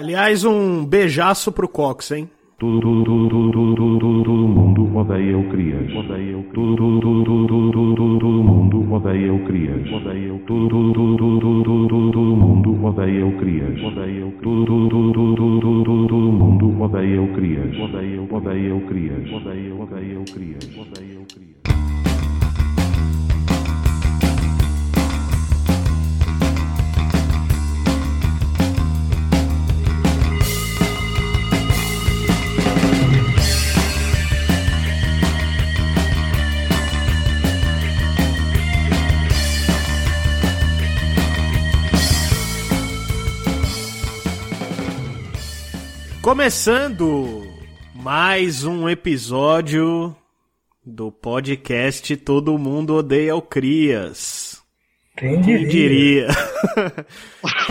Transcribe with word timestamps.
Aliás, 0.00 0.44
um 0.46 0.82
beijaço 0.82 1.52
pro 1.52 1.68
Cox, 1.68 2.12
hein? 2.12 2.26
Todo, 2.58 2.80
todo, 2.80 3.04
todo, 3.04 3.52
todo, 3.52 3.76
todo, 3.76 4.24
todo, 4.24 4.32
mundo 4.32 4.96
odeia 4.96 5.36
o 5.36 5.46
Crias. 5.50 5.92
Todo, 5.92 6.08
todo, 6.54 7.00
todo, 7.00 7.36
todo, 7.36 7.70
todo, 7.70 8.18
todo 8.18 8.26
mundo 8.30 8.94
odeia 8.94 9.30
o 9.30 9.44
Crias. 9.44 9.76
Todo, 9.90 10.04
todo, 10.46 10.94
todo, 10.94 11.18
todo, 11.18 11.62
todo, 11.62 12.12
todo, 12.12 12.22
mundo 12.22 12.82
odeia 12.82 13.26
o 13.26 13.32
Crias. 13.36 13.78
Todo, 13.78 13.92
todo, 14.40 14.88
todo, 14.88 15.12
todo, 15.12 15.60
todo, 15.60 16.06
todo, 16.08 16.16
mundo 16.16 16.82
odeia 16.82 17.20
o 17.20 17.28
Crias. 17.34 17.78
Odeia 17.78 18.22
o 18.22 18.80
Crias. 18.86 19.30
Odeia 19.30 20.18
o 20.18 20.24
Crias. 20.24 20.64
Odeia 20.78 21.20
o 21.20 21.26
Crias. 21.26 21.59
Começando 46.30 47.42
mais 47.92 48.62
um 48.62 48.88
episódio 48.88 50.14
do 50.86 51.10
podcast 51.10 52.16
Todo 52.18 52.56
Mundo 52.56 52.94
Odeia 52.94 53.34
o 53.34 53.42
Crias. 53.42 54.62
Quem 55.16 55.42
Quem 55.42 55.66
diria? 55.66 56.28
diria? 56.28 56.28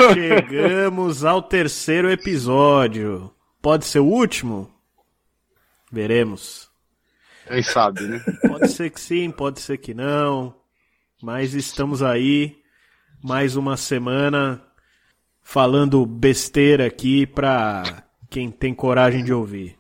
Chegamos 0.14 1.24
ao 1.24 1.42
terceiro 1.42 2.12
episódio. 2.12 3.34
Pode 3.62 3.86
ser 3.86 4.00
o 4.00 4.06
último? 4.06 4.70
Veremos. 5.90 6.70
Quem 7.48 7.64
sabe, 7.64 8.02
né? 8.02 8.22
Pode 8.46 8.68
ser 8.74 8.90
que 8.90 9.00
sim, 9.00 9.32
pode 9.32 9.62
ser 9.62 9.78
que 9.78 9.94
não. 9.94 10.54
Mas 11.24 11.54
estamos 11.54 12.04
aí, 12.04 12.58
mais 13.24 13.56
uma 13.56 13.78
semana, 13.78 14.62
falando 15.42 16.06
besteira 16.06 16.88
aqui 16.88 17.26
pra 17.26 18.09
quem 18.30 18.50
tem 18.52 18.74
coragem 18.74 19.24
de 19.24 19.34
ouvir. 19.34 19.78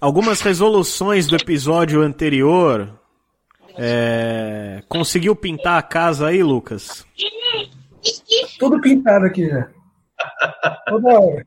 Algumas 0.00 0.40
resoluções 0.40 1.26
do 1.26 1.36
episódio 1.36 2.02
anterior. 2.02 2.98
É... 3.78 4.82
Conseguiu 4.88 5.34
pintar 5.36 5.78
a 5.78 5.82
casa 5.82 6.26
aí, 6.28 6.42
Lucas? 6.42 7.06
Tudo 8.58 8.80
pintado 8.80 9.26
aqui 9.26 9.48
já. 9.48 9.68
Toda 10.88 11.20
hora. 11.20 11.46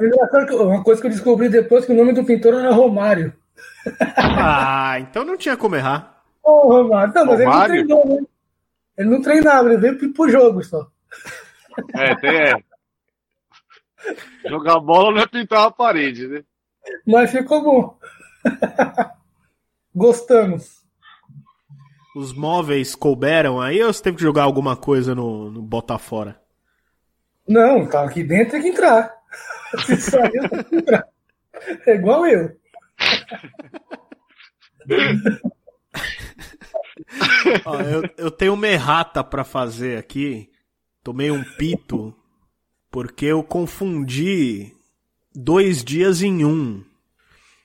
Engraçado 0.00 0.46
que- 0.46 0.54
Uma 0.54 0.82
coisa 0.82 1.00
que 1.00 1.06
eu 1.06 1.10
descobri 1.12 1.48
depois 1.48 1.84
que 1.86 1.92
o 1.92 1.96
nome 1.96 2.12
do 2.12 2.24
pintor 2.24 2.54
era 2.54 2.72
Romário. 2.72 3.32
Ah, 4.16 4.96
então 5.00 5.24
não 5.24 5.36
tinha 5.36 5.56
como 5.56 5.76
errar. 5.76 6.22
Ô, 6.42 6.68
Romário. 6.68 7.14
Não, 7.14 7.24
mas 7.26 7.40
Romário? 7.40 7.74
ele 7.76 7.84
não 7.84 8.00
treinou, 8.02 8.20
né? 8.20 8.26
Ele 8.98 9.08
não 9.10 9.22
treinava, 9.22 9.68
ele 9.68 9.76
veio 9.78 9.98
pro- 9.98 10.12
pro 10.12 10.28
jogo 10.30 10.62
só. 10.62 10.86
É, 11.94 12.14
tem, 12.16 12.30
é. 12.30 12.54
Jogar 14.48 14.80
bola 14.80 15.12
não 15.12 15.20
é 15.20 15.26
pintar 15.26 15.66
a 15.66 15.70
parede, 15.70 16.28
né? 16.28 16.44
Mas 17.06 17.30
ficou 17.30 17.62
bom. 17.62 17.98
Gostamos. 19.94 20.84
Os 22.16 22.32
móveis 22.32 22.94
couberam 22.94 23.60
aí 23.60 23.82
ou 23.82 23.92
você 23.92 24.02
teve 24.02 24.16
que 24.18 24.22
jogar 24.22 24.44
alguma 24.44 24.76
coisa 24.76 25.14
no, 25.14 25.50
no 25.50 25.62
Botafora? 25.62 26.40
Não, 27.46 27.86
tá 27.86 28.04
aqui 28.04 28.22
dentro 28.22 28.52
tem 28.52 28.62
que 28.62 28.68
entrar. 28.68 29.12
Se 29.84 29.96
sair, 29.96 30.48
tem 30.48 30.64
que 30.64 30.76
entrar. 30.76 31.04
É 31.86 31.94
igual 31.94 32.26
eu. 32.26 32.56
Ó, 37.64 37.80
eu, 37.80 38.02
eu 38.16 38.30
tenho 38.30 38.54
uma 38.54 38.68
errata 38.68 39.24
pra 39.24 39.44
fazer 39.44 39.98
aqui. 39.98 40.50
Tomei 41.02 41.30
um 41.30 41.42
pito 41.42 42.14
porque 42.94 43.26
eu 43.26 43.42
confundi 43.42 44.72
dois 45.34 45.82
dias 45.82 46.22
em 46.22 46.44
um. 46.44 46.80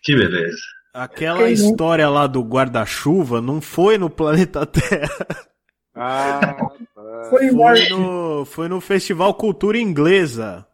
Que 0.02 0.16
beleza. 0.16 0.58
Aquela 0.92 1.44
Quem 1.44 1.56
não? 1.56 1.70
história 1.70 2.10
lá 2.10 2.26
do 2.26 2.42
guarda-chuva 2.42 3.40
não 3.40 3.62
foi 3.62 4.00
no 4.00 4.10
planeta 4.10 4.66
Terra. 4.66 5.48
Ah. 5.94 6.58
Foi 7.30 7.48
Foi 7.52 7.90
no, 7.90 8.44
foi 8.44 8.68
no 8.68 8.82
Festival 8.82 9.32
Cultura 9.36 9.78
Inglesa. 9.78 10.66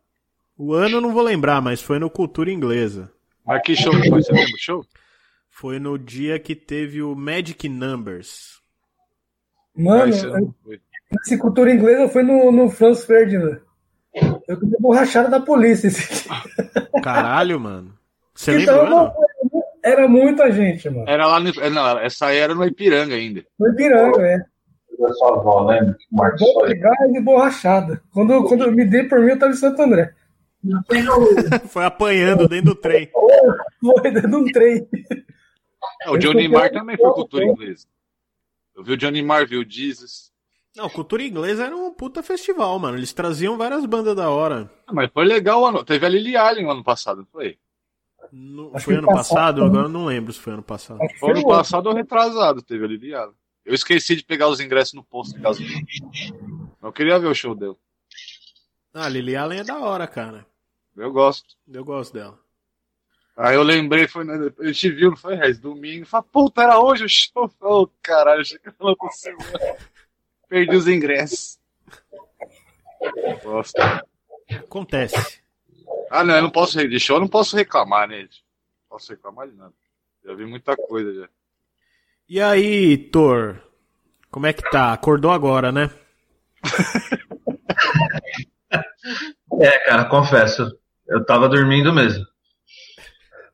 O 0.58 0.74
ano 0.74 0.98
eu 0.98 1.02
não 1.02 1.12
vou 1.12 1.22
lembrar, 1.22 1.62
mas 1.62 1.82
foi 1.82 2.00
no 2.00 2.10
Cultura 2.10 2.50
Inglesa. 2.50 3.12
Mas 3.46 3.62
que 3.62 3.76
show 3.76 3.92
que 3.92 4.10
foi? 4.10 4.24
Você 4.24 4.32
lembra 4.32 4.56
o 4.56 4.58
show? 4.58 4.86
Foi 5.50 5.80
no 5.80 6.00
dia 6.00 6.40
que 6.40 6.56
teve 6.56 7.02
o 7.02 7.14
Magic 7.14 7.68
Numbers. 7.68 8.62
Mano, 9.76 10.14
essa 11.12 11.38
cultura 11.38 11.74
inglesa 11.74 12.08
foi 12.08 12.24
no, 12.24 12.54
no 12.54 12.70
Franz 12.70 13.04
Ferdinand. 13.04 13.65
Eu 14.48 14.60
tomei 14.60 14.80
borrachada 14.80 15.30
da 15.30 15.40
polícia 15.40 15.88
esse 15.88 16.24
dia. 16.24 16.32
Caralho, 17.04 17.60
mano. 17.60 17.94
Você 18.34 18.52
lembra 18.52 18.64
Então, 18.74 18.86
ano? 18.86 18.90
não, 18.96 19.62
era 19.84 20.08
muita 20.08 20.52
gente, 20.52 20.90
mano. 20.90 21.06
Era 21.08 21.28
lá 21.28 21.40
no. 21.40 21.52
Não, 21.70 22.00
essa 22.00 22.28
aí 22.28 22.38
era 22.38 22.56
no 22.56 22.66
Ipiranga 22.66 23.16
ainda. 23.16 23.44
Foi 23.58 23.70
Ipiranga, 23.72 24.22
é. 24.22 24.38
Da 25.00 25.14
sua 25.14 25.38
avó, 25.38 25.66
lembra? 25.70 25.98
Bom 26.12 26.54
foi. 26.54 26.70
pegar 26.70 26.96
e 27.14 27.20
borrachada. 27.20 28.02
Quando, 28.14 28.44
quando 28.46 28.64
eu 28.64 28.72
me 28.72 28.86
dei 28.86 29.04
por 29.04 29.20
mim, 29.20 29.32
eu 29.32 29.40
tava 29.40 29.52
em 29.52 29.56
Santo 29.56 29.82
André. 29.82 30.14
Foi 31.70 31.86
apanhando 31.86 32.48
dentro 32.48 32.74
do 32.74 32.76
trem. 32.76 33.10
Foi 33.82 34.12
dentro 34.12 34.30
de 34.30 34.36
um 34.36 34.46
trem. 34.46 34.88
É, 36.02 36.10
o 36.10 36.18
Johnny 36.18 36.48
Marr 36.48 36.72
também 36.72 36.98
foi 36.98 37.12
cultura 37.14 37.46
inglesa. 37.46 37.86
Eu 38.76 38.84
vi 38.84 38.94
o 38.94 38.98
Johnny 38.98 39.22
Marr, 39.22 39.46
vi 39.46 39.58
o 39.58 39.70
Jesus. 39.70 40.32
Não, 40.76 40.90
Cultura 40.90 41.24
Inglesa 41.24 41.66
era 41.66 41.76
um 41.76 41.94
puta 41.94 42.22
festival, 42.22 42.78
mano. 42.80 42.98
Eles 42.98 43.14
traziam 43.14 43.58
várias 43.58 43.86
bandas 43.86 44.16
da 44.16 44.30
hora. 44.30 44.70
Ah, 44.86 44.94
mas 44.94 45.10
foi 45.14 45.24
legal 45.26 45.62
o 45.62 45.66
ano. 45.66 45.84
Teve 45.84 46.06
a 46.06 46.10
Lily 46.10 46.36
Allen 46.36 46.66
o 46.66 46.72
ano 46.72 46.84
passado, 46.84 47.20
não 47.20 47.26
foi? 47.28 47.58
No- 48.32 48.78
foi 48.80 48.96
ano 48.96 49.08
passado, 49.08 49.36
passado? 49.36 49.62
né? 49.62 49.68
Agora 49.68 49.84
eu 49.86 49.90
não 49.90 50.06
lembro 50.06 50.34
se 50.34 50.40
foi 50.40 50.54
ano 50.54 50.64
passado. 50.64 51.02
Acho 51.02 51.14
que 51.14 51.20
Foi 51.20 51.32
ano 51.32 51.48
passado 51.48 51.88
ou 51.88 51.94
retrasado, 51.96 52.62
teve 52.62 52.84
a 52.84 52.88
Lily 52.88 53.14
Allen. 53.14 53.36
Eu 53.64 53.74
esqueci 53.74 54.16
de 54.16 54.24
pegar 54.24 54.48
os 54.50 54.60
ingressos 54.60 54.94
no 54.94 55.04
posto 55.04 55.36
de 55.36 55.42
gasolina. 55.42 55.82
Eu 56.82 56.92
queria 56.92 57.18
ver 57.20 57.28
o 57.28 57.34
show 57.36 57.56
dele. 57.56 57.76
Ah, 58.94 59.08
Lily 59.10 59.36
Allen 59.36 59.60
é 59.60 59.64
da 59.64 59.80
hora, 59.80 60.08
cara. 60.08 60.46
Eu 60.96 61.12
gosto. 61.12 61.56
Eu 61.72 61.84
gosto 61.86 62.14
dela. 62.14 62.38
Aí 63.38 63.56
eu 63.56 63.64
lembrei, 63.64 64.08
foi, 64.08 64.24
na- 64.24 64.52
a 64.60 64.66
gente 64.68 64.90
viu, 64.92 65.10
não 65.12 65.18
foi, 65.18 65.36
Rez? 65.36 65.60
Domingo. 65.60 66.06
Falei, 66.06 66.28
puta, 66.32 66.62
era 66.64 66.80
hoje 66.80 67.04
o 67.06 67.10
show. 67.10 67.52
Ô, 67.62 67.88
caralho, 68.02 68.42
achei 68.42 68.58
que 68.60 68.70
ela 68.80 68.96
conseguiu. 68.96 69.38
Perdi 70.50 70.76
os 70.76 70.88
ingressos. 70.88 71.58
Gosto. 73.44 73.82
Acontece. 74.52 75.42
Ah, 76.12 76.24
não, 76.24 76.36
eu 76.36 76.42
não 76.44 76.50
posso, 76.52 76.78
de 76.88 77.00
show 77.00 77.18
eu 77.18 77.22
não 77.22 77.28
posso 77.28 77.56
reclamar, 77.56 78.08
né? 78.08 78.20
gente? 78.22 78.44
Não 78.84 78.98
posso 78.98 79.12
reclamar 79.12 79.48
de 79.48 79.56
nada. 79.56 79.74
Já 80.24 80.34
vi 80.34 80.46
muita 80.46 80.76
coisa 80.76 81.14
já. 81.14 81.30
E 82.28 82.42
aí, 82.42 82.98
Thor? 82.98 83.60
Como 84.32 84.48
é 84.48 84.54
que 84.54 84.68
tá? 84.70 84.92
Acordou 84.94 85.32
agora, 85.32 85.72
né? 85.72 85.90
É, 89.62 89.80
cara, 89.86 90.06
confesso. 90.06 90.78
Eu 91.08 91.24
tava 91.26 91.48
dormindo 91.48 91.94
mesmo. 91.94 92.26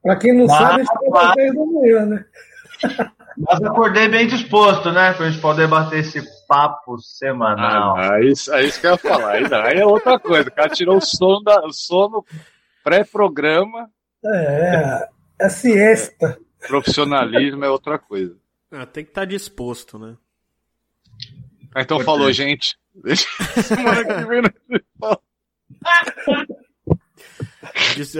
Pra 0.01 0.15
quem 0.15 0.33
não 0.35 0.47
Mas- 0.47 0.57
sabe, 0.87 1.35
10 1.35 1.53
da 1.53 1.65
manhã, 1.65 2.05
né? 2.05 2.25
Mas 3.37 3.61
acordei 3.63 4.07
bem 4.07 4.25
disposto, 4.27 4.91
né? 4.91 5.13
Pra 5.13 5.29
gente 5.29 5.41
poder 5.41 5.67
bater 5.67 5.99
esse 5.99 6.21
papo 6.51 6.97
semanal. 6.97 7.95
Ah, 7.95 8.15
aí, 8.15 8.33
aí 8.51 8.67
isso 8.67 8.81
que 8.81 8.85
eu 8.87 8.91
ia 8.91 8.97
falar. 8.97 9.31
Aí, 9.35 9.45
aí 9.53 9.77
é 9.79 9.85
outra 9.85 10.19
coisa. 10.19 10.49
O 10.49 10.51
cara 10.51 10.67
tirou 10.67 10.97
o 10.97 11.01
sono, 11.01 11.41
da, 11.41 11.65
o 11.65 11.71
sono 11.71 12.25
pré-programa, 12.83 13.89
É, 14.25 15.07
é 15.39 15.47
siesta. 15.49 16.37
profissionalismo 16.67 17.63
é 17.63 17.69
outra 17.69 17.97
coisa. 17.97 18.35
Ah, 18.69 18.85
tem 18.85 19.05
que 19.05 19.11
estar 19.11 19.23
disposto, 19.23 19.97
né? 19.97 20.17
Ah, 21.73 21.81
então 21.83 22.01
falou, 22.01 22.29
gente. 22.33 22.77
Deixa 22.93 23.25
semana 23.63 24.03
que 24.03 24.25
vem. 24.25 24.41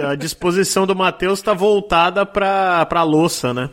A 0.08 0.14
disposição 0.14 0.86
do 0.86 0.96
Matheus 0.96 1.42
tá 1.42 1.52
voltada 1.52 2.24
pra, 2.24 2.86
pra 2.86 3.02
louça, 3.02 3.52
né? 3.52 3.68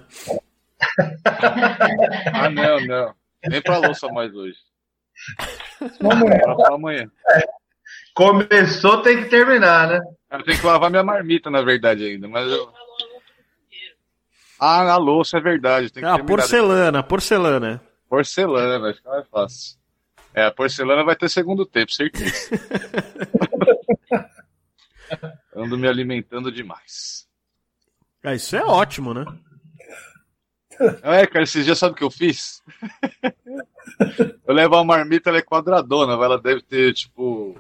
Ah, 2.34 2.50
não, 2.50 2.80
não. 2.86 3.19
Nem 3.48 3.62
pra 3.62 3.78
louça 3.78 4.08
mais 4.10 4.34
hoje. 4.34 4.58
Pra 6.00 6.74
amanhã. 6.74 7.10
Começou, 8.14 9.02
tem 9.02 9.24
que 9.24 9.30
terminar, 9.30 9.88
né? 9.88 10.02
Eu 10.32 10.44
tenho 10.44 10.60
que 10.60 10.66
lavar 10.66 10.90
minha 10.90 11.04
marmita, 11.04 11.50
na 11.50 11.62
verdade, 11.62 12.06
ainda. 12.06 12.28
Mas 12.28 12.52
eu... 12.52 12.72
Ah, 14.60 14.84
na 14.84 14.98
louça 14.98 15.38
é 15.38 15.42
verdade. 15.42 15.90
Tem 15.90 16.04
que 16.04 16.10
Ah, 16.10 16.20
porcelana, 16.20 17.02
porcelana. 17.02 17.82
Porcelana, 18.10 18.80
vai 18.80 18.94
ficar 18.94 19.12
mais 19.12 19.28
fácil. 19.30 19.80
É, 20.34 20.46
a 20.46 20.52
porcelana 20.52 21.04
vai 21.04 21.16
ter 21.16 21.30
segundo 21.30 21.66
tempo, 21.66 21.92
certeza. 21.92 22.50
Ando 25.56 25.78
me 25.78 25.88
alimentando 25.88 26.52
demais. 26.52 27.28
Ah, 28.24 28.36
isso 28.36 28.56
é 28.56 28.64
ótimo, 28.64 29.14
né? 29.14 29.26
É, 31.04 31.26
cara, 31.28 31.44
esses 31.44 31.66
dias 31.66 31.78
sabe 31.78 31.94
o 31.94 31.96
que 31.96 32.04
eu 32.04 32.12
fiz? 32.12 32.64
eu 34.48 34.54
levo 34.54 34.76
a 34.76 34.84
marmita, 34.84 35.30
ela 35.30 35.40
é 35.40 35.42
quadradona, 35.42 36.14
ela 36.14 36.40
deve 36.40 36.62
ter, 36.62 36.94
tipo, 36.94 37.58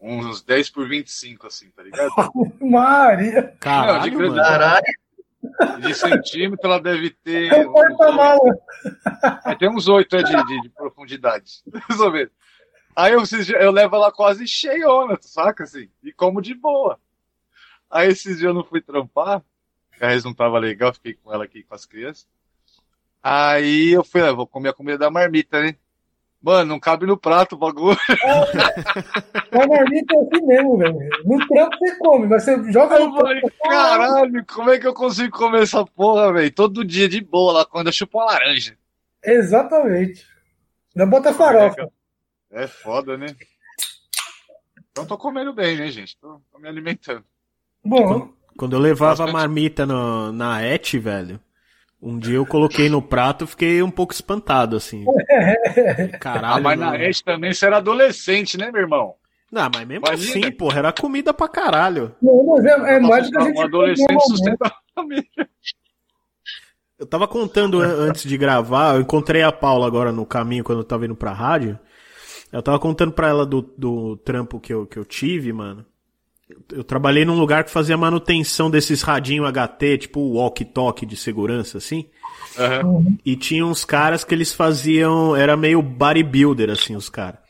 uns 0.00 0.42
10 0.42 0.70
por 0.70 0.88
25, 0.88 1.46
assim, 1.46 1.70
tá 1.70 1.82
ligado? 1.82 2.10
Maria. 2.60 3.42
Não, 3.42 3.50
de 3.50 3.58
Caralho, 3.58 4.18
grande- 4.18 4.36
mano. 4.36 4.42
Caralho. 4.42 4.84
De 5.80 5.94
centímetro, 5.94 6.66
ela 6.66 6.80
deve 6.80 7.10
ter. 7.10 7.50
É 7.50 7.66
um 7.66 7.72
porta-mala. 7.72 8.58
É, 9.46 9.54
tem 9.54 9.70
uns 9.70 9.88
8 9.88 10.16
é, 10.16 10.22
de, 10.22 10.44
de, 10.44 10.60
de 10.62 10.68
profundidade. 10.68 11.62
Mais 11.88 12.00
ou 12.00 12.12
menos. 12.12 12.30
Aí 12.94 13.12
eu, 13.14 13.22
eu 13.58 13.70
levo 13.70 13.96
ela 13.96 14.12
quase 14.12 14.46
cheiona, 14.46 15.16
saca 15.20 15.64
assim? 15.64 15.88
E 16.02 16.12
como 16.12 16.42
de 16.42 16.54
boa. 16.54 17.00
Aí 17.90 18.08
esses 18.08 18.38
dias 18.38 18.48
eu 18.48 18.54
não 18.54 18.62
fui 18.64 18.82
trampar, 18.82 19.42
a 20.00 20.06
Rez 20.08 20.24
não 20.24 20.34
tava 20.34 20.58
legal, 20.58 20.92
fiquei 20.92 21.14
com 21.14 21.32
ela 21.32 21.44
aqui 21.44 21.62
com 21.62 21.74
as 21.74 21.86
crianças. 21.86 22.28
Aí 23.22 23.90
eu 23.90 24.02
fui, 24.04 24.20
ah, 24.22 24.32
vou 24.32 24.46
comer 24.46 24.70
a 24.70 24.72
comida 24.74 24.98
da 24.98 25.10
marmita, 25.10 25.60
né? 25.62 25.76
Mano, 26.42 26.64
não 26.70 26.80
cabe 26.80 27.04
no 27.04 27.18
prato 27.18 27.54
o 27.54 27.58
bagulho. 27.58 27.98
A 29.52 29.66
marmita 29.66 30.14
é 30.14 30.18
assim 30.20 30.46
mesmo, 30.46 30.78
velho. 30.78 30.98
No 31.24 31.46
trampo 31.46 31.76
você 31.76 31.96
come, 31.98 32.26
mas 32.26 32.44
você 32.44 32.72
joga 32.72 32.96
eu 32.96 33.08
no 33.08 33.14
falei, 33.16 33.40
prato. 33.42 33.56
caralho, 33.68 34.46
como 34.46 34.70
é 34.70 34.78
que 34.78 34.86
eu 34.86 34.94
consigo 34.94 35.36
comer 35.36 35.64
essa 35.64 35.84
porra, 35.84 36.32
velho? 36.32 36.50
Todo 36.52 36.84
dia 36.84 37.08
de 37.08 37.20
boa 37.20 37.52
lá, 37.52 37.64
quando 37.66 37.88
eu 37.88 37.92
chupo 37.92 38.18
uma 38.18 38.24
laranja. 38.26 38.74
Exatamente. 39.22 40.26
Ainda 40.96 41.06
bota 41.06 41.34
farofa. 41.34 41.90
É 42.50 42.66
foda, 42.66 43.18
né? 43.18 43.26
Então 44.90 45.06
tô 45.06 45.18
comendo 45.18 45.52
bem, 45.52 45.76
né, 45.76 45.88
gente? 45.90 46.16
Tô, 46.18 46.40
tô 46.50 46.58
me 46.58 46.68
alimentando. 46.68 47.24
Bom, 47.84 48.32
Quando 48.56 48.76
eu 48.76 48.80
levava 48.80 49.24
a 49.24 49.32
marmita 49.32 49.86
no- 49.86 50.32
na 50.32 50.62
ET, 50.62 50.98
velho, 50.98 51.40
um 52.02 52.18
dia 52.18 52.36
eu 52.36 52.46
coloquei 52.46 52.88
no 52.88 53.02
prato 53.02 53.44
e 53.44 53.46
fiquei 53.46 53.82
um 53.82 53.90
pouco 53.90 54.12
espantado, 54.12 54.76
assim. 54.76 55.04
Caralho. 56.20 56.54
ah, 56.56 56.60
mas 56.60 56.78
na 56.78 56.92
rede 56.96 57.22
também 57.24 57.52
você 57.52 57.66
era 57.66 57.76
adolescente, 57.78 58.56
né, 58.56 58.70
meu 58.70 58.82
irmão? 58.82 59.14
Não, 59.52 59.68
mas 59.74 59.86
mesmo 59.86 60.06
Imagina. 60.06 60.46
assim, 60.46 60.52
porra, 60.56 60.78
era 60.78 60.92
comida 60.92 61.34
pra 61.34 61.48
caralho. 61.48 62.14
não, 62.22 62.46
mas 62.46 62.64
é, 62.64 62.96
é 62.96 63.00
mais 63.00 63.26
do 63.26 63.32
que 63.32 63.38
a 63.38 63.40
um 63.40 63.44
gente 63.46 63.54
come 63.54 63.66
adolescente 63.66 64.06
normalmente. 64.08 64.28
sustenta 64.38 64.66
a 64.66 64.72
família. 64.94 65.48
Eu 66.98 67.06
tava 67.06 67.26
contando 67.26 67.80
an- 67.80 68.08
antes 68.08 68.22
de 68.24 68.36
gravar, 68.36 68.94
eu 68.94 69.00
encontrei 69.00 69.42
a 69.42 69.50
Paula 69.50 69.86
agora 69.86 70.12
no 70.12 70.26
caminho 70.26 70.62
quando 70.62 70.78
eu 70.78 70.84
tava 70.84 71.04
indo 71.06 71.16
pra 71.16 71.32
rádio. 71.32 71.78
Eu 72.52 72.62
tava 72.62 72.78
contando 72.78 73.12
pra 73.12 73.28
ela 73.28 73.46
do, 73.46 73.62
do 73.62 74.16
trampo 74.18 74.60
que 74.60 74.72
eu, 74.72 74.86
que 74.86 74.98
eu 74.98 75.04
tive, 75.04 75.52
mano. 75.52 75.84
Eu, 76.72 76.84
trabalhei 76.84 77.24
num 77.24 77.38
lugar 77.38 77.64
que 77.64 77.70
fazia 77.70 77.96
manutenção 77.96 78.70
desses 78.70 79.02
radinho 79.02 79.44
HT, 79.44 79.98
tipo 79.98 80.20
walkie-talkie 80.20 81.06
de 81.06 81.16
segurança, 81.16 81.78
assim. 81.78 82.08
Aham. 82.58 83.16
E 83.24 83.36
tinha 83.36 83.64
uns 83.64 83.84
caras 83.84 84.24
que 84.24 84.34
eles 84.34 84.52
faziam. 84.52 85.36
Era 85.36 85.56
meio 85.56 85.80
bodybuilder, 85.82 86.70
assim, 86.70 86.96
os 86.96 87.08
caras. 87.08 87.40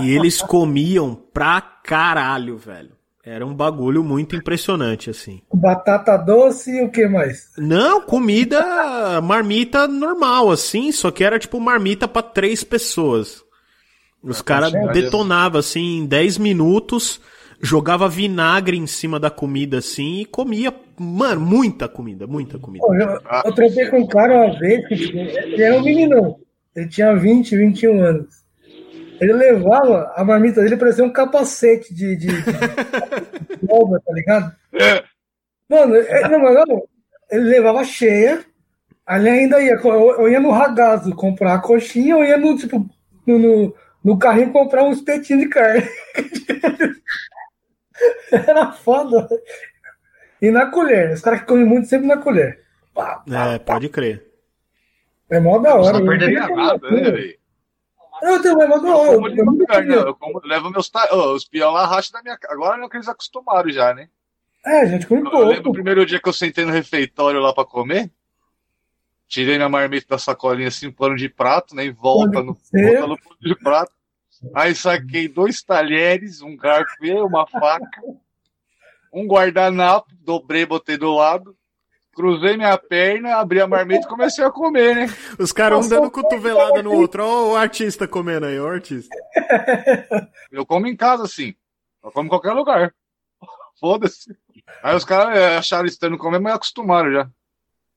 E 0.00 0.10
eles 0.10 0.40
comiam 0.40 1.14
pra 1.14 1.60
caralho, 1.60 2.56
velho. 2.56 2.92
Era 3.24 3.46
um 3.46 3.54
bagulho 3.54 4.02
muito 4.02 4.34
impressionante, 4.34 5.08
assim. 5.08 5.42
Batata 5.54 6.16
doce 6.16 6.72
e 6.78 6.82
o 6.82 6.90
que 6.90 7.06
mais? 7.06 7.52
Não, 7.56 8.00
comida 8.00 9.20
marmita 9.22 9.86
normal, 9.86 10.50
assim, 10.50 10.90
só 10.90 11.10
que 11.12 11.22
era 11.22 11.38
tipo 11.38 11.60
marmita 11.60 12.08
pra 12.08 12.20
três 12.20 12.64
pessoas. 12.64 13.44
Os 14.22 14.40
caras 14.40 14.70
cheio. 14.70 14.92
detonavam, 14.92 15.58
assim, 15.58 15.98
em 15.98 16.06
10 16.06 16.38
minutos, 16.38 17.20
jogava 17.60 18.08
vinagre 18.08 18.76
em 18.76 18.86
cima 18.86 19.18
da 19.18 19.30
comida, 19.30 19.78
assim, 19.78 20.20
e 20.20 20.24
comia, 20.24 20.72
mano, 20.98 21.40
muita 21.40 21.88
comida, 21.88 22.26
muita 22.26 22.58
comida. 22.58 22.84
Pô, 22.86 22.94
eu, 22.94 23.18
eu 23.44 23.52
tropei 23.52 23.88
com 23.88 24.00
um 24.00 24.06
cara 24.06 24.34
uma 24.34 24.58
vez, 24.58 24.86
que 24.86 24.94
ele 24.94 25.62
era 25.62 25.76
um 25.76 25.82
meninão. 25.82 26.38
Ele 26.74 26.88
tinha 26.88 27.14
20, 27.14 27.56
21 27.56 28.02
anos. 28.02 28.42
Ele 29.20 29.32
levava 29.32 30.12
a 30.16 30.24
marmita 30.24 30.60
dele 30.62 30.76
parecia 30.76 31.04
um 31.04 31.12
capacete 31.12 31.94
de, 31.94 32.16
de, 32.16 32.26
de, 32.26 32.42
de 32.42 33.66
obra, 33.70 34.00
tá 34.04 34.12
ligado? 34.12 34.52
Mano, 35.68 35.94
é- 35.94 36.28
não, 36.28 36.38
não, 36.40 36.82
ele 37.30 37.44
levava 37.44 37.84
cheia, 37.84 38.44
ali 39.06 39.28
ainda 39.28 39.62
ia, 39.62 39.74
eu, 39.74 40.10
eu 40.20 40.28
ia 40.28 40.40
no 40.40 40.50
ragazo 40.50 41.14
comprar 41.14 41.54
a 41.54 41.60
coxinha, 41.60 42.14
eu 42.14 42.24
ia 42.24 42.36
no, 42.36 42.56
tipo, 42.56 42.84
no, 43.24 43.38
no, 43.38 43.74
no 44.04 44.18
carrinho 44.18 44.52
comprar 44.52 44.84
um 44.84 44.92
espetinho 44.92 45.40
de 45.40 45.48
carne. 45.48 45.82
Era 48.30 48.72
foda. 48.72 49.28
E 50.40 50.50
na 50.50 50.66
colher, 50.66 51.12
os 51.12 51.20
caras 51.20 51.40
que 51.40 51.46
comem 51.46 51.64
muito 51.64 51.88
sempre 51.88 52.06
na 52.08 52.16
colher. 52.16 52.60
Pá, 52.94 53.22
pá, 53.26 53.52
É, 53.54 53.58
pode 53.58 53.88
crer. 53.88 54.26
é 55.30 55.40
mó 55.40 55.58
da 55.58 55.74
hora. 55.76 55.98
Não 55.98 56.00
eu 56.00 56.06
perder 56.18 56.48
Nada, 56.50 56.90
né, 56.90 57.10
velho? 57.10 57.38
Eu 58.22 58.42
também, 58.42 58.68
mas 58.68 58.82
não, 58.82 59.04
eu, 59.04 59.14
como 59.14 59.28
eu. 59.28 60.06
Eu 60.06 60.14
como, 60.14 60.40
levo 60.44 60.70
meus. 60.70 60.88
Ta... 60.88 61.08
Ô, 61.12 61.34
os 61.34 61.44
peão 61.44 61.72
lá 61.72 61.86
racham 61.86 62.12
da 62.12 62.22
minha 62.22 62.38
cara. 62.38 62.54
Agora 62.54 62.76
não 62.76 62.88
que 62.88 62.96
eles 62.96 63.08
acostumaram 63.08 63.70
já, 63.70 63.92
né? 63.94 64.08
É, 64.64 64.82
a 64.82 64.86
gente 64.86 65.06
come 65.06 65.22
Eu 65.22 65.38
lembro 65.40 65.60
o 65.60 65.62
pouco. 65.64 65.72
primeiro 65.72 66.06
dia 66.06 66.20
que 66.20 66.28
eu 66.28 66.32
sentei 66.32 66.64
no 66.64 66.70
refeitório 66.70 67.40
lá 67.40 67.52
pra 67.52 67.64
comer. 67.64 68.10
Tirei 69.32 69.56
minha 69.56 69.68
marmita 69.70 70.08
da 70.10 70.18
sacolinha 70.18 70.68
assim, 70.68 70.90
pano 70.90 71.16
de 71.16 71.26
prato, 71.26 71.74
né? 71.74 71.86
E 71.86 71.90
volta 71.90 72.42
no, 72.42 72.52
volta 72.52 73.06
no 73.06 73.18
pano 73.18 73.36
de 73.40 73.54
prato. 73.54 73.90
Aí 74.54 74.74
saquei 74.74 75.26
dois 75.26 75.62
talheres, 75.62 76.42
um 76.42 76.54
garfo 76.54 77.02
e 77.02 77.14
uma 77.14 77.46
faca, 77.46 78.02
um 79.10 79.26
guardanapo, 79.26 80.10
dobrei, 80.20 80.66
botei 80.66 80.98
do 80.98 81.14
lado, 81.14 81.56
cruzei 82.14 82.58
minha 82.58 82.76
perna, 82.76 83.36
abri 83.36 83.62
a 83.62 83.66
marmita 83.66 84.04
e 84.04 84.08
comecei 84.08 84.44
a 84.44 84.50
comer, 84.50 84.96
né? 84.96 85.06
Os 85.38 85.50
caras 85.50 85.86
um 85.86 85.88
dando 85.88 86.10
cotovelada 86.10 86.82
no 86.82 86.92
outro. 86.92 87.24
Ó, 87.24 87.52
o 87.52 87.56
artista 87.56 88.06
comendo 88.06 88.44
aí, 88.44 88.60
ó, 88.60 88.64
o 88.64 88.68
artista. 88.68 89.16
Eu 90.52 90.66
como 90.66 90.86
em 90.86 90.94
casa, 90.94 91.22
assim. 91.22 91.54
Eu 92.04 92.12
como 92.12 92.26
em 92.26 92.28
qualquer 92.28 92.52
lugar. 92.52 92.94
Foda-se. 93.80 94.36
Aí 94.82 94.94
os 94.94 95.06
caras 95.06 95.38
é, 95.38 95.56
acharam 95.56 95.86
estranho 95.86 96.18
comer, 96.18 96.38
mas 96.38 96.56
acostumaram 96.56 97.10
já. 97.10 97.30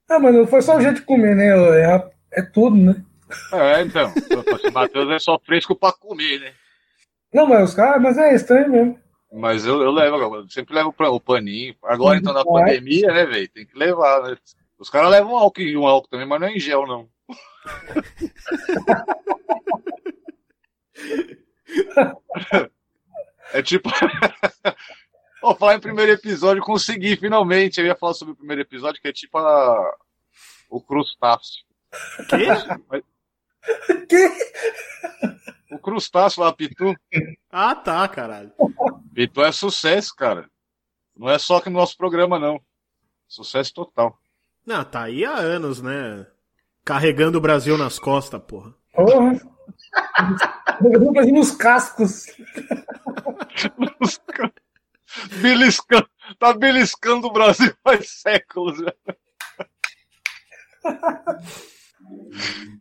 Ah, 0.09 0.19
mas 0.19 0.35
não 0.35 0.45
foi 0.47 0.61
só 0.61 0.77
o 0.77 0.81
jeito 0.81 0.97
de 0.97 1.01
comer, 1.05 1.35
né? 1.35 1.47
É, 1.49 2.11
é 2.39 2.41
tudo, 2.41 2.75
né? 2.75 3.03
É, 3.51 3.81
então. 3.81 4.13
O 4.69 4.71
Matheus 4.71 5.09
é 5.09 5.19
só 5.19 5.39
fresco 5.39 5.75
pra 5.75 5.91
comer, 5.91 6.39
né? 6.39 6.53
Não, 7.33 7.47
mas 7.47 7.69
os 7.69 7.75
caras, 7.75 8.01
mas 8.01 8.17
é 8.17 8.33
estranho 8.35 8.71
mesmo. 8.71 8.99
Mas 9.33 9.65
eu, 9.65 9.81
eu 9.81 9.91
levo, 9.91 10.35
eu 10.35 10.49
sempre 10.49 10.73
levo 10.75 10.93
pra- 10.93 11.09
o 11.09 11.19
paninho. 11.19 11.75
Agora, 11.83 12.17
então, 12.17 12.33
na 12.33 12.45
pandemia, 12.45 13.07
né, 13.11 13.25
velho? 13.25 13.49
Tem 13.49 13.65
que 13.65 13.77
levar, 13.77 14.21
né? 14.23 14.37
Os 14.77 14.89
caras 14.89 15.09
levam 15.09 15.35
álcool 15.35 15.61
e 15.61 15.75
um 15.75 15.87
álcool 15.87 16.07
também, 16.09 16.27
mas 16.27 16.39
não 16.39 16.47
é 16.47 16.53
em 16.53 16.59
gel, 16.59 16.85
não. 16.87 17.09
é 23.53 23.61
tipo. 23.61 23.89
Vou 25.41 25.55
falar 25.55 25.75
em 25.75 25.79
primeiro 25.79 26.11
episódio, 26.11 26.63
consegui 26.63 27.15
finalmente. 27.15 27.79
Eu 27.79 27.85
ia 27.85 27.95
falar 27.95 28.13
sobre 28.15 28.33
o 28.33 28.37
primeiro 28.37 28.61
episódio, 28.63 28.99
que 28.99 29.07
é 29.07 29.13
tipo 29.13 29.37
a... 29.37 29.95
o 30.77 30.81
crustáceo. 30.81 31.63
Que? 32.29 33.03
Que? 34.07 34.29
O 35.71 35.79
crustáceo 35.79 36.43
lá, 36.43 36.53
Pitu. 36.53 36.93
Ah, 37.51 37.73
tá, 37.73 38.07
caralho. 38.07 38.51
Pitu 39.13 39.43
é 39.43 39.51
sucesso, 39.51 40.13
cara. 40.15 40.47
Não 41.17 41.27
é 41.29 41.39
só 41.39 41.59
que 41.59 41.69
no 41.69 41.79
nosso 41.79 41.97
programa, 41.97 42.37
não. 42.37 42.61
Sucesso 43.27 43.73
total. 43.73 44.19
Não, 44.65 44.83
tá 44.85 45.03
aí 45.03 45.25
há 45.25 45.33
anos, 45.35 45.81
né? 45.81 46.27
Carregando 46.83 47.39
o 47.39 47.41
Brasil 47.41 47.75
nas 47.77 47.97
costas, 47.97 48.39
porra. 48.43 48.71
Porra. 48.93 49.33
Eu 50.83 51.13
fazia 51.13 51.33
nos 51.33 51.51
cascos. 51.51 52.25
Os 53.99 54.17
ca- 54.17 54.51
Beliscando, 55.41 56.09
tá 56.37 56.53
beliscando 56.53 57.27
o 57.27 57.33
Brasil 57.33 57.73
faz 57.83 58.09
séculos 58.21 58.77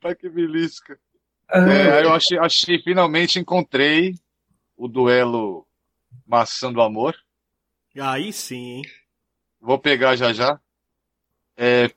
tá 0.00 0.14
que 0.14 0.28
belisca. 0.28 0.98
É, 1.50 1.98
aí 1.98 2.04
eu 2.04 2.12
achei, 2.12 2.38
achei, 2.38 2.82
finalmente 2.82 3.38
encontrei 3.38 4.14
o 4.76 4.88
duelo 4.88 5.66
Maçã 6.26 6.72
do 6.72 6.80
Amor. 6.80 7.14
Aí 7.98 8.32
sim, 8.32 8.76
hein? 8.76 8.82
Vou 9.60 9.78
pegar 9.78 10.16
já 10.16 10.32
já. 10.32 10.58
É, 11.56 11.88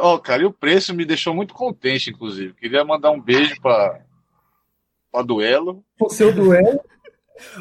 ó, 0.00 0.18
cara, 0.18 0.42
e 0.42 0.44
o 0.44 0.52
preço 0.52 0.92
me 0.92 1.04
deixou 1.04 1.32
muito 1.32 1.54
contente, 1.54 2.10
inclusive. 2.10 2.54
Queria 2.54 2.84
mandar 2.84 3.12
um 3.12 3.20
beijo 3.20 3.54
pra, 3.60 4.00
pra 5.12 5.22
duelo. 5.22 5.84
o 6.00 6.08
seu 6.08 6.32
duelo. 6.34 6.80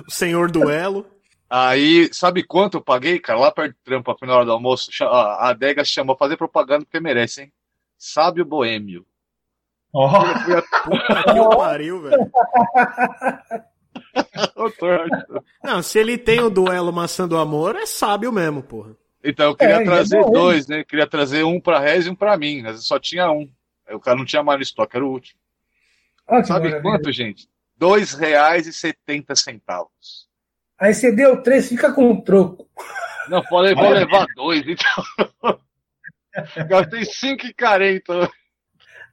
O 0.07 0.11
senhor 0.11 0.49
duelo. 0.49 1.05
Aí, 1.49 2.09
sabe 2.11 2.43
quanto 2.43 2.77
eu 2.77 2.81
paguei, 2.81 3.19
cara? 3.19 3.39
Lá 3.39 3.51
perto 3.51 3.73
do 3.73 3.79
trampo, 3.83 4.15
na 4.25 4.35
hora 4.35 4.45
do 4.45 4.51
almoço, 4.51 4.89
a 5.03 5.49
adega 5.49 5.85
chamou 5.85 6.17
fazer 6.17 6.37
propaganda 6.37 6.85
porque 6.85 6.99
merece, 6.99 7.43
hein? 7.43 7.53
Sábio 8.07 8.45
Boêmio. 8.45 9.03
Ó, 9.91 10.09
Puta 10.83 11.23
que 11.23 11.57
pariu, 11.57 12.01
velho. 12.03 12.31
Não, 15.63 15.81
se 15.81 15.97
ele 15.97 16.17
tem 16.17 16.39
o 16.41 16.49
duelo 16.49 16.93
Maçã 16.93 17.27
do 17.27 17.37
Amor, 17.37 17.75
é 17.75 17.85
sábio 17.85 18.31
mesmo, 18.31 18.61
porra. 18.61 18.95
Então 19.23 19.47
eu 19.47 19.55
queria 19.55 19.81
É, 19.81 19.83
trazer 19.83 20.19
é 20.19 20.29
dois, 20.29 20.67
né? 20.67 20.83
Queria 20.83 21.07
trazer 21.07 21.43
um 21.43 21.59
pra 21.59 21.79
Rez 21.79 22.05
e 22.05 22.09
um 22.11 22.15
pra 22.15 22.37
mim, 22.37 22.61
mas 22.61 22.85
só 22.85 22.99
tinha 22.99 23.31
um. 23.31 23.49
O 23.89 23.99
cara 23.99 24.17
não 24.17 24.25
tinha 24.25 24.43
mais 24.43 24.59
no 24.59 24.63
estoque, 24.63 24.95
era 24.97 25.05
o 25.05 25.09
último. 25.09 25.39
Que 26.27 26.43
Sabe 26.43 26.67
maravilha. 26.69 26.81
quanto, 26.81 27.11
gente? 27.11 27.47
Dois 27.75 28.13
reais 28.13 28.67
e 28.67 28.73
setenta 28.73 29.35
centavos. 29.35 30.27
Aí 30.79 30.93
você 30.93 31.11
deu 31.11 31.41
três, 31.41 31.67
fica 31.69 31.91
com 31.91 32.11
um 32.11 32.21
troco. 32.21 32.69
Não, 33.29 33.41
pode, 33.43 33.73
vou 33.73 33.89
levar 33.89 34.27
dois, 34.35 34.63
então. 34.67 35.59
Gastei 36.69 37.05
cinco 37.05 37.45
e 37.47 37.53
quarenta. 37.53 38.29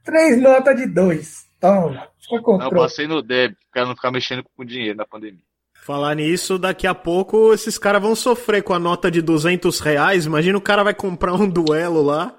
Três 0.03 0.41
notas 0.41 0.75
de 0.75 0.85
dois. 0.87 1.45
Toma, 1.59 2.07
fica 2.21 2.41
com 2.41 2.55
um 2.55 2.57
Não, 2.57 2.69
passei 2.69 3.07
no 3.07 3.21
débito, 3.21 3.59
pra 3.71 3.85
não 3.85 3.95
ficar 3.95 4.11
mexendo 4.11 4.43
com 4.55 4.65
dinheiro 4.65 4.97
na 4.97 5.05
pandemia. 5.05 5.39
Falar 5.85 6.15
nisso, 6.15 6.57
daqui 6.59 6.85
a 6.87 6.93
pouco 6.95 7.53
esses 7.53 7.77
caras 7.77 8.01
vão 8.01 8.15
sofrer 8.15 8.63
com 8.63 8.73
a 8.73 8.79
nota 8.79 9.09
de 9.11 9.21
200 9.21 9.79
reais. 9.79 10.25
Imagina 10.25 10.57
o 10.57 10.61
cara 10.61 10.83
vai 10.83 10.93
comprar 10.93 11.33
um 11.33 11.49
duelo 11.49 12.01
lá, 12.01 12.37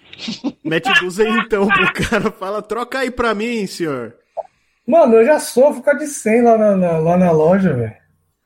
mete 0.64 0.92
duzentão 1.00 1.66
pro 1.68 1.92
cara, 1.92 2.30
fala, 2.30 2.62
troca 2.62 3.00
aí 3.00 3.10
pra 3.10 3.34
mim, 3.34 3.66
senhor. 3.66 4.14
Mano, 4.86 5.14
eu 5.14 5.24
já 5.24 5.38
sofro 5.38 5.82
com 5.82 5.90
a 5.90 5.94
de 5.94 6.06
100 6.06 6.42
lá 6.42 6.58
na, 6.58 6.76
na- 6.76 6.98
lá 6.98 7.16
na 7.16 7.30
loja, 7.30 7.72
velho. 7.72 7.94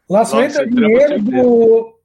Lá 0.08 0.24
só 0.24 0.40
Nossa, 0.40 0.62
entra 0.62 0.70
dinheiro 0.70 1.22
do, 1.22 1.98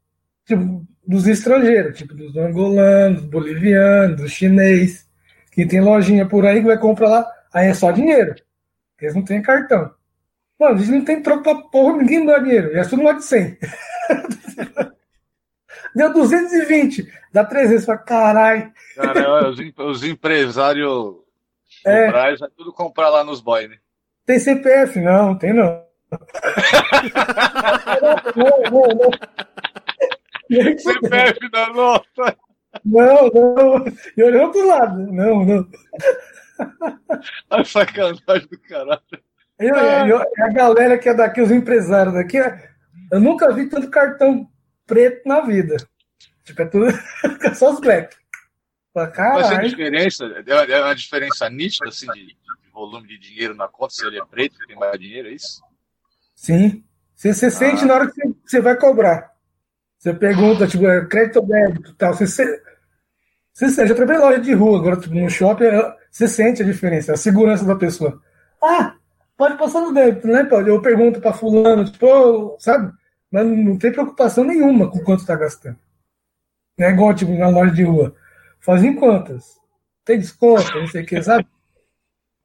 tipo, 0.48 0.88
dos 1.06 1.28
estrangeiros, 1.28 1.98
tipo 1.98 2.14
dos 2.14 2.36
angolanos, 2.38 3.24
bolivianos, 3.24 4.18
dos 4.18 4.32
chinês. 4.32 5.10
Que 5.52 5.66
tem 5.66 5.82
lojinha 5.82 6.26
por 6.26 6.46
aí 6.46 6.62
que 6.62 6.68
vai 6.68 6.78
comprar 6.78 7.10
lá, 7.10 7.26
aí 7.54 7.68
é 7.68 7.74
só 7.74 7.92
dinheiro. 7.92 8.36
Eles 9.02 9.14
não 9.16 9.24
têm 9.24 9.42
cartão. 9.42 9.92
Mano, 10.60 10.78
eles 10.78 10.90
não 10.90 11.04
tem 11.04 11.22
troco 11.22 11.44
pra 11.44 11.56
porra, 11.56 11.98
ninguém 11.98 12.26
dá 12.26 12.38
dinheiro. 12.40 12.78
É 12.78 12.84
tudo 12.84 13.04
lá 13.04 13.14
de 13.14 13.24
100. 13.26 13.58
Deu 15.96 16.14
220, 16.14 17.12
dá 17.34 17.44
300 17.44 17.86
pra 17.86 17.98
caralho. 17.98 18.72
Cara, 18.96 19.50
os, 19.50 19.60
os 19.78 20.04
empresários 20.06 21.16
É. 21.86 22.06
do 22.06 22.12
Braz 22.12 22.40
vai 22.40 22.50
tudo 22.56 22.72
comprar 22.72 23.10
lá 23.10 23.24
nos 23.26 23.42
boy, 23.42 23.68
né? 23.68 23.76
Tem 24.26 24.40
CPF? 24.40 25.02
Não, 25.02 25.36
tem 25.38 25.52
não. 25.54 25.84
não, 28.36 28.62
não, 28.72 28.88
não. 28.96 29.12
Nem 30.52 30.78
CPF 30.78 31.50
da 31.50 31.70
nota. 31.70 32.38
Não, 32.86 33.30
não. 33.30 33.86
E 34.18 34.24
olhando 34.24 34.52
pro 34.52 34.68
lado. 34.68 34.98
Não, 35.12 35.46
não. 35.46 35.68
A 37.50 37.64
sacanagem 37.64 38.48
do 38.50 38.60
caralho. 38.60 39.02
Eu, 39.60 39.76
eu- 39.76 40.22
a 40.40 40.50
galera 40.54 40.98
que 40.98 41.10
é 41.10 41.14
daqui, 41.14 41.42
os 41.42 41.52
empresários 41.52 42.14
daqui, 42.14 42.38
eu 43.12 43.20
nunca 43.20 43.54
vi 43.54 43.70
tanto 43.70 43.90
cartão 43.90 44.50
preto 44.88 45.28
na 45.28 45.42
vida. 45.42 45.78
Tipo, 46.44 46.62
é 46.62 46.66
tudo. 46.66 46.86
é 47.44 47.54
só 47.54 47.72
os 47.72 47.80
black. 47.80 48.16
Fala, 48.94 49.08
Mas 49.08 49.16
tem 49.16 49.16
Caralho. 49.16 49.70
diferença? 49.70 50.26
É 50.26 50.72
é 50.72 50.82
uma 50.84 50.96
diferença 50.96 51.50
nítida, 51.50 51.88
assim, 51.90 52.08
de, 52.08 52.26
de 52.28 52.38
volume 52.74 53.08
de 53.08 53.18
dinheiro 53.18 53.56
na 53.56 53.68
conta, 53.68 53.94
se 53.94 54.06
ele 54.06 54.20
é 54.20 54.26
preto, 54.26 54.58
tem 54.68 54.76
mais 54.76 55.00
dinheiro, 55.00 55.30
é 55.30 55.32
isso? 55.32 55.62
Sim. 56.36 56.84
Você, 57.16 57.34
você 57.34 57.52
sente 57.52 57.86
na 57.86 57.94
hora 57.94 58.08
que 58.08 58.14
você, 58.16 58.34
você 58.46 58.62
vai 58.62 58.76
cobrar. 58.76 59.31
Você 60.02 60.16
pergunta, 60.16 60.66
tipo, 60.68 60.88
é 60.88 61.06
crédito 61.06 61.36
ou 61.38 61.46
débito 61.46 61.94
tal. 61.94 62.12
Você, 62.16 62.26
você 63.54 63.70
sente. 63.70 63.92
Eu 63.92 63.96
trabalhei 63.96 64.20
loja 64.20 64.40
de 64.40 64.52
rua, 64.52 64.80
agora, 64.80 64.98
tipo, 65.00 65.14
no 65.14 65.30
shopping, 65.30 65.66
eu- 65.66 65.94
você 66.10 66.28
sente 66.28 66.64
a 66.64 66.66
diferença, 66.66 67.14
a 67.14 67.18
segurança 67.18 67.64
da 67.64 67.76
pessoa. 67.76 68.20
Ah, 68.64 68.96
pode 69.38 69.60
passar 69.60 69.82
no 69.82 69.94
débito, 69.94 70.28
né? 70.28 70.44
Pode. 70.44 70.70
Eu 70.70 70.82
pergunto 70.82 71.22
pra 71.22 71.34
fulano, 71.34 71.86
tipo, 71.86 72.58
sabe? 72.60 72.92
Mas 73.32 73.46
não 73.46 73.78
tem 73.78 73.92
preocupação 73.92 74.44
nenhuma 74.44 74.90
com 74.90 75.04
quanto 75.04 75.24
tá 75.24 75.36
gastando. 75.36 75.78
Não 76.76 76.88
é 76.88 76.92
igual, 76.92 77.14
tipo, 77.14 77.32
na 77.38 77.50
loja 77.50 77.72
de 77.72 77.84
rua. 77.84 78.16
Fazem 78.60 78.96
quantas? 78.96 79.60
Tem 80.04 80.18
desconto, 80.18 80.80
não 80.80 80.88
sei 80.88 81.04
o 81.04 81.06
que, 81.06 81.22
sabe? 81.22 81.48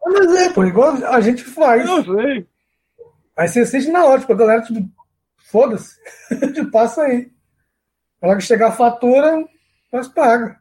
Mas 0.04 0.36
é, 0.36 0.52
pô, 0.52 0.62
igual 0.64 0.90
a 1.06 1.20
gente 1.22 1.42
faz. 1.42 1.88
Eu 1.88 2.04
sei. 2.04 2.46
Aí 3.34 3.48
você 3.48 3.64
sente 3.64 3.90
na 3.90 4.04
hora, 4.04 4.20
tipo, 4.20 4.32
a 4.32 4.36
galera, 4.36 4.60
tipo, 4.62 4.86
foda-se, 5.50 5.96
passa 6.70 7.02
aí. 7.02 7.34
Na 8.20 8.28
hora 8.28 8.38
que 8.38 8.44
chegar 8.44 8.68
a 8.68 8.72
fatura, 8.72 9.44
nós 9.92 10.08
paga. 10.08 10.58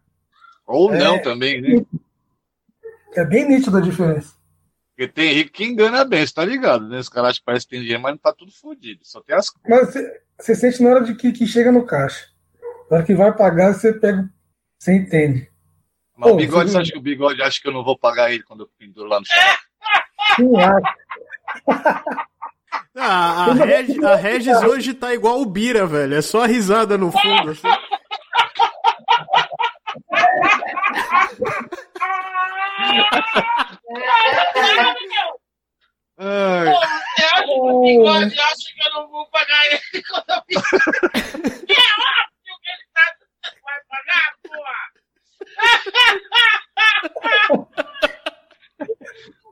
Ou 0.67 0.93
É. 0.93 0.97
não 0.97 1.21
também, 1.21 1.62
né? 1.62 1.85
É 3.15 3.24
bem 3.24 3.47
nítido 3.47 3.77
a 3.77 3.81
diferença. 3.81 4.33
Porque 4.95 5.12
tem 5.12 5.33
rico 5.33 5.51
que 5.51 5.63
engana 5.65 6.03
bem, 6.05 6.25
você 6.25 6.33
tá 6.33 6.43
ligado, 6.45 6.88
né? 6.88 7.00
Os 7.00 7.09
caras 7.09 7.31
acham 7.31 7.39
que 7.39 7.45
parece 7.45 7.65
que 7.65 7.71
tem 7.71 7.81
dinheiro, 7.81 8.01
mas 8.01 8.12
não 8.13 8.17
tá 8.17 8.33
tudo 8.33 8.51
fodido. 8.51 9.01
Só 9.03 9.21
tem 9.21 9.35
as 9.35 9.51
Mas 9.67 9.93
você, 10.39 10.55
sente 10.55 10.81
na 10.81 10.89
hora 10.89 11.03
de 11.03 11.15
que, 11.15 11.31
que 11.31 11.45
chega 11.45 11.71
no 11.71 11.85
caixa. 11.85 12.27
Na 12.89 12.97
hora 12.97 13.05
que 13.05 13.13
vai 13.13 13.35
pagar, 13.35 13.74
você 13.74 13.93
pega, 13.93 14.29
você 14.77 14.93
entende. 14.93 15.50
Mas 16.15 16.29
o 16.29 16.31
Pô, 16.33 16.38
bigode, 16.38 16.71
você- 16.71 16.77
acha 16.77 16.91
que 16.91 16.97
o 16.97 17.01
bigode 17.01 17.41
acha 17.41 17.62
que 17.62 17.67
eu 17.67 17.74
não 17.74 17.83
vou 17.83 17.97
pagar 17.97 18.31
ele 18.31 18.43
quando 18.43 18.62
eu 18.63 18.69
penduro 18.77 19.09
lá 19.09 19.19
no 19.19 19.25
chão? 19.25 19.35
Sim, 20.38 20.55
acha. 20.57 20.95
Ah, 22.98 23.46
a, 23.50 23.53
Reg- 23.53 24.03
a 24.03 24.15
Regis 24.15 24.62
hoje 24.63 24.94
tá 24.94 25.13
igual 25.13 25.41
o 25.41 25.46
Bira, 25.46 25.86
velho. 25.86 26.15
É 26.15 26.22
só 26.22 26.44
a 26.44 26.48
risada 26.48 26.98
no 26.98 27.12
fundo. 27.12 27.51
assim. 27.51 27.67
Ai, 36.17 36.65
Você 36.65 37.25
acha 37.25 37.44
que 37.44 37.51
o 37.60 37.82
bigode 37.82 38.39
acha 38.39 38.74
que 38.74 38.88
eu 38.88 38.94
não 38.94 39.10
vou 39.10 39.27
pagar 39.29 39.65
ele 39.65 39.82
quando 40.03 40.29
eu 40.29 40.41
fiz? 40.48 40.74
É 40.74 40.79
óbvio 40.88 42.55
que 42.62 42.70
ele 42.72 42.86
tá 42.94 43.01
vai 43.63 43.79
pagar, 43.89 44.34
porra! 44.48 44.82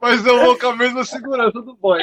mas 0.01 0.25
eu 0.25 0.39
vou 0.39 0.57
com 0.57 0.67
a 0.67 0.75
mesma 0.75 1.03
segurança 1.03 1.61
do 1.61 1.75
boy. 1.75 2.01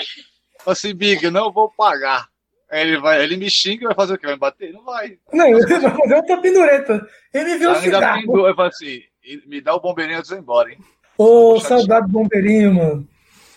Fala 0.64 0.72
Assim, 0.72 0.94
Big, 0.94 1.30
não 1.30 1.52
vou 1.52 1.70
pagar. 1.70 2.28
Aí 2.70 2.82
ele 2.82 2.98
vai, 3.00 3.22
ele 3.22 3.36
me 3.36 3.50
xinga 3.50 3.82
e 3.84 3.86
vai 3.86 3.94
fazer 3.96 4.14
o 4.14 4.18
quê? 4.18 4.26
Vai 4.26 4.34
me 4.36 4.40
bater? 4.40 4.72
Não 4.72 4.84
vai. 4.84 5.18
Não, 5.32 5.46
ele 5.48 5.66
vai 5.66 5.80
fazer 5.80 6.14
outra 6.14 6.40
pendureta. 6.40 7.08
Ele 7.34 7.58
viu 7.58 7.72
o 7.72 7.74
cigarro. 7.76 8.20
pendura, 8.20 8.50
eu 8.50 8.54
falo 8.54 8.68
assim, 8.68 9.02
"E- 9.24 9.42
me 9.46 9.60
dá 9.60 9.74
o 9.74 9.80
bombeirinho 9.80 10.18
antes 10.18 10.28
de 10.28 10.34
eu 10.34 10.38
ir 10.38 10.42
embora, 10.42 10.70
hein? 10.70 10.78
Ô, 11.18 11.58
saudade 11.60 12.06
do 12.06 12.12
bombeirinho, 12.12 12.74
mano. 12.74 13.08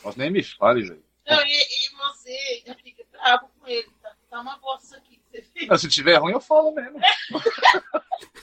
Nossa, 0.03 0.17
nem 0.19 0.31
me 0.31 0.43
fale, 0.43 0.81
velho. 0.83 1.03
Não, 1.27 1.39
e, 1.45 1.51
e 1.51 1.95
você 1.95 2.31
ainda 2.67 2.77
fica 2.83 3.03
bravo 3.12 3.48
com 3.60 3.67
ele. 3.67 3.88
Tá, 4.01 4.12
tá 4.31 4.41
uma 4.41 4.57
bosta 4.57 4.98
aqui 4.98 5.17
que 5.17 5.22
você 5.31 5.41
fez. 5.53 5.67
Não, 5.69 5.77
Se 5.77 5.88
tiver 5.88 6.17
ruim, 6.17 6.33
eu 6.33 6.41
falo 6.41 6.74
mesmo. 6.74 6.98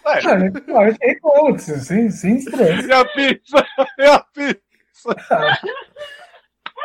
Ué, 0.07 0.21
Ah, 0.25 0.33
a 0.35 0.39
gente 0.91 0.99
reclama, 1.03 1.59
sem, 1.59 2.11
sem 2.11 2.37
estresse. 2.37 2.89
e 2.89 2.93
a 2.93 3.05
pizza? 3.05 3.67
E 3.99 4.05
a 4.07 4.19
pizza? 4.21 4.61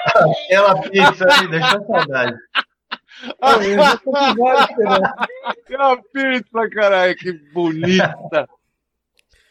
Aquela 0.06 0.82
pizza 0.82 1.26
aí, 1.32 1.48
deixou 1.48 1.86
saudade. 1.86 2.38
Eu 3.64 3.74
já 3.76 3.98
tô 3.98 4.12
com 4.12 4.36
várias 4.36 4.70
esperanças. 4.70 5.12
E 5.70 5.76
a 5.76 5.98
pizza, 6.14 6.70
caralho, 6.72 7.16
que 7.16 7.34
bonita. 7.54 8.48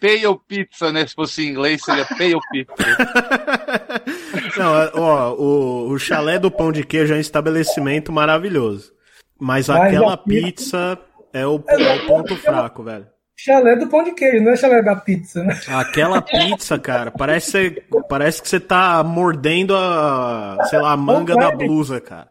Pale 0.01 0.39
pizza, 0.47 0.93
né? 0.93 1.07
Se 1.07 1.15
fosse 1.15 1.43
em 1.47 1.51
inglês, 1.51 1.83
seria 1.83 2.05
pale 2.05 2.39
pizza. 2.53 2.75
Não, 4.59 4.81
é, 4.83 4.91
ó, 4.95 5.33
o, 5.35 5.89
o 5.91 5.99
chalé 5.99 6.39
do 6.39 6.51
pão 6.51 6.71
de 6.71 6.85
queijo 6.85 7.15
é 7.15 7.17
um 7.17 7.21
estabelecimento 7.21 8.13
maravilhoso. 8.13 8.93
Mas 9.41 9.69
Mas 9.69 9.81
aquela 9.81 10.17
pizza- 10.17 10.97
pizza 10.97 10.99
é 11.33 11.47
o, 11.47 11.63
é 11.67 11.95
o 11.97 12.07
ponto 12.07 12.37
fraco, 12.37 12.83
velho. 12.85 13.07
Chalé 13.37 13.77
do 13.77 13.89
pão 13.89 14.05
de 14.05 14.13
queijo, 14.13 14.43
não 14.43 14.53
é 14.53 14.57
chalé 14.57 14.81
da 14.83 14.95
pizza, 14.95 15.43
né? 15.43 15.59
Aquela 15.69 16.23
pizza, 16.23 16.79
cara, 16.79 17.11
parece, 17.11 17.83
parece 18.09 18.41
que 18.41 18.49
você 18.49 18.61
tá 18.61 19.03
mordendo 19.03 19.75
a, 19.77 20.59
sei 20.71 20.79
lá, 20.79 20.93
a 20.93 20.97
manga 20.97 21.35
da 21.35 21.51
blusa, 21.51 22.01
cara. 22.01 22.29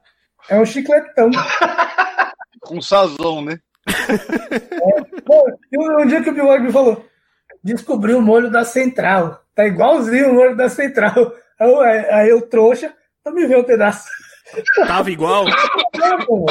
É 0.50 0.60
um 0.60 0.66
chicletão. 0.66 1.30
Com 2.62 2.82
sazão, 2.82 3.42
né? 3.42 3.60
Pô, 5.26 5.46
e 5.72 5.78
um, 5.78 6.08
dia 6.08 6.24
que 6.24 6.30
o 6.30 6.34
Bigode 6.34 6.64
me 6.64 6.72
falou, 6.72 7.06
descobri 7.62 8.14
o 8.14 8.22
molho 8.22 8.50
da 8.50 8.64
Central. 8.64 9.44
Tá 9.54 9.66
igualzinho 9.66 10.32
o 10.32 10.34
molho 10.34 10.56
da 10.56 10.70
Central. 10.70 11.34
Aí 11.60 11.70
eu, 11.70 11.82
aí 11.82 12.30
eu 12.30 12.42
trouxa, 12.42 12.94
eu 13.26 13.34
me 13.34 13.46
vê 13.46 13.58
um 13.58 13.64
pedaço. 13.64 14.08
Tava 14.88 15.12
igual? 15.12 15.46
Não, 15.96 16.18
pô. 16.26 16.46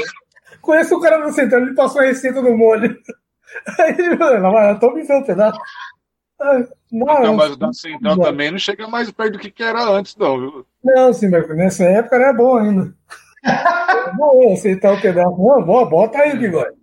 Conheço 0.61 0.94
o 0.94 1.00
cara 1.00 1.18
da 1.18 1.32
Central, 1.32 1.62
ele 1.62 1.75
passou 1.75 2.02
a 2.02 2.04
receita 2.04 2.42
do 2.42 2.56
molho. 2.56 2.97
Aí 3.78 4.75
então 4.76 4.94
me 4.94 5.02
vê 5.02 5.14
um 5.14 5.23
pedaço. 5.25 5.59
Não, 6.90 7.23
Não, 7.23 7.37
mas 7.37 7.52
o 7.52 7.56
da 7.56 7.73
Central 7.73 8.18
também 8.18 8.50
não 8.50 8.59
chega 8.59 8.88
mais 8.88 9.11
perto 9.11 9.35
do 9.35 9.38
que, 9.38 9.50
que 9.50 9.62
era 9.62 9.82
antes, 9.85 10.16
não, 10.16 10.38
viu? 10.38 10.66
não, 10.82 11.12
sim, 11.12 11.28
mas 11.28 11.49
nessa 11.50 11.85
época 11.85 12.16
era 12.16 12.32
bom 12.32 12.56
ainda. 12.59 12.94
É 13.44 14.12
bom 14.16 14.52
aceitar 14.52 14.92
o 14.92 15.00
pedaço. 15.00 15.30
Não, 15.30 15.62
bom, 15.62 15.88
bota 15.88 16.18
aí, 16.18 16.37
Bigode. 16.37 16.76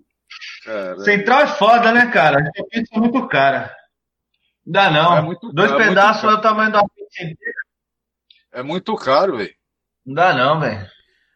Cara, 0.63 0.99
Central 0.99 1.41
é 1.41 1.47
foda, 1.47 1.91
né, 1.91 2.07
cara? 2.11 2.39
A 2.39 2.63
pizza 2.69 2.95
é 2.95 2.99
muito 2.99 3.27
cara. 3.27 3.75
Não 4.65 4.73
dá 4.73 4.91
não. 4.91 5.17
É 5.17 5.21
muito- 5.21 5.51
Dois 5.51 5.71
é 5.71 5.77
pedaços 5.77 6.23
é 6.23 6.33
o 6.33 6.41
tamanho 6.41 6.71
da 6.71 6.81
é 8.51 8.63
muito 8.63 8.95
caro, 8.95 9.37
velho. 9.37 9.53
Não 10.05 10.13
dá 10.15 10.33
não, 10.33 10.59
velho. 10.59 10.87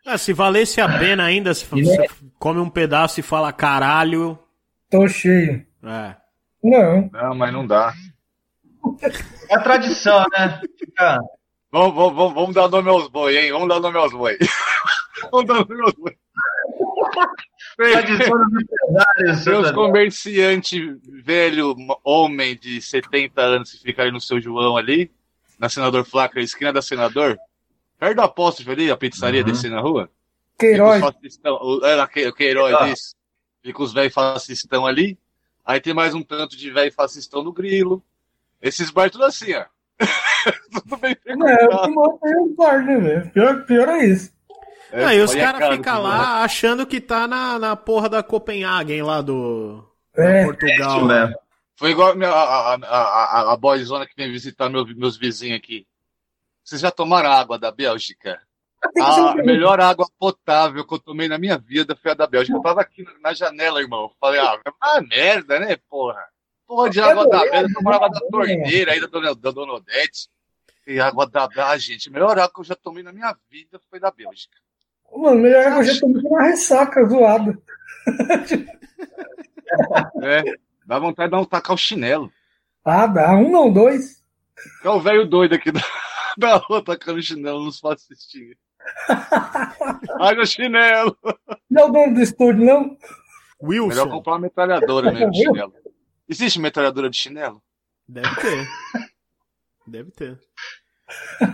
Ah, 0.06 0.18
se 0.18 0.34
valesse 0.34 0.82
a 0.82 1.00
pena 1.00 1.24
ainda, 1.25 1.54
se 1.54 1.66
você 1.66 2.08
come 2.40 2.60
um 2.60 2.70
pedaço 2.70 3.20
e 3.20 3.24
fala 3.24 3.54
caralho. 3.54 4.38
Tô 4.94 5.08
cheio. 5.08 5.66
É. 5.84 6.16
Não. 6.64 7.10
Não, 7.12 7.34
mas 7.34 7.52
não 7.52 7.66
dá. 7.66 7.92
É 9.50 9.56
a 9.56 9.60
tradição, 9.60 10.24
né? 10.32 10.62
Vamos, 11.72 11.96
vamos, 11.96 12.34
vamos, 12.36 12.54
dar 12.54 12.68
nome 12.70 12.90
aos 12.90 13.08
boi, 13.08 13.36
hein? 13.36 13.52
Vamos 13.52 13.68
dar 13.70 13.80
nome 13.80 13.98
aos 13.98 14.14
boi. 14.14 14.38
vamos 15.32 15.48
dar 15.48 15.66
nome 15.68 15.82
aos 15.82 15.94
boi. 15.94 16.16
Tradição 17.76 18.38
dos 18.38 18.62
empresários. 18.62 19.38
Seus 19.44 19.72
comerciantes 19.72 20.80
velho, 21.24 21.76
homem 22.04 22.56
de 22.56 22.80
70 22.80 23.42
anos 23.42 23.72
que 23.72 23.80
fica 23.82 24.04
ali 24.04 24.12
no 24.12 24.22
seu 24.22 24.40
João 24.40 24.78
ali, 24.78 25.12
na 25.58 25.70
Senador 25.70 26.06
Flaca, 26.06 26.40
esquina 26.40 26.72
da 26.72 26.84
Senador, 26.84 27.36
perto 27.98 28.16
do 28.18 28.22
apóstolo 28.22 28.72
ali, 28.72 28.92
a 28.92 28.96
pizzaria 28.98 29.42
Uhum. 29.42 29.48
descendo 29.48 29.74
na 29.76 29.82
rua. 29.82 30.08
Queiroz. 30.60 31.02
Era 31.84 32.08
que- 32.08 32.28
o 32.28 32.34
Queiroz, 32.34 32.92
isso. 32.92 33.16
Fica 33.63 33.82
os 33.82 33.93
velhos 33.93 34.13
fascistão 34.13 34.86
ali. 34.86 35.17
Aí 35.65 35.79
tem 35.79 35.93
mais 35.93 36.13
um 36.13 36.22
tanto 36.22 36.58
de 36.58 36.70
velho 36.70 36.91
fascistão 36.91 37.41
no 37.43 37.53
grilo. 37.53 38.03
Esses 38.62 38.89
bar 38.91 39.10
tudo 39.10 39.24
assim, 39.24 39.53
ó. 39.53 39.65
tudo 40.72 40.98
bem 40.98 41.15
Não, 41.27 41.48
é 41.48 41.53
o 41.55 41.58
frequentado. 41.60 41.88
que 41.88 41.96
mantém 41.96 42.36
o 42.38 42.55
bar, 42.55 42.86
né, 42.86 42.98
velho? 43.00 43.29
Pior, 43.32 43.65
pior 43.65 43.88
é 43.89 44.05
isso. 44.05 44.34
É, 44.91 45.05
Aí 45.05 45.22
os 45.22 45.32
a 45.32 45.38
caras 45.39 45.60
cara 45.60 45.75
ficam 45.77 46.01
lá 46.03 46.43
achando 46.43 46.86
que 46.86 47.00
tá 47.01 47.27
na, 47.27 47.58
na 47.58 47.75
porra 47.75 48.10
da 48.10 48.22
Copenhagen 48.22 49.01
lá 49.01 49.22
do 49.22 49.84
É. 50.15 50.43
Portugal. 50.43 50.98
Isso 50.98 51.05
mesmo. 51.05 51.36
Foi 51.75 51.89
igual 51.91 52.12
a, 52.12 52.15
minha- 52.15 52.29
a, 52.29 52.74
a, 52.74 52.75
a, 52.75 53.24
a, 53.50 53.53
a 53.53 53.58
boyzona 53.58 54.05
que 54.05 54.15
vem 54.15 54.32
visitar 54.32 54.70
meu- 54.70 54.86
meus 54.96 55.17
vizinhos 55.17 55.58
aqui. 55.58 55.88
Vocês 56.63 56.79
já 56.82 56.91
tomaram 56.91 57.32
água 57.32 57.58
da 57.58 57.72
Bélgica? 57.72 58.39
A 59.02 59.36
melhor 59.36 59.80
água 59.80 60.08
potável 60.20 60.86
que 60.86 60.94
eu 60.94 61.00
tomei 61.00 61.28
na 61.28 61.38
minha 61.38 61.58
vida 61.58 61.96
foi 61.96 62.12
a 62.12 62.16
da 62.16 62.28
Bélgica. 62.28 62.58
Eu 62.58 62.62
tava 62.62 62.82
aqui 62.82 63.06
na 63.22 63.34
janela, 63.34 63.82
irmão. 63.82 64.12
Falei, 64.20 64.40
ah, 64.40 64.60
ah 64.82 65.02
merda, 65.02 65.60
né, 65.60 65.78
porra? 65.90 66.24
Porra 66.68 66.90
de 66.90 67.00
água 67.00 67.28
da 67.28 67.40
Bélgica, 67.40 67.70
eu 67.70 67.74
tomava 67.74 68.06
água 68.06 68.10
da 68.10 68.20
torneira 68.28 68.92
aí 68.92 69.00
da 69.00 69.08
dona, 69.08 69.36
da 69.36 69.52
dona 69.52 69.74
Odete. 69.74 70.30
E 70.86 71.00
água 71.00 71.25
da 71.25 71.48
Ah, 71.58 71.78
gente, 71.78 72.10
a 72.10 72.12
melhor 72.12 72.38
água 72.38 72.52
que 72.54 72.60
eu 72.60 72.66
já 72.66 72.75
tomei 72.75 73.04
na 73.04 73.13
minha 73.13 73.36
vida 73.50 73.80
foi 73.90 74.00
da 74.00 74.12
Bélgica. 74.12 74.58
Mano, 75.16 75.40
melhor 75.40 75.62
é 75.62 75.72
que 75.72 75.78
eu 75.78 75.84
já 75.84 76.00
tomei 76.00 76.22
uma 76.24 76.44
ressaca 76.44 77.06
zoada. 77.06 77.58
É, 80.22 80.44
dá 80.86 81.00
vontade 81.00 81.28
de 81.28 81.32
dar 81.32 81.42
um 81.42 81.46
tacar 81.46 81.74
o 81.74 81.78
chinelo. 81.78 82.32
Ah, 82.86 83.08
dá. 83.08 83.32
Um 83.34 83.50
não, 83.50 83.72
dois. 83.74 84.24
É 84.84 84.90
o 84.90 85.00
velho 85.00 85.28
doido 85.28 85.56
aqui 85.56 85.72
da, 85.72 85.82
da 86.38 86.58
rua 86.58 86.84
tacando 86.84 87.22
chinelo 87.22 87.63
nos 87.63 87.80
fascistinhos. 87.80 88.56
Ai, 90.20 90.36
meu 90.36 90.46
chinelo! 90.46 91.18
Não 91.70 91.84
é 91.84 91.86
o 91.86 91.90
dono 91.92 92.13
do 92.13 92.22
estúdio, 92.22 92.66
não? 92.66 92.98
Melhor 93.62 93.86
Wilson. 93.88 94.10
comprar 94.10 94.34
uma 94.34 94.40
metralhadora 94.40 95.12
mesmo 95.12 95.32
de 95.32 95.38
chinelo. 95.44 95.74
Existe 96.28 96.60
metralhadora 96.60 97.10
de 97.10 97.18
chinelo? 97.18 97.62
Deve 98.08 98.36
ter. 98.36 98.68
Deve 99.88 100.12
ter. 100.12 100.40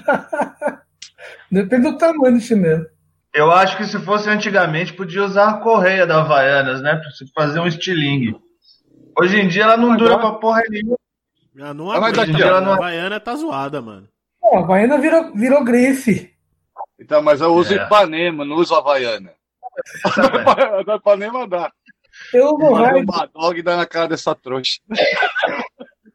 Depende 1.51 1.91
do 1.91 1.97
tamanho 1.97 2.35
do 2.35 2.41
chinelo. 2.41 2.85
Eu 3.33 3.51
acho 3.51 3.77
que 3.77 3.85
se 3.85 3.99
fosse 3.99 4.29
antigamente, 4.29 4.93
podia 4.93 5.23
usar 5.23 5.49
a 5.49 5.57
correia 5.59 6.05
da 6.07 6.19
Havaianas, 6.21 6.81
né? 6.81 6.95
Pra 6.95 7.09
fazer 7.45 7.59
um 7.59 7.67
estilingue. 7.67 8.35
Hoje 9.19 9.39
em 9.39 9.47
dia 9.47 9.63
ela 9.63 9.77
não 9.77 9.95
dura 9.95 10.17
pra 10.17 10.31
porra 10.33 10.61
nenhuma. 10.69 10.97
Não 11.53 11.91
Ah, 11.91 11.99
mas 11.99 12.17
aguenta, 12.17 12.41
ela 12.43 12.61
não- 12.61 12.73
A 12.73 12.77
Baiana 12.77 13.19
tá 13.19 13.35
zoada, 13.35 13.81
mano. 13.81 14.07
Pô, 14.39 14.57
a 14.57 14.61
Baiana 14.63 14.97
virou, 14.97 15.33
virou 15.33 15.63
grife. 15.63 16.28
Então, 16.99 17.21
mas 17.21 17.39
eu 17.41 17.53
uso 17.53 17.73
É. 17.73 17.83
Ipanema, 17.85 18.43
não 18.45 18.55
uso 18.57 18.75
Havaiana. 18.75 19.33
A 20.05 20.83
da 20.83 20.95
Ipanema 20.97 21.47
dá. 21.47 21.71
Eu 22.33 22.47
uso 22.55 22.71
Mas 22.71 22.81
raio 22.87 23.03
o 23.03 23.05
Badog 23.05 23.61
dá 23.61 23.77
na 23.77 23.85
cara 23.85 24.07
dessa 24.09 24.35
trouxa. 24.35 24.79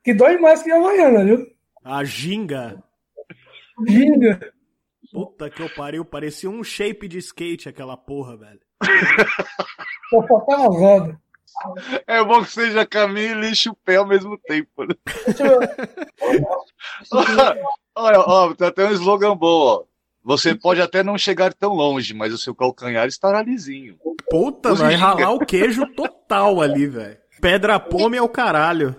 que 0.02 0.12
dói 0.12 0.36
mais 0.38 0.62
que 0.62 0.70
a 0.70 0.76
Havaiana, 0.76 1.24
viu? 1.24 1.46
A 1.82 2.04
ginga. 2.04 2.82
Ginga. 3.86 4.52
Puta 5.12 5.48
que 5.48 5.62
eu 5.62 5.70
pariu. 5.74 6.04
Parecia 6.04 6.50
um 6.50 6.62
shape 6.64 7.06
de 7.08 7.18
skate 7.18 7.68
aquela 7.68 7.96
porra, 7.96 8.36
velho. 8.36 8.60
Só 10.10 10.26
faltava 10.26 10.68
as 10.68 10.76
rodas. 10.76 11.16
É 12.06 12.22
bom 12.24 12.42
que 12.42 12.50
seja 12.50 12.84
caminho 12.84 13.38
e 13.38 13.48
lixe 13.48 13.70
o 13.70 13.76
pé 13.76 13.96
ao 13.96 14.06
mesmo 14.06 14.36
tempo. 14.38 14.84
né? 14.84 14.94
Olha, 17.96 18.20
ó, 18.20 18.52
tem 18.54 18.66
até 18.68 18.84
um 18.86 18.90
slogan 18.92 19.36
bom, 19.36 19.60
ó. 19.60 19.84
Você 20.24 20.54
pode 20.54 20.80
até 20.80 21.02
não 21.02 21.18
chegar 21.18 21.52
tão 21.52 21.74
longe, 21.74 22.14
mas 22.14 22.32
o 22.32 22.38
seu 22.38 22.54
calcanhar 22.54 23.06
estará 23.06 23.42
lisinho. 23.42 23.96
Puta, 24.30 24.72
Os 24.72 24.80
vai 24.80 24.94
ralar 24.94 25.32
o 25.32 25.38
queijo 25.38 25.86
total 25.94 26.60
ali, 26.62 26.86
velho. 26.86 27.18
Pedra 27.40 27.78
pome 27.78 28.16
é 28.16 28.22
o 28.22 28.28
caralho. 28.28 28.96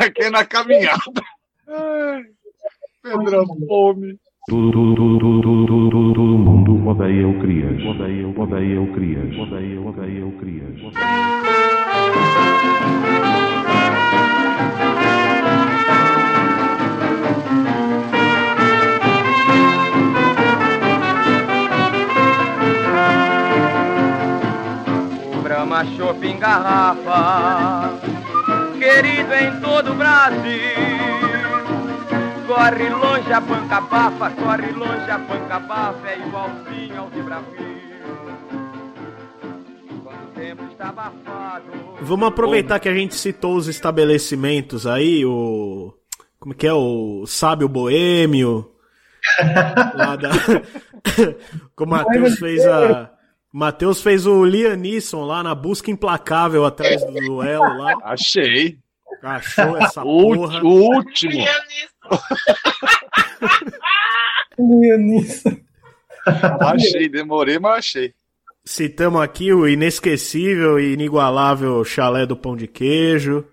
Aqui 0.00 0.22
é 0.22 0.30
na 0.30 0.44
caminhada. 0.44 1.22
Ai, 1.68 2.22
Pedra 3.02 3.42
tudo, 4.48 4.94
todo 4.94 6.38
mundo 6.38 6.88
odeia 6.88 7.28
o 7.28 7.38
Crias. 7.40 7.82
Odeia, 7.84 8.26
o- 8.28 8.40
odeia 8.40 8.80
o 8.80 8.92
Crias. 8.94 9.36
Odeia, 9.38 9.80
odeia 9.80 10.26
o 10.26 10.32
Crias. 10.38 10.74
Brahma 26.08 26.14
Shopping 26.14 26.38
Garrafa, 26.38 28.00
querido 28.78 29.34
em 29.34 29.60
todo 29.60 29.92
o 29.92 29.94
Brasil. 29.94 30.88
Corre 32.46 32.88
longe 32.88 33.32
a 33.32 33.40
banca 33.40 33.80
bafa, 33.82 34.30
corre 34.30 34.72
longe 34.72 35.10
a 35.10 35.18
banca 35.18 35.58
bafa, 35.58 36.08
é 36.08 36.18
igualzinho 36.18 36.98
ao 36.98 37.08
está 40.70 40.88
abafado. 40.88 41.66
Vamos 42.00 42.28
aproveitar 42.28 42.78
que 42.78 42.88
a 42.88 42.94
gente 42.94 43.14
citou 43.14 43.56
os 43.56 43.66
estabelecimentos 43.68 44.86
aí, 44.86 45.26
o. 45.26 45.92
Como 46.38 46.54
que 46.54 46.66
é? 46.66 46.72
O 46.72 47.26
Sábio 47.26 47.68
Boêmio. 47.68 48.70
lá 49.94 50.16
da. 50.16 50.30
que 51.76 51.82
o 51.82 51.86
Matheus 51.86 52.38
fez 52.38 52.64
a. 52.64 53.17
Matheus 53.58 54.00
fez 54.00 54.24
o 54.24 54.44
Liam 54.44 54.76
Neeson 54.76 55.24
lá 55.24 55.42
na 55.42 55.52
busca 55.52 55.90
implacável 55.90 56.64
atrás 56.64 57.04
do 57.04 57.12
duelo 57.12 57.76
lá. 57.76 57.92
Achei. 58.04 58.78
Achou 59.20 59.76
essa 59.76 60.02
O, 60.06 60.32
porra. 60.32 60.62
o 60.62 60.94
último. 60.94 61.44
Lianissa. 64.56 65.60
Achei, 66.60 67.08
demorei, 67.08 67.58
mas 67.58 67.78
achei. 67.78 68.14
Citamos 68.64 69.20
aqui 69.20 69.52
o 69.52 69.66
inesquecível 69.66 70.78
e 70.78 70.92
inigualável 70.92 71.82
chalé 71.84 72.24
do 72.26 72.36
pão 72.36 72.56
de 72.56 72.68
queijo. 72.68 73.44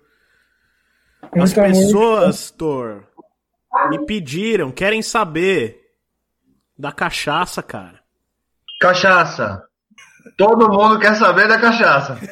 As 1.32 1.52
pessoas, 1.52 2.52
Thor, 2.52 3.02
me 3.90 4.06
pediram, 4.06 4.70
querem 4.70 5.02
saber 5.02 5.80
da 6.78 6.92
cachaça, 6.92 7.60
cara. 7.60 8.00
Cachaça. 8.80 9.65
Todo 10.36 10.70
mundo 10.70 10.98
quer 10.98 11.14
saber 11.16 11.48
da 11.48 11.58
cachaça. 11.58 12.18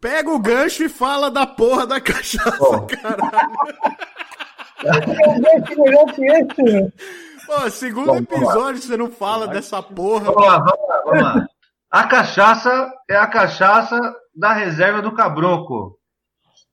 Pega 0.00 0.30
o 0.30 0.38
gancho 0.38 0.84
e 0.84 0.88
fala 0.88 1.30
da 1.30 1.46
porra 1.46 1.86
da 1.86 2.00
cachaça, 2.00 2.56
Bom. 2.58 2.86
caralho. 2.86 3.52
Que 5.66 5.76
melhor 5.76 6.04
que 6.12 6.24
esse, 6.24 6.62
velho. 6.62 6.92
Pô, 7.46 7.70
segundo 7.70 8.06
Vamos 8.06 8.26
lá. 8.30 8.36
episódio 8.36 8.82
você 8.82 8.96
não 8.96 9.10
fala 9.10 9.48
dessa 9.48 9.82
porra. 9.82 10.26
Vamos 10.32 10.44
lá, 10.44 10.58
vamos 10.58 10.88
lá, 10.88 11.02
vamos 11.04 11.22
lá. 11.22 11.46
A 11.90 12.04
cachaça 12.04 12.90
é 13.08 13.16
a 13.16 13.26
cachaça 13.26 13.98
da 14.34 14.52
reserva 14.52 15.02
do 15.02 15.12
Cabroco. 15.12 15.98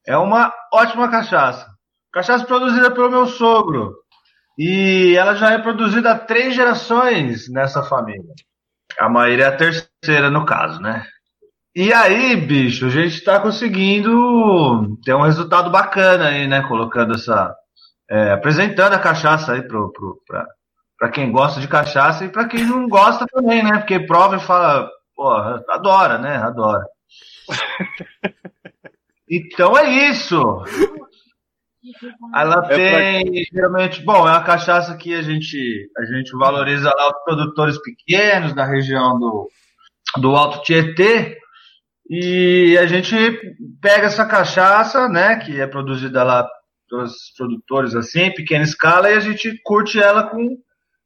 É 0.08 0.18
uma 0.18 0.54
ótima 0.74 1.10
cachaça. 1.10 1.68
Cachaça 2.12 2.46
produzida 2.46 2.92
pelo 2.92 3.10
meu 3.10 3.26
sogro. 3.28 3.94
E 4.58 5.16
ela 5.18 5.36
já 5.36 5.52
é 5.52 5.58
produzida 5.60 6.12
há 6.12 6.20
três 6.20 6.54
gerações 6.56 7.50
nessa 7.50 7.84
família. 7.84 8.34
A 8.98 9.10
Maíra 9.10 9.44
é 9.44 9.48
a 9.48 9.56
terceira, 9.56 10.30
no 10.30 10.46
caso, 10.46 10.82
né? 10.82 11.06
E 11.76 11.94
aí, 11.94 12.36
bicho, 12.36 12.88
a 12.88 12.90
gente 12.90 13.24
tá 13.24 13.40
conseguindo 13.40 14.98
ter 15.04 15.14
um 15.14 15.22
resultado 15.22 15.70
bacana 15.70 16.28
aí, 16.30 16.48
né? 16.48 16.62
Colocando 16.68 17.16
essa. 17.16 17.56
é, 18.10 18.32
apresentando 18.32 18.94
a 18.94 19.00
cachaça 19.00 19.54
aí 19.54 19.62
pro, 19.62 19.92
pro, 19.94 20.20
pra, 20.28 20.46
pra 20.98 21.10
quem 21.10 21.32
gosta 21.32 21.62
de 21.62 21.68
cachaça 21.68 22.26
e 22.26 22.30
pra 22.30 22.48
quem 22.48 22.66
não 22.66 22.88
gosta 22.90 23.26
também, 23.28 23.64
né? 23.64 23.78
Porque 23.78 24.00
prova 24.02 24.38
e 24.38 24.40
fala, 24.40 24.90
pô, 25.16 25.30
adora, 25.70 26.18
né? 26.18 26.38
Adora. 26.38 26.84
Então 29.32 29.78
é 29.78 29.88
isso. 30.10 30.64
Ela 32.36 32.68
É 32.70 32.76
tem, 32.76 33.44
geralmente, 33.52 34.04
bom, 34.04 34.28
é 34.28 34.32
uma 34.32 34.44
cachaça 34.44 34.96
que 34.98 35.14
a 35.14 35.22
gente, 35.22 35.90
a 35.98 36.06
gente 36.06 36.32
valoriza 36.32 36.92
lá 36.96 37.08
os 37.08 37.24
produtores 37.24 37.78
pequenos 37.82 38.54
da 38.54 38.66
região 38.66 39.18
do, 39.18 39.50
do 40.18 40.36
Alto 40.36 40.62
Tietê. 40.64 41.38
E 42.10 42.78
a 42.80 42.86
gente 42.88 43.16
pega 43.82 44.08
essa 44.08 44.26
cachaça, 44.26 45.08
né, 45.08 45.38
que 45.38 45.62
é 45.62 45.68
produzida 45.68 46.24
lá 46.24 46.48
pelos 46.90 47.14
produtores 47.38 47.96
assim, 47.96 48.22
em 48.22 48.34
pequena 48.34 48.64
escala, 48.64 49.12
e 49.12 49.14
a 49.14 49.20
gente 49.20 49.60
curte 49.64 50.02
ela 50.02 50.24
com, 50.24 50.58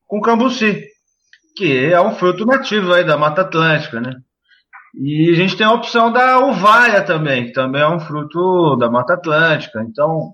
com 0.08 0.22
cambuci, 0.22 0.88
que 1.58 1.86
é 1.86 2.00
um 2.00 2.16
fruto 2.16 2.46
nativo 2.46 2.94
aí 2.94 3.04
da 3.04 3.18
Mata 3.18 3.42
Atlântica, 3.42 4.00
né? 4.00 4.14
E 4.96 5.30
a 5.32 5.36
gente 5.36 5.58
tem 5.58 5.66
a 5.66 5.74
opção 5.74 6.12
da 6.12 6.40
uvaia 6.40 7.02
também, 7.04 7.48
que 7.48 7.52
também 7.52 7.82
é 7.82 7.88
um 7.88 8.00
fruto 8.00 8.78
da 8.78 8.90
Mata 8.90 9.16
Atlântica. 9.16 9.82
Então, 9.82 10.34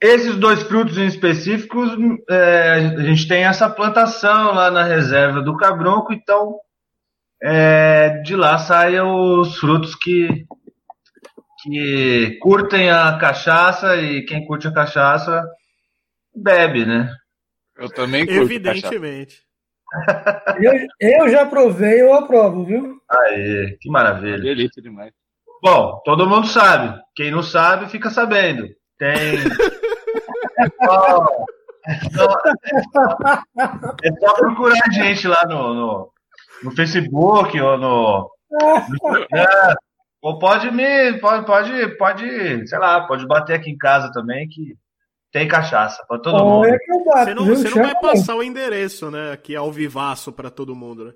esses 0.00 0.36
dois 0.36 0.62
frutos 0.62 0.98
em 0.98 1.06
específicos, 1.06 1.90
é, 2.28 2.94
a 2.96 3.02
gente 3.02 3.26
tem 3.26 3.44
essa 3.44 3.68
plantação 3.68 4.52
lá 4.52 4.70
na 4.70 4.82
reserva 4.82 5.40
do 5.40 5.56
Cabronco, 5.56 6.12
então 6.12 6.58
é, 7.42 8.20
de 8.22 8.36
lá 8.36 8.58
saem 8.58 9.00
os 9.00 9.58
frutos 9.58 9.94
que, 9.94 10.46
que 11.62 12.38
curtem 12.40 12.90
a 12.90 13.16
cachaça 13.18 13.96
e 13.96 14.24
quem 14.24 14.46
curte 14.46 14.68
a 14.68 14.74
cachaça 14.74 15.44
bebe, 16.34 16.84
né? 16.84 17.10
Eu 17.76 17.88
também 17.88 18.26
curto 18.26 18.40
cachaça. 18.40 18.54
Evidentemente. 18.54 19.46
Eu, 20.60 20.72
eu 21.00 21.28
já 21.28 21.46
provei, 21.46 22.02
eu 22.02 22.12
aprovo, 22.12 22.64
viu? 22.64 22.98
Aê, 23.08 23.76
que 23.80 23.88
maravilha. 23.88 24.40
Delícia 24.40 24.82
demais. 24.82 25.12
Bom, 25.62 26.02
todo 26.04 26.28
mundo 26.28 26.46
sabe. 26.46 27.00
Quem 27.14 27.30
não 27.30 27.42
sabe, 27.42 27.88
fica 27.88 28.10
sabendo. 28.10 28.68
Tem. 28.98 29.38
É, 30.58 31.98
só, 32.10 32.26
é 34.02 34.12
só 34.18 34.34
procurar 34.34 34.80
a 34.88 34.92
gente 34.92 35.28
lá 35.28 35.44
no, 35.46 35.74
no, 35.74 36.10
no 36.64 36.70
Facebook 36.72 37.60
ou 37.60 37.78
no, 37.78 38.30
no 38.50 39.18
Instagram. 39.18 39.76
Ou 40.20 40.38
pode 40.38 40.70
me. 40.72 41.12
Pode, 41.20 41.46
pode, 41.46 41.96
pode, 41.96 42.66
sei 42.66 42.78
lá, 42.78 43.06
pode 43.06 43.26
bater 43.26 43.54
aqui 43.54 43.70
em 43.70 43.78
casa 43.78 44.10
também 44.12 44.48
que 44.48 44.76
tem 45.30 45.46
cachaça 45.46 46.04
pra 46.08 46.18
todo 46.18 46.44
mundo. 46.44 46.66
Que 46.66 46.92
eu 46.92 47.04
bato, 47.04 47.24
Você 47.24 47.34
não, 47.34 47.46
você 47.46 47.68
não 47.68 47.82
vai 47.84 47.94
passar 48.00 48.34
o 48.34 48.42
endereço, 48.42 49.10
né? 49.10 49.32
Aqui 49.32 49.54
ao 49.54 49.70
vivaço 49.70 50.32
pra 50.32 50.50
todo 50.50 50.74
mundo, 50.74 51.04
né? 51.04 51.12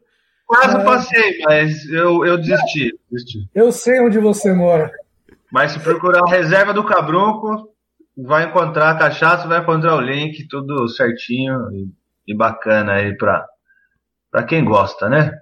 Quase 0.46 0.84
passei, 0.84 1.38
mas 1.44 1.88
eu, 1.88 2.24
eu 2.24 2.36
desisti, 2.36 2.92
desisti. 3.10 3.48
Eu 3.54 3.70
sei 3.70 4.00
onde 4.00 4.18
você 4.18 4.52
mora. 4.52 4.92
Mas 5.50 5.72
se 5.72 5.80
procurar 5.80 6.22
a 6.26 6.30
reserva 6.30 6.72
do 6.72 6.84
Cabrunco, 6.84 7.68
vai 8.24 8.44
encontrar 8.44 8.90
a 8.90 8.98
cachaça, 8.98 9.48
vai 9.48 9.60
encontrar 9.60 9.96
o 9.96 10.00
link, 10.00 10.46
tudo 10.48 10.88
certinho 10.88 11.70
e, 11.72 11.88
e 12.28 12.34
bacana 12.34 12.94
aí 12.94 13.16
pra, 13.16 13.46
pra 14.30 14.42
quem 14.42 14.64
gosta, 14.64 15.08
né? 15.08 15.32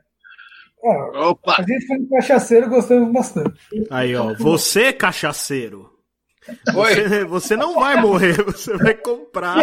Ó, 0.83 1.31
Opa! 1.31 1.57
a 1.59 1.63
gente 1.63 1.87
como 1.87 2.09
cachaceiro 2.09 2.69
gostamos 2.69 3.13
bastante. 3.13 3.59
Aí, 3.91 4.15
ó. 4.15 4.35
Você, 4.35 4.93
cachaceiro. 4.93 5.91
Oi! 6.75 6.95
Você, 6.95 7.25
você 7.25 7.57
não 7.57 7.75
vai 7.75 8.01
morrer, 8.01 8.43
você 8.43 8.77
vai 8.77 8.95
comprar 8.95 9.59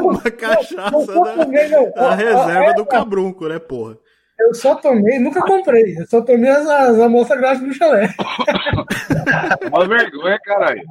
uma 0.00 0.30
cachaça 0.30 0.90
da, 0.90 1.44
tomei, 1.44 1.68
não. 1.68 1.90
da 1.92 2.10
ó, 2.10 2.14
reserva 2.14 2.74
do 2.74 2.82
essa 2.82 2.90
cabrunco, 2.90 3.48
né, 3.48 3.58
porra? 3.58 3.98
Eu 4.38 4.54
só 4.54 4.74
tomei, 4.76 5.18
nunca 5.18 5.42
comprei. 5.42 5.98
Eu 5.98 6.06
só 6.06 6.22
tomei 6.22 6.48
as, 6.48 6.66
as 6.66 6.98
amostras 6.98 7.38
grátis 7.38 7.62
do 7.62 7.74
chalé. 7.74 8.08
Uma 9.70 9.86
vergonha, 9.86 10.38
caralho. 10.42 10.82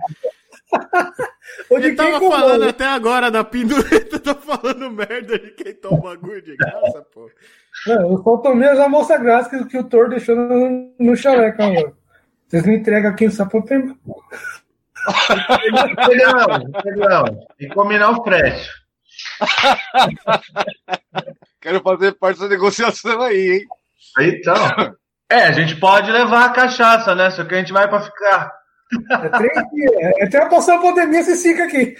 Ou 1.69 1.79
de 1.79 1.87
Ele 1.87 1.95
quem 1.95 2.05
tava 2.05 2.19
comprou. 2.19 2.31
falando 2.31 2.69
até 2.69 2.85
agora 2.85 3.31
da 3.31 3.43
pendureta, 3.43 4.19
tá 4.19 4.35
falando 4.35 4.91
merda 4.91 5.39
de 5.39 5.51
quem 5.51 5.73
toma 5.73 6.01
bagulho 6.01 6.41
de 6.41 6.55
graça, 6.55 7.05
pô. 7.13 7.29
Não, 7.87 8.11
eu 8.11 8.23
só 8.23 8.37
tomei 8.37 8.69
as 8.69 8.79
amostras 8.79 9.21
grátis 9.21 9.67
que, 9.67 9.77
o 9.77 9.83
Thor 9.83 10.09
deixou 10.09 10.35
no, 10.35 10.93
no 10.99 11.15
chalé, 11.15 11.51
calma. 11.51 11.93
Vocês 12.47 12.65
me 12.65 12.77
entregam 12.77 13.11
aqui 13.11 13.29
pra 13.29 13.61
pegar. 13.61 13.95
Não, 16.95 16.97
não. 16.97 17.47
E 17.59 17.67
combinar 17.69 18.11
o 18.11 18.23
frete. 18.23 18.69
Quero 21.61 21.81
fazer 21.81 22.13
parte 22.13 22.39
dessa 22.39 22.49
negociação 22.49 23.21
aí, 23.21 23.51
hein? 23.51 23.67
Então. 24.19 24.55
É, 25.29 25.43
a 25.43 25.51
gente 25.51 25.75
pode 25.75 26.11
levar 26.11 26.45
a 26.45 26.49
cachaça, 26.49 27.13
né? 27.13 27.29
Só 27.29 27.45
que 27.45 27.53
a 27.53 27.59
gente 27.59 27.71
vai 27.71 27.87
pra 27.87 28.01
ficar. 28.01 28.58
É 29.11 29.29
três 29.29 29.69
dias. 29.71 29.91
É, 30.17 30.23
Até 30.25 30.49
passar 30.49 30.77
a 30.77 30.81
pandemia, 30.81 31.23
vocês 31.23 31.41
ficam 31.41 31.65
aqui. 31.65 31.95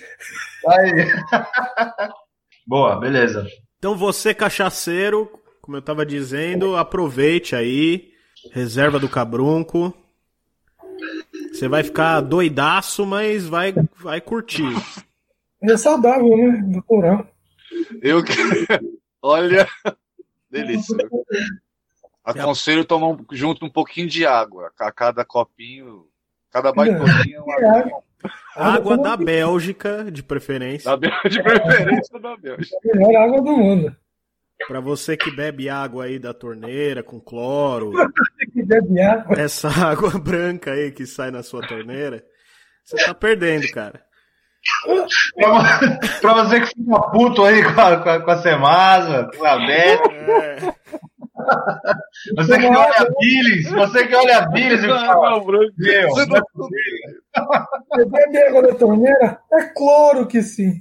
Aí. 0.68 1.06
Boa, 2.66 3.00
beleza. 3.00 3.48
Então 3.78 3.96
você, 3.96 4.34
cachaceiro, 4.34 5.30
como 5.62 5.78
eu 5.78 5.82
tava 5.82 6.06
dizendo, 6.06 6.76
aproveite 6.76 7.56
aí, 7.56 8.10
reserva 8.52 9.00
do 9.00 9.08
cabrunco. 9.10 9.94
Você 11.54 11.68
vai 11.68 11.84
ficar 11.84 12.22
doidaço, 12.22 13.06
mas 13.06 13.48
vai, 13.48 13.74
vai 13.98 14.20
curtir. 14.20 14.68
É 15.62 15.78
saudável, 15.78 16.36
né? 16.38 16.64
Natural. 16.68 17.28
Eu 18.02 18.24
que. 18.24 18.34
Olha. 19.22 19.68
Delícia. 20.50 20.98
Aconselho 22.24 22.86
tomar 22.86 23.08
um- 23.10 23.26
junto 23.32 23.66
um 23.66 23.70
pouquinho 23.70 24.08
de 24.08 24.26
água. 24.26 24.72
A 24.80 24.92
cada 24.92 25.24
copinho. 25.26 26.06
Cada 26.52 26.72
baitolinha 26.74 27.38
é 27.38 27.42
uma 27.42 27.56
É 27.60 27.80
água. 27.80 28.04
Água 28.56 28.98
da 28.98 29.16
Bélgica, 29.16 30.12
de 30.12 30.22
preferência. 30.22 30.98
Da 30.98 31.10
de 31.30 31.42
preferência 31.44 32.20
da 32.20 32.36
Bélgica. 32.36 32.78
a 32.94 32.98
melhor 32.98 33.24
água 33.24 33.42
do 33.42 33.52
mundo. 33.58 33.96
Pra 34.68 34.82
você 34.82 35.16
que 35.16 35.32
bebe 35.32 35.70
água 35.70 36.04
aí 36.04 36.20
da 36.20 36.34
torneira 36.34 37.02
com 37.02 37.20
cloro, 37.20 37.94
água. 39.02 39.40
essa 39.40 39.70
água 39.70 40.12
branca 40.20 40.72
aí 40.74 40.92
que 40.92 41.06
sai 41.06 41.32
na 41.32 41.42
sua 41.42 41.66
torneira, 41.66 42.22
você 42.84 42.98
tá 43.06 43.14
perdendo, 43.14 43.70
cara. 43.72 44.04
Pra, 46.22 46.34
você 46.34 46.60
que 46.60 46.68
fica 46.68 47.00
puto 47.12 47.44
aí 47.44 47.64
com 47.64 47.82
a, 47.82 47.98
com 47.98 48.10
a, 48.10 48.20
com 48.22 48.32
a 48.32 48.38
Semasa, 48.38 49.30
com 49.36 49.46
a 49.46 49.58
Beth, 49.58 50.02
É, 50.12 50.58
você 52.36 52.58
que 52.58 52.66
olha 52.66 52.96
a 52.98 53.08
Billings, 53.20 53.72
você 53.72 54.08
que 54.08 54.16
olha 54.16 54.38
a 54.38 54.48
Billings 54.50 54.84
e 54.84 54.88
fala, 54.88 55.44
meu, 55.46 56.10
Você 56.10 56.26
não 56.26 56.38
é 58.00 58.06
bebe 58.06 58.38
água 58.48 58.62
da 58.64 58.76
torneira? 58.76 59.40
É 59.54 59.64
cloro 59.74 60.28
que 60.28 60.42
sim. 60.42 60.74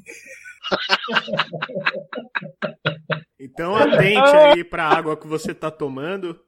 Então 3.39 3.77
atente 3.77 4.37
aí 4.37 4.65
pra 4.65 4.85
água 4.85 5.17
que 5.17 5.27
você 5.27 5.55
tá 5.55 5.71
tomando. 5.71 6.39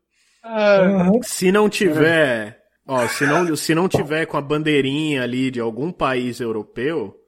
Se 1.22 1.52
não 1.52 1.68
tiver, 1.68 2.58
ó, 2.86 3.06
se 3.06 3.26
não, 3.26 3.56
se 3.56 3.74
não 3.74 3.88
tiver 3.88 4.26
com 4.26 4.36
a 4.36 4.42
bandeirinha 4.42 5.22
ali 5.22 5.50
de 5.50 5.60
algum 5.60 5.92
país 5.92 6.40
europeu, 6.40 7.19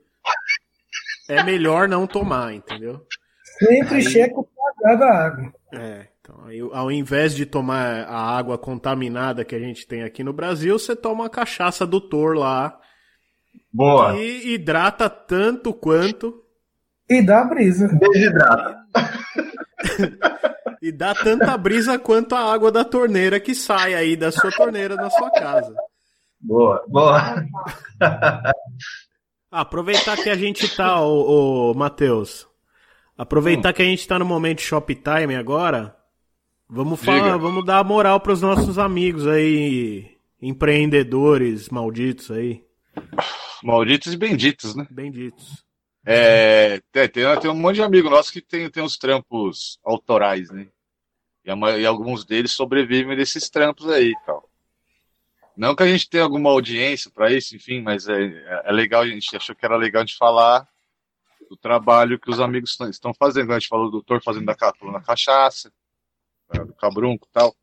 é 1.33 1.43
melhor 1.43 1.89
não 1.89 2.07
tomar, 2.07 2.53
entendeu? 2.55 3.05
Sempre 3.59 3.97
Aí- 3.97 4.03
checa 4.03 4.39
o 4.41 4.45
pH 4.45 4.95
da 4.97 5.07
água. 5.27 5.53
É, 5.75 6.07
então 6.21 6.45
aí, 6.47 6.61
ao 6.73 6.91
invés 6.91 7.35
de 7.35 7.47
tomar 7.47 8.05
a 8.05 8.37
água 8.37 8.59
contaminada 8.59 9.45
que 9.45 9.55
a 9.55 9.59
gente 9.59 9.87
tem 9.87 10.03
aqui 10.03 10.23
no 10.25 10.33
Brasil, 10.33 10.79
você 10.79 10.95
toma 10.97 11.27
a 11.27 11.31
cachaça 11.31 11.87
do 11.87 12.01
Thor 12.01 12.35
lá 12.37 12.79
Boa. 13.73 14.17
e 14.19 14.55
hidrata 14.55 15.09
tanto 15.09 15.73
quanto 15.73 16.43
E 17.09 17.23
dá 17.23 17.45
brisa. 17.45 17.89
Desidrata. 17.89 18.83
e 20.83 20.93
dá 20.93 21.15
tanta 21.15 21.57
brisa 21.57 21.99
quanto 21.99 22.35
a 22.35 22.53
água 22.53 22.71
da 22.71 22.85
torneira 22.85 23.39
que 23.41 23.55
sai 23.55 23.95
aí 23.95 24.17
da 24.17 24.31
sua 24.31 24.51
torneira 24.51 24.95
na 24.97 25.11
sua 25.11 25.31
casa. 25.31 25.75
Boa, 26.41 26.85
boa. 26.89 27.37
Aproveitar 29.53 30.17
que 30.17 30.31
a 30.31 30.35
gente 30.35 30.67
tá, 30.75 31.01
ô, 31.03 31.71
ô 31.71 31.75
Matheus. 31.75 32.49
Aproveitar 33.17 33.75
que 33.75 33.83
a 33.83 33.85
gente 33.85 34.09
tá 34.09 34.19
no 34.19 34.25
momento 34.25 34.63
Shoptime 34.63 35.37
agora. 35.37 35.95
Vamos 36.67 37.05
falar, 37.05 37.37
vamos 37.37 37.63
dar 37.67 37.85
moral 37.85 38.19
pros 38.19 38.41
nossos 38.41 38.79
amigos 38.79 39.27
aí, 39.27 40.17
empreendedores 40.41 41.69
malditos 41.69 42.31
aí, 42.31 42.65
Malditos 43.63 44.13
e 44.13 44.17
benditos, 44.17 44.75
né? 44.75 44.87
benditos. 44.91 45.65
É, 46.05 46.81
tem, 46.91 47.09
tem, 47.09 47.51
um 47.51 47.55
monte 47.55 47.77
de 47.77 47.83
amigo 47.83 48.11
nosso 48.11 48.33
que 48.33 48.41
tem, 48.41 48.69
tem 48.69 48.83
uns 48.83 48.97
trampos 48.97 49.79
autorais, 49.85 50.51
né? 50.51 50.67
E, 51.45 51.51
e 51.51 51.87
alguns 51.87 52.25
deles 52.25 52.53
sobrevivem 52.53 53.17
desses 53.17 53.49
trampos 53.49 53.89
aí 53.89 54.11
e 54.11 54.27
tal. 54.27 54.49
Não 55.57 55.75
que 55.75 55.83
a 55.83 55.87
gente 55.87 56.09
tenha 56.09 56.25
alguma 56.25 56.51
audiência 56.51 57.11
para 57.11 57.31
isso, 57.33 57.55
enfim, 57.55 57.81
mas 57.83 58.09
é, 58.09 58.23
é- 58.25 58.63
é 58.67 58.73
legal, 58.73 59.03
a 59.03 59.07
gente 59.07 59.35
achou 59.37 59.55
que 59.55 59.65
era 59.65 59.77
legal 59.77 60.03
de 60.05 60.17
falar 60.17 60.67
do 61.51 61.57
trabalho 61.57 62.19
que 62.19 62.31
os 62.31 62.41
amigos 62.41 62.77
estão- 62.91 63.13
fazendo. 63.15 63.53
A 63.53 63.59
gente 63.59 63.69
falou 63.69 63.87
do 63.87 63.93
doutor 63.93 64.23
fazendo 64.23 64.47
da, 64.47 64.55
da 64.55 65.01
cachaça, 65.01 65.71
tá, 66.49 66.65
do 66.65 66.73
cabrunco 66.75 67.27
e 67.29 67.33
tal. 67.33 67.55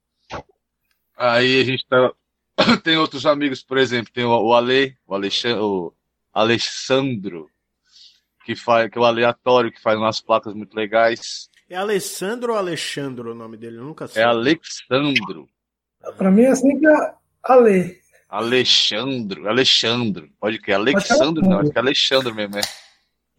Aí 1.17 1.59
a 1.61 1.63
gente 1.63 1.85
tá, 1.87 2.13
tem 2.83 2.97
outros 2.97 3.25
amigos, 3.25 3.63
por 3.63 3.77
exemplo, 3.77 4.13
tem 4.13 4.23
o, 4.23 4.29
o 4.29 4.53
Ale, 4.53 4.95
o 5.07 5.15
Alexandre, 5.15 5.59
o 5.59 5.93
Alessandro, 6.31 7.49
que 8.45 8.55
faz, 8.55 8.89
que 8.91 8.97
é 8.97 9.01
o 9.01 9.05
aleatório, 9.05 9.71
que 9.71 9.81
faz 9.81 9.97
umas 9.97 10.21
placas 10.21 10.53
muito 10.53 10.75
legais. 10.75 11.49
É 11.69 11.75
Alessandro 11.75 12.53
ou 12.53 12.57
Alexandro 12.57 13.31
o 13.31 13.35
nome 13.35 13.57
dele? 13.57 13.77
Eu 13.77 13.83
nunca 13.83 14.07
sei. 14.07 14.21
É 14.21 14.25
Alexandro. 14.25 15.49
Pra 16.17 16.31
mim 16.31 16.43
é 16.43 16.55
sempre 16.55 16.87
a 16.87 17.15
Ale. 17.43 17.97
Alexandro, 18.29 19.49
Alexandro. 19.49 20.29
Pode 20.39 20.59
que 20.59 20.71
Alexandro 20.71 21.43
não, 21.47 21.59
acho 21.59 21.71
que 21.71 21.77
é 21.77 21.81
Alexandre 21.81 22.33
mesmo, 22.33 22.57
é. 22.57 22.61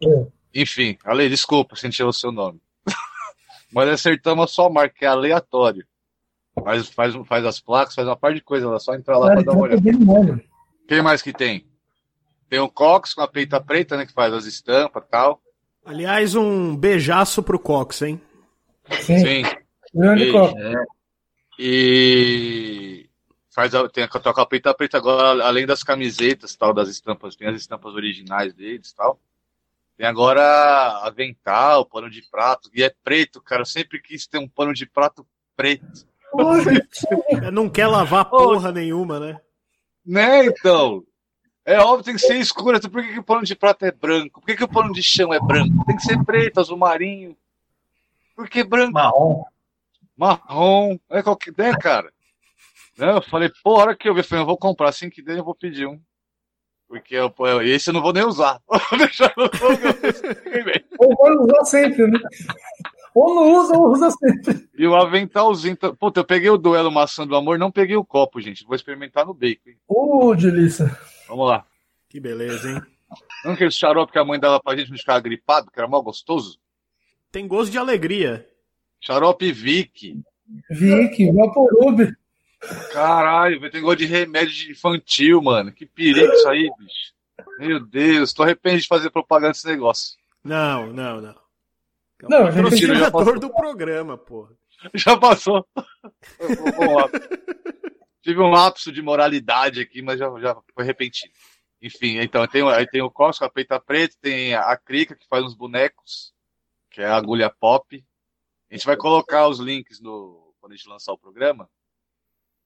É. 0.03 0.27
Enfim, 0.61 0.97
Ale, 1.05 1.29
desculpa 1.29 1.75
se 1.75 1.87
encheu 1.87 2.07
o 2.07 2.13
seu 2.13 2.31
nome. 2.31 2.59
Mas 3.71 3.89
acertamos 3.89 4.51
só 4.51 4.67
a 4.67 4.69
marca, 4.69 4.95
que 4.97 5.05
é 5.05 5.07
aleatório. 5.07 5.85
Faz, 6.61 6.89
faz, 6.89 7.15
faz 7.25 7.45
as 7.45 7.59
placas, 7.61 7.95
faz 7.95 8.07
uma 8.07 8.17
par 8.17 8.33
de 8.33 8.41
coisa, 8.41 8.73
é 8.75 8.79
só 8.79 8.93
entrar 8.93 9.17
lá 9.17 9.31
pra 9.31 9.41
dar 9.41 9.53
uma 9.53 9.61
olhada. 9.61 10.43
Quem 10.87 11.01
mais 11.01 11.21
que 11.21 11.31
tem? 11.31 11.65
Tem 12.49 12.59
o 12.59 12.67
Cox 12.67 13.13
com 13.13 13.21
a 13.21 13.27
peita 13.27 13.61
preta, 13.61 13.95
né? 13.95 14.05
Que 14.05 14.11
faz 14.11 14.33
as 14.33 14.45
estampas 14.45 15.03
e 15.05 15.09
tal. 15.09 15.41
Aliás, 15.85 16.35
um 16.35 16.75
beijaço 16.75 17.41
pro 17.41 17.57
Cox, 17.57 18.01
hein? 18.01 18.21
Sim. 18.99 19.19
Sim. 19.19 19.43
Grande 19.93 20.23
Beijo. 20.23 20.37
copo. 20.37 20.55
E 21.57 23.09
faz 23.53 23.75
a, 23.75 23.87
tem 23.87 24.03
a, 24.03 24.07
toca 24.07 24.41
a 24.41 24.45
peita 24.45 24.73
preta 24.73 24.97
agora, 24.97 25.45
além 25.45 25.65
das 25.65 25.83
camisetas 25.83 26.55
tal, 26.55 26.73
das 26.73 26.89
estampas, 26.89 27.35
tem 27.35 27.47
as 27.47 27.57
estampas 27.57 27.93
originais 27.93 28.53
deles 28.53 28.93
tal. 28.93 29.19
Tem 29.97 30.07
agora 30.07 30.41
avental, 31.03 31.85
pano 31.85 32.09
de 32.09 32.23
prato, 32.23 32.69
e 32.73 32.81
é 32.81 32.91
preto, 33.03 33.41
cara. 33.41 33.61
Eu 33.61 33.65
sempre 33.65 34.01
quis 34.01 34.25
ter 34.25 34.39
um 34.39 34.47
pano 34.47 34.73
de 34.73 34.85
prato 34.85 35.27
preto. 35.55 36.07
Não 37.53 37.69
quer 37.69 37.87
lavar 37.87 38.25
porra 38.25 38.71
nenhuma, 38.71 39.19
né? 39.19 39.39
Né, 40.03 40.45
então? 40.45 41.03
É 41.63 41.77
óbvio, 41.79 42.05
tem 42.05 42.15
que 42.15 42.21
ser 42.21 42.37
escuro. 42.37 42.77
Então 42.77 42.89
Por 42.89 43.03
que, 43.03 43.13
que 43.13 43.19
o 43.19 43.23
pano 43.23 43.43
de 43.43 43.55
prato 43.55 43.85
é 43.85 43.91
branco? 43.91 44.39
Por 44.39 44.47
que, 44.47 44.55
que 44.55 44.63
o 44.63 44.67
pano 44.67 44.91
de 44.91 45.03
chão 45.03 45.31
é 45.33 45.39
branco? 45.39 45.85
Tem 45.85 45.95
que 45.95 46.01
ser 46.01 46.23
preto, 46.23 46.59
azul 46.59 46.77
marinho. 46.77 47.37
Por 48.35 48.49
que 48.49 48.63
branco? 48.63 48.93
Marrom. 48.93 49.43
Marrom. 50.17 50.97
É 51.09 51.21
qualquer 51.21 51.51
ideia, 51.51 51.77
cara. 51.77 52.11
Não, 52.97 53.15
eu 53.15 53.21
falei, 53.21 53.49
pô, 53.63 53.75
a 53.75 53.79
hora 53.79 53.95
que 53.95 54.07
eu 54.07 54.13
vi, 54.13 54.19
eu 54.19 54.23
falei, 54.23 54.43
eu 54.43 54.47
vou 54.47 54.57
comprar. 54.57 54.89
Assim 54.89 55.09
que 55.09 55.21
der, 55.21 55.37
eu 55.37 55.43
vou 55.43 55.55
pedir 55.55 55.87
um. 55.87 55.99
Porque 56.87 57.15
eu, 57.15 57.29
pô, 57.29 57.47
esse 57.61 57.89
eu 57.89 57.93
não 57.93 58.01
vou 58.01 58.11
nem 58.13 58.25
usar. 58.25 58.59
Vou 58.67 58.99
deixar 58.99 59.33
no 59.37 59.49
fogo. 59.57 59.77
Ou 60.99 61.15
vai 61.15 61.31
usar 61.37 61.63
sempre, 61.65 62.05
né? 62.07 62.19
Ou 63.15 63.33
não 63.35 63.53
usa, 63.53 63.77
ou 63.77 63.91
usa 63.91 64.11
sempre. 64.11 64.67
E 64.77 64.85
o 64.85 64.95
aventalzinho. 64.95 65.75
tá- 65.77 65.93
Puta, 65.93 66.19
eu 66.19 66.25
peguei 66.25 66.49
o 66.49 66.57
duelo 66.57 66.91
maçã 66.91 67.25
do 67.25 67.35
amor, 67.35 67.57
não 67.57 67.71
peguei 67.71 67.95
o 67.95 68.03
copo, 68.03 68.41
gente. 68.41 68.65
Vou 68.65 68.75
experimentar 68.75 69.25
no 69.25 69.33
bacon. 69.33 69.71
Ô, 69.87 70.35
delícia. 70.35 70.85
Vamos 71.29 71.47
lá. 71.47 71.65
Que 72.09 72.19
beleza, 72.19 72.69
hein? 72.69 72.81
Não 73.45 73.53
aquele 73.53 73.71
xarope 73.71 74.11
que 74.11 74.19
a 74.19 74.25
mãe 74.25 74.39
dava 74.39 74.59
pra 74.61 74.75
gente 74.75 74.89
não 74.91 74.97
ficar 74.97 75.19
gripado, 75.21 75.71
que 75.71 75.79
era 75.79 75.87
mal 75.87 76.03
gostoso? 76.03 76.59
Tem 77.31 77.47
gosto 77.47 77.71
de 77.71 77.77
alegria. 77.77 78.45
Xarope 78.99 79.49
Vic. 79.51 80.19
Vicky, 80.69 81.31
Vaporub. 81.31 82.13
Caralho, 82.93 83.71
tem 83.71 83.81
gosto 83.81 83.99
de 83.99 84.05
remédio 84.05 84.71
infantil, 84.71 85.41
mano. 85.41 85.71
Que 85.71 85.85
perigo 85.85 86.31
isso 86.33 86.47
aí, 86.49 86.69
bicho. 86.77 87.13
Meu 87.59 87.79
Deus, 87.79 88.33
tô 88.33 88.43
arrependido 88.43 88.81
de 88.83 88.87
fazer 88.87 89.09
propaganda 89.09 89.53
desse 89.53 89.67
negócio. 89.67 90.17
Não, 90.43 90.93
não, 90.93 91.21
não. 91.21 91.29
É 92.21 92.25
o 92.25 92.29
Não, 92.29 92.47
a 92.47 92.51
gente 92.51 92.63
patrocinador 92.63 93.39
do 93.39 93.49
programa, 93.49 94.17
porra. 94.17 94.51
Já 94.93 95.17
passou. 95.17 95.65
Tive 98.21 98.39
um 98.39 98.49
lapso 98.51 98.91
de 98.91 99.01
moralidade 99.01 99.81
aqui, 99.81 100.01
mas 100.01 100.19
já, 100.19 100.27
já 100.39 100.55
foi 100.73 100.83
repentino. 100.85 101.33
Enfim, 101.81 102.19
então 102.19 102.45
tem, 102.47 102.61
o- 102.61 102.69
aí 102.69 102.85
tem 102.87 103.01
o 103.01 103.09
Cosco, 103.09 103.43
a 103.43 103.49
peita 103.49 103.79
preta, 103.79 104.15
tem 104.21 104.53
a 104.53 104.77
Crica, 104.77 105.15
que 105.15 105.27
faz 105.27 105.43
uns 105.43 105.55
bonecos, 105.55 106.31
que 106.91 107.01
é 107.01 107.05
a 107.07 107.15
agulha 107.15 107.49
pop. 107.49 108.03
A 108.69 108.73
gente 108.75 108.85
vai 108.85 108.95
colocar 108.95 109.47
os 109.47 109.59
links 109.59 109.99
no. 109.99 110.53
Quando 110.59 110.73
a 110.73 110.75
gente 110.75 110.87
lançar 110.87 111.11
o 111.11 111.17
programa, 111.17 111.67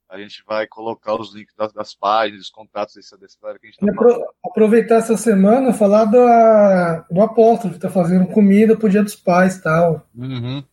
a 0.09 0.17
gente 0.19 0.43
vai 0.47 0.67
colocar 0.67 1.15
os 1.19 1.33
links 1.33 1.53
das, 1.57 1.73
das 1.73 1.93
páginas, 1.95 2.39
dos 2.41 2.49
contatos 2.49 2.95
dessa, 2.95 3.17
dessa 3.17 3.37
galera 3.41 3.59
que 3.59 3.67
a 3.67 3.69
gente 3.71 3.79
tá 3.79 3.91
apro- 3.91 4.25
aproveitar 4.45 4.95
essa 4.97 5.17
semana 5.17 5.73
falar 5.73 6.05
da, 6.05 7.05
do 7.09 7.21
apóstolo 7.21 7.73
que 7.73 7.79
tá 7.79 7.89
fazendo 7.89 8.27
comida 8.27 8.77
pro 8.77 8.89
Dia 8.89 9.03
dos 9.03 9.15
Pais 9.15 9.59
tal. 9.61 10.07
Uhum. 10.15 10.63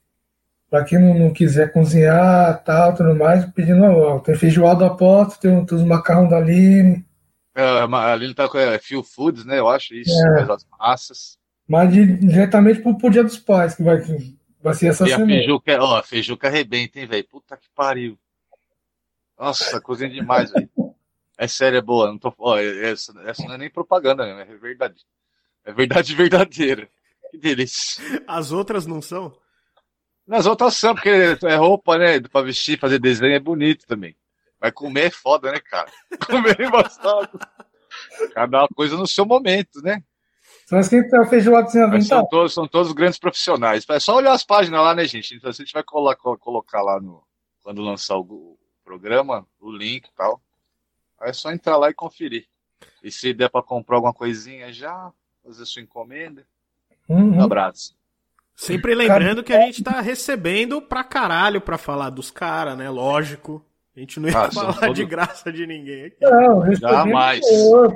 Pra 0.71 0.85
quem 0.85 0.99
não, 0.99 1.19
não 1.19 1.33
quiser 1.33 1.73
cozinhar 1.73 2.63
tal, 2.65 2.95
tudo 2.95 3.15
mais, 3.15 3.45
pedindo 3.53 3.85
ó, 3.85 4.19
tem 4.21 4.35
feijoada 4.35 4.81
do 4.81 4.85
apóstolo, 4.87 5.41
tem, 5.57 5.67
tem 5.67 5.79
os 5.79 5.85
macarrão 5.85 6.29
da 6.29 6.39
Aline, 6.39 7.05
É, 7.55 7.87
mas 7.87 8.07
ali 8.11 8.25
ele 8.25 8.35
tá 8.35 8.49
com 8.49 8.57
é, 8.59 8.79
Feel 8.79 9.03
Foods, 9.03 9.45
né? 9.45 9.59
Eu 9.59 9.69
acho 9.69 9.95
isso, 9.95 10.11
É. 10.39 10.43
as 10.51 10.67
massas. 10.79 11.37
mas 11.69 11.93
de- 11.93 12.17
diretamente 12.19 12.81
pro, 12.81 12.97
pro 12.97 13.11
Dia 13.11 13.23
dos 13.25 13.39
Pais, 13.39 13.75
que 13.75 13.83
vai, 13.83 13.99
vai 14.63 14.73
ser 14.75 14.87
essa 14.89 15.07
E 15.07 15.13
a 15.13 15.17
semana. 15.17 15.33
feijuca, 15.35 15.79
ó, 15.83 15.97
a 15.99 16.03
feijuca 16.03 16.49
arrebenta, 16.49 16.99
hein, 17.01 17.07
velho? 17.07 17.27
Puta 17.29 17.57
que 17.57 17.69
pariu. 17.75 18.17
Nossa, 19.43 19.81
cozinha 19.81 20.09
demais, 20.09 20.53
velho. 20.53 20.71
É 21.37 21.49
sério, 21.49 21.77
é 21.77 21.83
boa. 21.83 22.07
Não 22.07 22.17
tô, 22.17 22.33
ó, 22.39 22.57
essa, 22.59 23.13
essa 23.23 23.43
não 23.43 23.55
é 23.55 23.59
nem 23.59 23.69
propaganda 23.69 24.25
mesmo, 24.25 24.41
é 24.41 24.57
verdade. 24.57 25.05
É 25.65 25.73
verdade 25.73 26.15
verdadeira. 26.15 26.89
Que 27.29 27.39
delícia. 27.39 28.05
As 28.25 28.53
outras 28.53 28.87
não 28.87 29.03
são? 29.03 29.37
Nas 30.25 30.47
outras 30.47 30.77
são, 30.77 30.95
porque 30.95 31.11
é 31.43 31.57
roupa, 31.57 31.99
né? 31.99 32.21
Pra 32.21 32.43
vestir, 32.43 32.79
fazer 32.79 33.01
desenho 33.01 33.35
é 33.35 33.41
bonito 33.41 33.85
também. 33.85 34.17
Mas 34.61 34.71
comer 34.75 35.07
é 35.07 35.11
foda, 35.11 35.51
né, 35.51 35.59
cara? 35.59 35.91
Comer 36.25 36.61
é 36.61 36.65
embaçado. 36.65 37.37
Cada 38.35 38.69
coisa 38.77 38.97
no 38.97 39.09
seu 39.09 39.27
momento, 39.27 39.83
né? 39.83 40.05
Mas 40.71 40.87
quem 40.87 41.07
tá 41.09 41.27
feijoada 41.27 41.69
sem 41.69 41.85
Mas 41.89 42.07
são 42.07 42.25
todos, 42.29 42.55
são 42.55 42.69
todos 42.69 42.93
grandes 42.93 43.19
profissionais. 43.19 43.85
É 43.89 43.99
só 43.99 44.15
olhar 44.15 44.35
as 44.35 44.45
páginas 44.45 44.81
lá, 44.81 44.95
né, 44.95 45.05
gente? 45.05 45.35
Então 45.35 45.51
a 45.51 45.53
gente 45.53 45.73
vai 45.73 45.83
colocar, 45.83 46.37
colocar 46.39 46.81
lá 46.81 47.01
no. 47.01 47.25
Quando 47.61 47.83
lançar 47.83 48.17
o 48.17 48.57
programa, 48.85 49.47
o 49.61 49.71
link 49.71 50.07
e 50.07 50.13
tal. 50.17 50.41
Aí 51.21 51.31
é 51.31 51.33
só 51.33 51.53
entrar 51.53 51.77
lá 51.77 51.91
e 51.91 51.95
conferir. 51.95 52.47
E 53.03 53.11
se 53.11 53.33
der 53.33 53.49
pra 53.49 53.63
comprar 53.63 53.97
alguma 53.97 54.13
coisinha 54.13 54.73
já, 54.73 55.11
fazer 55.45 55.65
sua 55.67 55.83
encomenda. 55.83 56.45
Uhum. 57.09 57.37
Um 57.39 57.43
abraço. 57.45 57.95
Sempre 58.55 58.95
lembrando 58.95 59.43
que 59.43 59.53
a 59.53 59.61
gente 59.61 59.83
tá 59.83 60.01
recebendo 60.01 60.81
pra 60.83 61.03
caralho 61.03 61.61
pra 61.61 61.79
falar 61.79 62.11
dos 62.11 62.31
caras, 62.31 62.77
né? 62.77 62.89
Lógico. 62.91 63.65
A 63.97 64.01
gente 64.01 64.19
não 64.21 64.29
ia 64.29 64.39
Ah, 64.39 64.51
falar 64.53 64.75
todos- 64.79 64.95
de 64.95 65.05
graça 65.05 65.53
de 65.53 65.67
ninguém 65.67 66.07
aqui. 66.07 66.17
Não, 66.21 66.75
Jamais. 66.75 67.41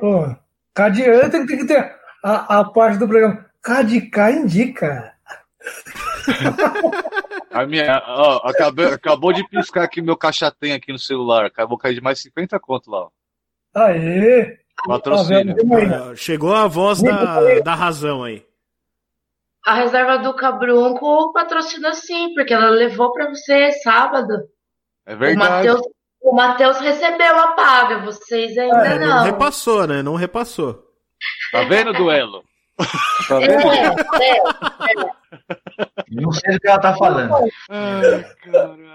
pô. 0.01 0.35
Cadian 0.75 1.29
tem, 1.31 1.47
tem 1.47 1.59
que 1.59 1.67
ter 1.67 1.95
a, 2.23 2.59
a 2.61 2.65
parte 2.65 2.99
do 2.99 3.07
programa. 3.09 3.47
Cadicá 3.63 4.31
indica. 4.31 5.15
A 7.61 7.67
minha, 7.67 8.03
ó, 8.07 8.41
acabou, 8.49 8.87
acabou 8.87 9.33
de 9.33 9.47
piscar 9.49 9.83
aqui 9.85 10.01
meu 10.03 10.17
caixa 10.17 10.51
tem 10.51 10.73
aqui 10.73 10.93
no 10.93 10.99
celular. 10.99 11.45
Acabou 11.47 11.79
cair 11.79 11.95
de 11.95 12.01
mais 12.01 12.21
50 12.21 12.59
conto 12.61 12.91
lá. 12.91 13.03
ó. 13.05 13.09
Aê! 13.75 14.59
Patrocínio. 14.87 15.57
Tá 15.57 15.63
vendo? 15.77 15.95
Ah, 15.95 16.15
Chegou 16.17 16.55
a 16.55 16.67
voz 16.67 17.03
da, 17.03 17.61
da 17.61 17.75
razão 17.75 18.23
aí. 18.25 18.45
A 19.67 19.75
reserva 19.75 20.19
do 20.19 20.35
Cabrunco 20.35 21.33
patrocina 21.33 21.93
sim, 21.95 22.33
porque 22.35 22.55
ela 22.55 22.69
levou 22.71 23.13
pra 23.13 23.29
você 23.29 23.73
sábado. 23.83 24.35
É 25.05 25.15
verdade. 25.17 25.69
O 26.21 26.33
Matheus 26.35 26.79
recebeu 26.79 27.39
a 27.39 27.49
paga, 27.53 27.99
vocês 28.05 28.57
ainda 28.59 28.87
É, 28.87 28.99
não 28.99 29.07
não. 29.09 29.25
repassou, 29.25 29.87
né? 29.87 30.03
Não 30.03 30.15
repassou. 30.15 30.85
Tá 31.53 31.63
vendo, 31.65 31.93
duelo? 31.93 32.43
Tá 33.29 33.43
É, 33.43 33.47
vendo? 33.49 33.73
é. 34.23 35.66
Não 36.11 36.33
sei 36.33 36.55
do 36.55 36.61
que 36.61 36.69
ela 36.69 36.79
tá 36.81 36.95
falando. 36.97 37.33
Ai, 37.69 38.25
caralho. 38.45 38.87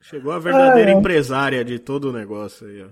Chegou 0.00 0.32
a 0.32 0.38
verdadeira 0.38 0.90
Ah, 0.90 0.94
empresária 0.94 1.64
de 1.64 1.78
todo 1.78 2.10
o 2.10 2.12
negócio 2.12 2.66
aí, 2.66 2.82
ó. 2.82 2.88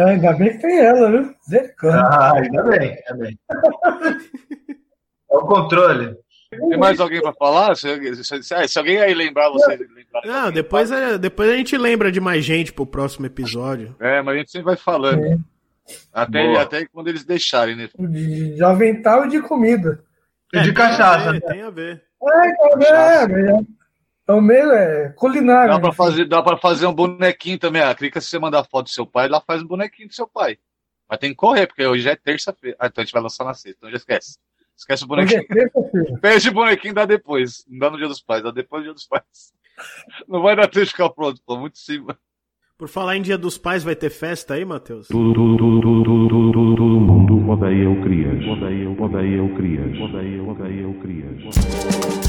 É, 0.00 0.10
ainda 0.10 0.32
bem 0.32 0.50
que 0.50 0.58
tem 0.58 0.78
ela, 0.80 1.10
viu? 1.10 1.34
Zercando. 1.48 1.98
Ah, 1.98 2.32
ainda 2.34 2.62
bem, 2.64 2.96
ainda 3.08 3.14
bem. 3.24 3.38
É 5.30 5.36
o 5.36 5.40
controle. 5.46 6.16
Tem 6.50 6.78
mais 6.78 7.00
alguém 7.00 7.20
pra 7.20 7.32
falar? 7.32 7.74
Se, 7.76 8.22
se- 8.22 8.42
se- 8.42 8.54
ah, 8.54 8.66
se 8.66 8.78
alguém 8.78 9.00
aí 9.00 9.12
lembrar, 9.12 9.50
você 9.50 9.76
lembrar. 9.76 10.20
de 10.22 10.28
Não, 10.28 10.52
depois, 10.52 10.90
é, 10.90 11.18
depois 11.18 11.50
a 11.50 11.56
gente 11.56 11.76
lembra 11.76 12.12
de 12.12 12.20
mais 12.20 12.44
gente 12.44 12.72
pro 12.72 12.86
próximo 12.86 13.26
episódio. 13.26 13.94
É, 14.00 14.22
mas 14.22 14.34
a 14.34 14.38
gente 14.38 14.50
sempre 14.52 14.66
vai 14.66 14.76
falando. 14.76 15.24
É. 15.24 15.36
Até, 16.12 16.46
Boa. 16.46 16.62
até 16.62 16.86
quando 16.86 17.08
eles 17.08 17.24
deixarem, 17.24 17.76
né? 17.76 17.88
De, 17.98 18.54
de 18.54 18.64
avental 18.64 19.26
e 19.26 19.30
de 19.30 19.40
comida. 19.42 20.02
E 20.54 20.62
de 20.62 20.72
tem 20.72 20.84
a 20.84 20.88
cachaça. 20.88 21.32
ver, 21.32 21.40
Tem 21.42 21.62
a 21.62 21.70
ver. 21.70 22.02
É, 22.22 22.48
então, 22.48 22.82
é, 22.82 23.24
é, 23.24 23.64
é 24.28 24.32
o 24.32 24.40
meio 24.40 24.72
é 24.72 25.10
culinário. 25.10 25.74
Dá 25.74 25.80
pra, 25.80 25.90
né? 25.90 25.94
fazer, 25.94 26.24
dá 26.26 26.42
pra 26.42 26.56
fazer 26.56 26.86
um 26.86 26.94
bonequinho 26.94 27.58
também. 27.58 27.82
Ah, 27.82 27.94
clica 27.94 28.20
se 28.20 28.28
você 28.28 28.38
mandar 28.38 28.64
foto 28.64 28.86
do 28.86 28.90
seu 28.90 29.06
pai, 29.06 29.26
ela 29.26 29.40
faz 29.40 29.62
um 29.62 29.66
bonequinho 29.66 30.08
do 30.08 30.14
seu 30.14 30.26
pai. 30.26 30.58
Mas 31.08 31.18
tem 31.18 31.30
que 31.30 31.36
correr, 31.36 31.66
porque 31.66 31.86
hoje 31.86 32.08
é 32.08 32.16
terça-feira. 32.16 32.76
Ah, 32.80 32.86
então 32.86 33.02
a 33.02 33.04
gente 33.04 33.12
vai 33.12 33.22
lançar 33.22 33.44
na 33.44 33.54
sexta, 33.54 33.78
então 33.78 33.90
já 33.90 33.96
esquece. 33.96 34.38
Esquece 34.76 35.04
o 35.04 35.06
é 35.06 35.08
bonequinho. 35.08 35.44
Pede 36.20 36.48
o 36.48 36.54
bonequinho, 36.54 36.94
dá 36.94 37.04
depois. 37.04 37.64
Não 37.68 37.78
dá 37.78 37.90
no 37.90 37.98
dia 37.98 38.08
dos 38.08 38.22
pais, 38.22 38.42
dá 38.42 38.50
depois 38.50 38.82
do 38.82 38.86
dia 38.86 38.94
dos 38.94 39.06
pais. 39.06 39.52
Não 40.26 40.40
vai 40.40 40.56
dar 40.56 40.68
tempo 40.68 40.84
de 40.84 40.90
ficar 40.90 41.10
pronto, 41.10 41.40
pô, 41.44 41.56
muito 41.56 41.78
cima. 41.78 42.18
Por 42.76 42.88
falar 42.88 43.16
em 43.16 43.22
Dia 43.22 43.38
dos 43.38 43.56
Pais, 43.56 43.84
vai 43.84 43.94
ter 43.94 44.10
festa 44.10 44.54
aí, 44.54 44.64
Matheus? 44.64 45.06
Todo, 45.06 45.32
todo, 45.32 45.80
todo, 45.80 46.28
odeia 47.54 47.88
o 47.88 48.02
crias. 48.02 48.46
Odeia, 48.46 48.90
odeia 48.90 49.42
o 49.42 49.48
crias. 49.50 50.00
Odeia, 50.00 50.42
odeia 50.42 50.88
o 50.88 50.94
crias. 50.94 52.23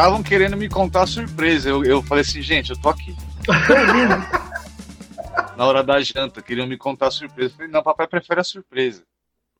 Estavam 0.00 0.22
querendo 0.22 0.56
me 0.56 0.66
contar 0.66 1.06
surpresa. 1.06 1.68
Eu, 1.68 1.84
eu 1.84 2.02
falei 2.02 2.22
assim, 2.22 2.40
gente, 2.40 2.70
eu 2.70 2.80
tô 2.80 2.88
aqui. 2.88 3.14
Na 5.58 5.66
hora 5.66 5.84
da 5.84 6.00
janta, 6.00 6.40
queriam 6.40 6.66
me 6.66 6.78
contar 6.78 7.10
surpresa. 7.10 7.52
Eu 7.52 7.56
falei, 7.56 7.70
não, 7.70 7.82
papai 7.82 8.06
prefere 8.06 8.40
a 8.40 8.44
surpresa. 8.44 9.04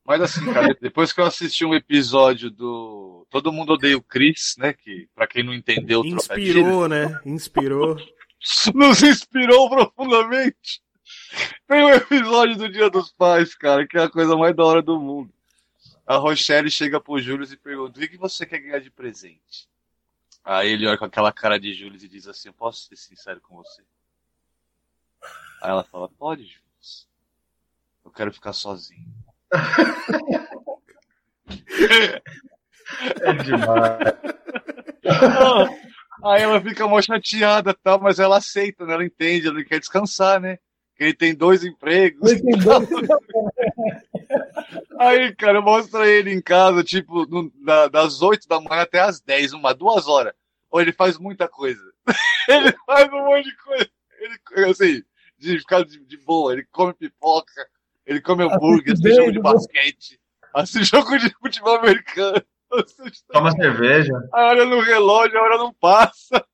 Mas 0.03 0.19
assim, 0.19 0.51
cara, 0.51 0.75
depois 0.81 1.13
que 1.13 1.21
eu 1.21 1.25
assisti 1.25 1.63
um 1.63 1.75
episódio 1.75 2.49
do 2.49 3.23
Todo 3.29 3.53
Mundo 3.53 3.73
Odeia 3.73 3.95
o 3.95 4.01
Chris, 4.01 4.55
né? 4.57 4.73
Que, 4.73 5.07
pra 5.13 5.27
quem 5.27 5.43
não 5.43 5.53
entendeu 5.53 6.03
Inspirou, 6.03 6.87
né? 6.87 7.19
Inspirou. 7.23 7.97
nos 8.73 9.03
inspirou 9.03 9.69
profundamente. 9.69 10.81
Tem 11.67 11.83
um 11.83 11.91
episódio 11.91 12.57
do 12.57 12.67
Dia 12.67 12.89
dos 12.89 13.11
Pais, 13.11 13.53
cara, 13.53 13.85
que 13.85 13.95
é 13.95 14.05
a 14.05 14.09
coisa 14.09 14.35
mais 14.35 14.55
da 14.55 14.65
hora 14.65 14.81
do 14.81 14.99
mundo. 14.99 15.31
A 16.03 16.15
Rochelle 16.15 16.71
chega 16.71 16.99
pro 16.99 17.19
Júlio 17.19 17.47
e 17.47 17.55
pergunta: 17.55 17.99
o 17.99 18.07
que 18.07 18.17
você 18.17 18.43
quer 18.43 18.57
ganhar 18.57 18.79
de 18.79 18.89
presente? 18.89 19.69
Aí 20.43 20.71
ele 20.71 20.87
olha 20.87 20.97
com 20.97 21.05
aquela 21.05 21.31
cara 21.31 21.59
de 21.59 21.73
Júlio 21.73 21.97
e 22.01 22.07
diz 22.07 22.27
assim: 22.27 22.51
Posso 22.51 22.87
ser 22.87 22.95
sincero 22.95 23.39
com 23.41 23.55
você? 23.55 23.83
Aí 25.61 25.69
ela 25.69 25.83
fala: 25.83 26.09
Pode, 26.09 26.43
Júlio. 26.45 26.61
Eu 28.03 28.11
quero 28.11 28.33
ficar 28.33 28.53
sozinho. 28.53 29.13
É 33.21 33.33
demais. 33.33 33.99
Aí 36.23 36.41
ela 36.41 36.61
fica 36.61 36.87
mó 36.87 37.01
chateada, 37.01 37.73
tal, 37.73 37.99
mas 37.99 38.19
ela 38.19 38.37
aceita, 38.37 38.85
né? 38.85 38.93
Ela 38.93 39.05
entende, 39.05 39.47
ela 39.47 39.63
quer 39.63 39.79
descansar, 39.79 40.39
né? 40.39 40.59
Que 41.01 41.05
ele 41.05 41.13
tem 41.15 41.33
dois 41.33 41.63
empregos. 41.63 42.29
Aí, 44.99 45.33
cara, 45.35 45.59
mostra 45.59 46.07
ele 46.07 46.31
em 46.31 46.39
casa, 46.39 46.83
tipo, 46.83 47.25
no- 47.25 47.51
da- 47.65 47.87
das 47.87 48.21
8 48.21 48.47
da 48.47 48.61
manhã 48.61 48.83
até 48.83 48.99
as 48.99 49.19
10, 49.19 49.53
uma, 49.53 49.73
duas 49.73 50.07
horas. 50.07 50.31
Ou 50.69 50.79
ele 50.79 50.91
faz 50.93 51.17
muita 51.17 51.47
coisa. 51.47 51.81
ele 52.47 52.71
faz 52.85 53.11
um 53.11 53.25
monte 53.25 53.45
de 53.45 53.55
coisa. 53.57 53.89
Ele, 54.19 54.69
assim, 54.69 55.01
de 55.39 55.57
ficar 55.57 55.83
de, 55.83 56.05
de 56.05 56.17
boa. 56.17 56.53
Ele 56.53 56.67
come 56.71 56.93
pipoca, 56.93 57.51
ele 58.05 58.21
come 58.21 58.43
hambúrguer, 58.43 58.93
assiste 58.93 59.15
jogo 59.15 59.31
de 59.31 59.39
basquete, 59.39 60.19
assiste 60.53 60.83
jogo 60.95 61.17
de 61.17 61.29
futebol 61.41 61.77
americano. 61.79 62.43
assiste- 62.73 63.25
Toma 63.31 63.51
cerveja. 63.53 64.13
Aí 64.35 64.43
olha 64.51 64.65
no 64.65 64.81
relógio, 64.81 65.39
a 65.39 65.41
hora 65.41 65.57
não 65.57 65.73
passa. 65.73 66.45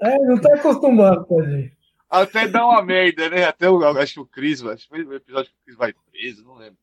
É, 0.00 0.16
não 0.20 0.40
tá 0.40 0.54
acostumado, 0.54 1.26
tadinho. 1.26 1.70
Até 2.10 2.48
dá 2.48 2.66
uma 2.66 2.82
merda, 2.82 3.30
né? 3.30 3.44
Até 3.44 3.70
o, 3.70 3.84
acho 3.98 4.14
que 4.14 4.20
o 4.20 4.26
Chris, 4.26 4.64
acho 4.64 4.82
que 4.82 4.88
foi 4.88 5.04
o 5.04 5.14
episódio 5.14 5.50
que 5.50 5.56
o 5.56 5.64
Chris 5.64 5.76
vai 5.76 5.94
preso, 6.10 6.44
não 6.44 6.56
lembro. 6.56 6.78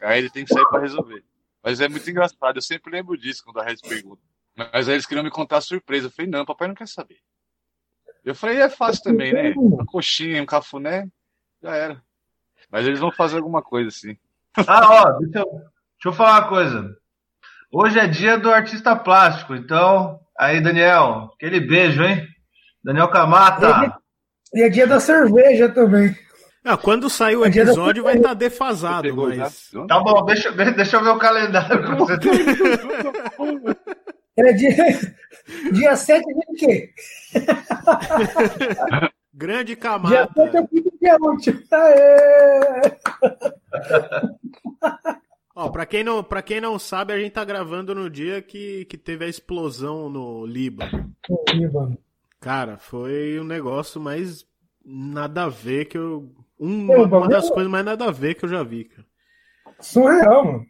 Aí 0.00 0.18
ele 0.18 0.30
tem 0.30 0.44
que 0.44 0.52
sair 0.52 0.68
pra 0.68 0.80
resolver. 0.80 1.24
Mas 1.62 1.80
é 1.80 1.88
muito 1.88 2.08
engraçado, 2.08 2.56
eu 2.56 2.62
sempre 2.62 2.92
lembro 2.92 3.16
disso 3.16 3.42
quando 3.44 3.60
a 3.60 3.64
Rez 3.64 3.80
pergunta. 3.80 4.22
Mas 4.54 4.88
aí 4.88 4.94
eles 4.94 5.06
queriam 5.06 5.24
me 5.24 5.30
contar 5.30 5.58
a 5.58 5.62
surpresa. 5.62 6.06
Eu 6.06 6.10
falei, 6.10 6.30
não, 6.30 6.44
papai 6.44 6.68
não 6.68 6.74
quer 6.74 6.86
saber. 6.86 7.18
Eu 8.24 8.34
falei, 8.34 8.60
é 8.60 8.68
fácil 8.68 9.02
também, 9.04 9.32
né? 9.32 9.54
Uma 9.56 9.86
coxinha, 9.86 10.42
um 10.42 10.46
cafuné, 10.46 11.08
já 11.62 11.74
era. 11.74 12.02
Mas 12.70 12.86
eles 12.86 13.00
vão 13.00 13.10
fazer 13.10 13.36
alguma 13.36 13.62
coisa 13.62 13.88
assim. 13.88 14.18
Ah, 14.66 15.04
ó, 15.04 15.18
deixa 15.18 15.38
eu, 15.38 15.44
deixa 15.44 16.06
eu 16.06 16.12
falar 16.12 16.40
uma 16.40 16.48
coisa. 16.48 16.96
Hoje 17.72 17.98
é 17.98 18.06
dia 18.06 18.38
do 18.38 18.50
artista 18.50 18.96
plástico, 18.96 19.54
então, 19.54 20.20
aí, 20.38 20.60
Daniel, 20.60 21.30
aquele 21.34 21.60
beijo, 21.60 22.02
hein? 22.02 22.26
Daniel 22.82 23.08
Camata. 23.08 23.98
E 24.54 24.62
é 24.62 24.68
dia 24.68 24.86
da 24.86 24.98
cerveja 24.98 25.68
também. 25.68 26.16
Ah, 26.64 26.76
quando 26.76 27.08
sair 27.08 27.36
o 27.36 27.44
É 27.44 27.50
dia 27.50 27.62
episódio 27.62 28.04
vai 28.04 28.16
estar 28.16 28.34
defasado, 28.34 29.02
Pegou 29.02 29.28
mas. 29.28 29.70
Tá 29.86 30.00
bom, 30.00 30.24
deixa, 30.24 30.50
deixa 30.52 30.96
eu 30.96 31.04
ver 31.04 31.10
o 31.10 31.18
calendário. 31.18 31.78
É 34.40 34.52
dia, 34.52 34.70
dia 35.72 35.96
7 35.96 36.20
é 36.20 36.32
dia 36.32 36.42
de 36.52 36.56
quê? 36.56 36.92
Grande 39.34 39.74
Dia 39.74 39.76
camada. 39.76 40.30
7 40.32 40.56
é 40.56 40.60
o 40.60 40.68
quinto 40.68 40.92
dia 41.00 41.16
útil. 41.20 41.60
Aê! 41.72 42.96
Ó, 45.56 45.70
pra 45.70 45.84
quem, 45.84 46.04
não, 46.04 46.22
pra 46.22 46.40
quem 46.40 46.60
não 46.60 46.78
sabe, 46.78 47.12
a 47.12 47.18
gente 47.18 47.32
tá 47.32 47.44
gravando 47.44 47.96
no 47.96 48.08
dia 48.08 48.40
que, 48.40 48.84
que 48.84 48.96
teve 48.96 49.24
a 49.24 49.28
explosão 49.28 50.08
no 50.08 50.46
Líbano. 50.46 51.12
Ih, 51.52 51.66
mano. 51.66 51.98
Cara, 52.40 52.78
foi 52.78 53.38
um 53.40 53.44
negócio 53.44 54.00
mais 54.00 54.44
nada 54.84 55.44
a 55.44 55.48
ver 55.48 55.86
que 55.86 55.98
eu. 55.98 56.32
Pô, 56.56 56.64
Uma, 56.64 57.28
das 57.28 57.46
é- 57.50 57.52
coisas 57.52 57.70
mais 57.70 57.84
nada 57.84 58.06
a 58.06 58.10
ver 58.10 58.34
que 58.34 58.44
eu 58.44 58.48
já 58.48 58.62
vi, 58.62 58.84
cara. 58.84 59.06
Surreal, 59.80 60.44
mano. 60.44 60.66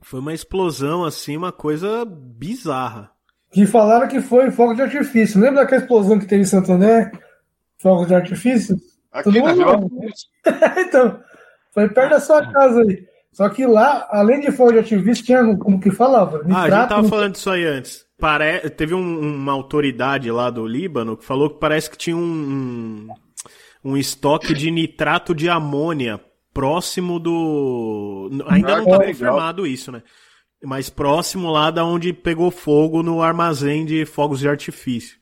Foi 0.00 0.20
uma 0.20 0.34
explosão, 0.34 1.04
assim, 1.04 1.36
uma 1.36 1.52
coisa 1.52 2.04
bizarra. 2.04 3.10
Que 3.52 3.66
falaram 3.66 4.08
que 4.08 4.20
foi 4.20 4.50
fogo 4.50 4.74
de 4.74 4.82
artifício. 4.82 5.40
Lembra 5.40 5.60
daquela 5.62 5.80
explosão 5.82 6.18
que 6.18 6.26
teve 6.26 6.42
em 6.42 6.46
Santo 6.46 6.72
André? 6.72 7.12
Fogo 7.78 8.04
de 8.06 8.14
artifício? 8.14 8.76
Aqui 9.12 9.30
Todo 9.32 9.44
na 9.44 9.76
mundo- 9.76 10.12
então, 10.78 11.22
foi 11.72 11.88
perto 11.90 12.10
da 12.10 12.20
sua 12.20 12.50
casa 12.50 12.80
aí. 12.80 13.06
Só 13.32 13.48
que 13.48 13.66
lá, 13.66 14.06
além 14.10 14.40
de 14.40 14.52
fogo 14.52 14.72
de 14.72 14.78
artifício, 14.78 15.24
tinha 15.24 15.56
como 15.56 15.80
que 15.80 15.90
falava? 15.90 16.42
Ah, 16.50 16.62
a 16.62 16.70
gente 16.70 16.88
tava 16.88 17.08
falando 17.08 17.32
disso 17.32 17.50
aí 17.50 17.64
antes. 17.64 18.04
Pare... 18.18 18.68
Teve 18.70 18.94
um- 18.94 19.20
uma 19.20 19.52
autoridade 19.52 20.30
lá 20.30 20.50
do 20.50 20.66
Líbano 20.66 21.16
que 21.16 21.24
falou 21.24 21.48
que 21.50 21.58
parece 21.58 21.90
que 21.90 21.96
tinha 21.96 22.16
um, 22.16 22.20
um, 22.22 23.08
um 23.92 23.96
estoque 23.96 24.52
de 24.52 24.70
nitrato 24.70 25.34
de 25.34 25.48
amônia 25.48 26.20
próximo 26.52 27.18
do. 27.18 28.28
Ainda 28.48 28.74
Ah, 28.74 28.76
não 28.78 28.84
que 28.84 28.90
tá 28.90 29.04
confirmado 29.06 29.66
isso, 29.66 29.90
né? 29.90 30.02
Mas 30.62 30.90
próximo 30.90 31.50
lá 31.50 31.70
da 31.70 31.84
onde 31.84 32.12
pegou 32.12 32.50
fogo 32.50 33.02
no 33.02 33.22
armazém 33.22 33.84
de 33.86 34.04
fogos 34.04 34.40
de 34.40 34.48
artifício. 34.48 35.16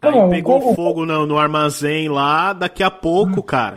Aí 0.00 0.10
Não, 0.12 0.30
pegou 0.30 0.60
como- 0.60 0.74
fogo 0.76 1.04
no, 1.04 1.26
no 1.26 1.38
armazém 1.38 2.08
lá, 2.08 2.52
daqui 2.52 2.82
a 2.82 2.90
pouco, 2.90 3.42
cara. 3.42 3.76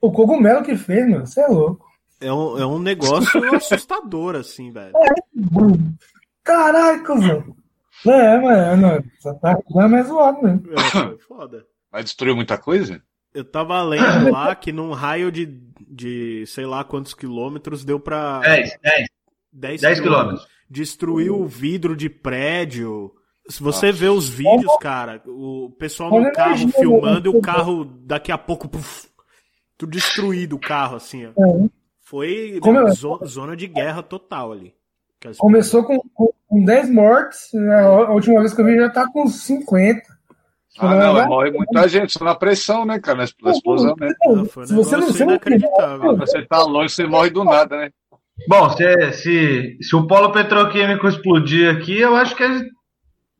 O 0.00 0.10
cogumelo 0.10 0.62
que 0.64 0.74
fez, 0.76 1.08
mano. 1.08 1.26
Você 1.26 1.40
é 1.42 1.46
louco. 1.46 1.86
É 2.22 2.32
um, 2.32 2.58
é 2.58 2.66
um 2.66 2.78
negócio 2.78 3.42
assustador, 3.54 4.36
assim, 4.36 4.70
velho. 4.70 4.92
Caralho, 6.44 7.04
cuzão. 7.04 7.56
É, 8.06 8.38
mano, 8.38 8.82
não. 8.82 9.04
Só 9.20 9.34
tá 9.34 9.58
não 9.70 9.82
é 9.82 9.88
mais 9.88 10.06
zoado 10.06 10.42
mesmo. 10.42 10.72
É, 10.72 10.90
foi 10.90 11.18
foda. 11.26 11.66
Mas 11.90 12.04
destruiu 12.04 12.34
muita 12.34 12.56
coisa? 12.58 13.02
Eu 13.34 13.44
tava 13.44 13.82
lendo 13.82 14.30
lá 14.30 14.54
que 14.54 14.72
num 14.72 14.92
raio 14.92 15.30
de, 15.30 15.46
de 15.88 16.44
sei 16.46 16.66
lá 16.66 16.84
quantos 16.84 17.14
quilômetros 17.14 17.84
deu 17.84 17.98
pra 17.98 18.40
10, 18.40 18.78
10, 18.82 19.08
10, 19.52 19.80
10 19.80 20.00
quilômetros. 20.00 20.46
Destruiu 20.68 21.40
o 21.40 21.46
vidro 21.46 21.96
de 21.96 22.08
prédio. 22.08 23.12
Se 23.48 23.62
você 23.62 23.90
vê 23.90 24.08
os 24.08 24.28
vídeos, 24.28 24.76
cara, 24.80 25.22
o 25.26 25.70
pessoal 25.78 26.10
no 26.10 26.32
carro 26.32 26.68
filmando 26.68 27.28
e 27.28 27.32
né? 27.32 27.38
o 27.38 27.42
carro 27.42 27.84
daqui 27.84 28.30
a 28.30 28.38
pouco, 28.38 28.68
puf, 28.68 29.08
tudo 29.76 29.90
destruído 29.90 30.56
o 30.56 30.60
carro, 30.60 30.96
assim, 30.96 31.26
ó. 31.26 31.30
É. 31.30 31.81
Foi 32.12 32.58
Como 32.60 32.78
é? 32.78 32.90
zo- 32.90 33.20
zona 33.24 33.56
de 33.56 33.66
guerra 33.66 34.02
total 34.02 34.52
ali. 34.52 34.74
Começou 35.38 35.82
com, 35.82 35.98
com, 36.12 36.30
com 36.46 36.62
10 36.62 36.90
mortes. 36.90 37.48
né? 37.54 37.80
A 37.80 38.10
última 38.10 38.38
vez 38.40 38.52
que 38.52 38.60
eu 38.60 38.66
vi 38.66 38.76
já 38.76 38.90
tá 38.90 39.06
com 39.10 39.26
50. 39.26 40.02
Ah, 40.78 40.94
não, 40.94 41.26
morre 41.26 41.50
muita 41.50 41.88
gente, 41.88 42.12
só 42.12 42.22
na 42.24 42.34
pressão, 42.34 42.84
né, 42.84 42.98
cara? 43.00 43.24
Na 43.42 43.50
explosão, 43.50 43.94
né? 43.98 44.12
Não, 44.26 44.44
foi 44.44 44.64
um 44.64 44.66
Se 44.66 44.74
você 44.74 44.96
não 44.98 45.06
você 45.06 45.24
não 45.24 45.32
inacreditável. 45.32 46.16
Você 46.18 46.42
tá 46.46 46.62
longe, 46.64 46.90
você 46.94 47.06
morre 47.06 47.30
do 47.30 47.44
nada, 47.44 47.76
né? 47.78 47.90
Bom, 48.46 48.68
se, 48.76 49.12
se, 49.12 49.78
se 49.80 49.96
o 49.96 50.06
polo 50.06 50.32
petroquímico 50.32 51.08
explodir 51.08 51.74
aqui, 51.74 51.98
eu 51.98 52.14
acho 52.16 52.36
que 52.36 52.44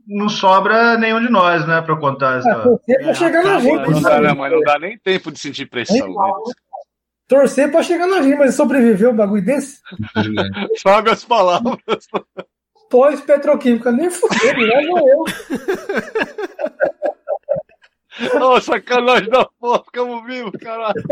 não 0.07 0.31
sobra 0.31 0.97
nenhum 0.97 1.21
de 1.21 1.29
nós, 1.31 1.67
né, 1.67 1.83
pra 1.83 1.97
contar 1.97 2.39
essa. 2.39 2.51
Ah, 2.51 2.63
pra 2.63 3.11
É, 3.11 3.15
chegar 3.15 3.43
na 3.43 3.51
acaba, 3.51 3.61
gente. 3.61 3.91
Não 3.91 4.03
dá, 4.03 4.21
né, 4.21 4.33
mas 4.33 4.53
não 4.53 4.61
dá 4.61 4.79
nem 4.79 4.97
tempo 4.99 5.31
de 5.31 5.39
sentir 5.39 5.67
pressão. 5.67 6.07
né? 6.09 6.15
Torcer 7.33 7.71
pra 7.71 7.83
chegar 7.83 8.07
na 8.07 8.21
gente, 8.21 8.37
mas 8.37 8.55
sobreviver 8.55 9.09
um 9.09 9.17
bagulho 9.17 9.43
desse? 9.43 9.81
Sabe 10.77 11.11
as 11.11 11.25
palavras. 11.25 11.79
Pós-petroquímica, 12.91 13.91
nem 13.91 14.11
fudeu, 14.11 14.55
leva 14.59 15.01
eu. 15.01 15.25
Ô, 18.39 18.61
sacanagem 18.61 19.31
da 19.31 19.47
porra, 19.59 19.83
ficamos 19.83 20.27
vivos, 20.27 20.53
caralho. 20.61 21.03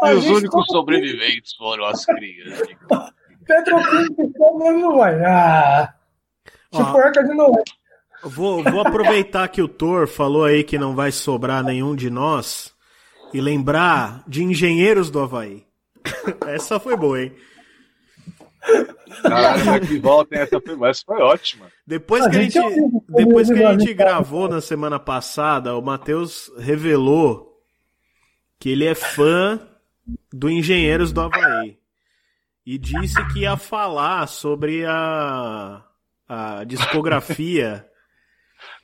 A 0.00 0.12
E 0.12 0.16
os 0.16 0.26
únicos 0.26 0.64
tá- 0.68 0.72
sobreviventes 0.72 1.54
foram 1.54 1.86
as 1.86 2.06
crias. 2.06 2.62
Petroquímica, 3.44 4.22
então, 4.22 4.58
mas 4.60 4.80
não 4.80 4.96
vai. 4.96 5.24
Ah, 5.24 5.92
se 6.72 7.34
novo. 7.34 7.64
Vou, 8.22 8.62
vou 8.62 8.80
aproveitar 8.80 9.48
que 9.48 9.60
o 9.60 9.66
Thor 9.66 10.06
falou 10.06 10.44
aí 10.44 10.62
que 10.62 10.78
não 10.78 10.94
vai 10.94 11.10
sobrar 11.10 11.64
nenhum 11.64 11.96
de 11.96 12.10
nós 12.10 12.77
e 13.32 13.40
lembrar 13.40 14.22
de 14.26 14.42
Engenheiros 14.42 15.10
do 15.10 15.20
Havaí. 15.20 15.66
Essa 16.46 16.78
foi 16.80 16.96
boa, 16.96 17.22
hein? 17.22 17.34
Caralho, 19.22 19.86
que 19.86 19.98
volta 19.98 20.36
essa 20.36 20.60
foi, 20.60 20.88
essa 20.88 21.02
foi 21.06 21.22
ótima. 21.22 21.66
Depois 21.86 22.26
A 22.26 22.30
que 22.30 22.36
a 22.36 22.42
gente 22.42 22.60
depois 23.08 23.48
que 23.48 23.64
a 23.64 23.72
gente 23.72 23.94
gravou 23.94 24.48
na 24.48 24.60
semana 24.60 24.98
passada, 24.98 25.74
o 25.76 25.80
Matheus 25.80 26.50
revelou 26.58 27.58
que 28.58 28.68
ele 28.70 28.84
é 28.84 28.94
fã 28.94 29.60
do 30.32 30.50
Engenheiros 30.50 31.12
do 31.12 31.20
Havaí. 31.22 31.78
E 32.66 32.76
disse 32.76 33.24
que 33.28 33.40
ia 33.40 33.56
falar 33.56 34.26
sobre 34.26 34.84
a, 34.84 35.82
a 36.28 36.64
discografia 36.64 37.86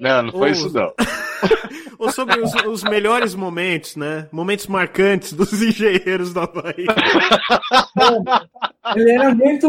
Não, 0.01 0.23
não 0.23 0.33
foi 0.33 0.51
Ô, 0.51 0.53
isso 0.53 0.73
não. 0.73 0.95
ou 1.99 2.11
sobre 2.11 2.41
os, 2.41 2.53
os 2.67 2.85
melhores 2.85 3.35
momentos, 3.35 3.97
né? 3.97 4.29
Momentos 4.33 4.67
marcantes 4.67 5.33
dos 5.33 5.53
Engenheiros 5.63 6.33
do 6.33 6.41
Havaí. 6.41 6.87
Ele 8.97 9.11
era 9.13 9.35
muito. 9.35 9.69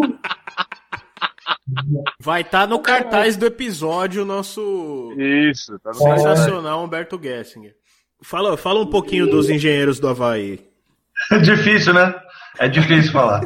Vai 2.20 2.42
estar 2.42 2.68
no 2.68 2.80
cartaz 2.80 3.38
do 3.38 3.46
episódio 3.46 4.24
o 4.24 4.26
nosso 4.26 5.14
Isso, 5.18 5.78
tá 5.80 5.90
no 5.90 5.96
sensacional 5.96 6.84
Humberto 6.84 7.20
Gessinger. 7.22 7.76
Fala, 8.22 8.58
fala 8.58 8.80
um 8.80 8.90
pouquinho 8.90 9.28
dos 9.28 9.50
Engenheiros 9.50 10.00
do 10.00 10.08
Havaí. 10.08 10.60
É 11.32 11.40
difícil, 11.40 11.94
né? 11.94 12.14
É 12.60 12.68
difícil 12.68 13.12
falar. 13.12 13.44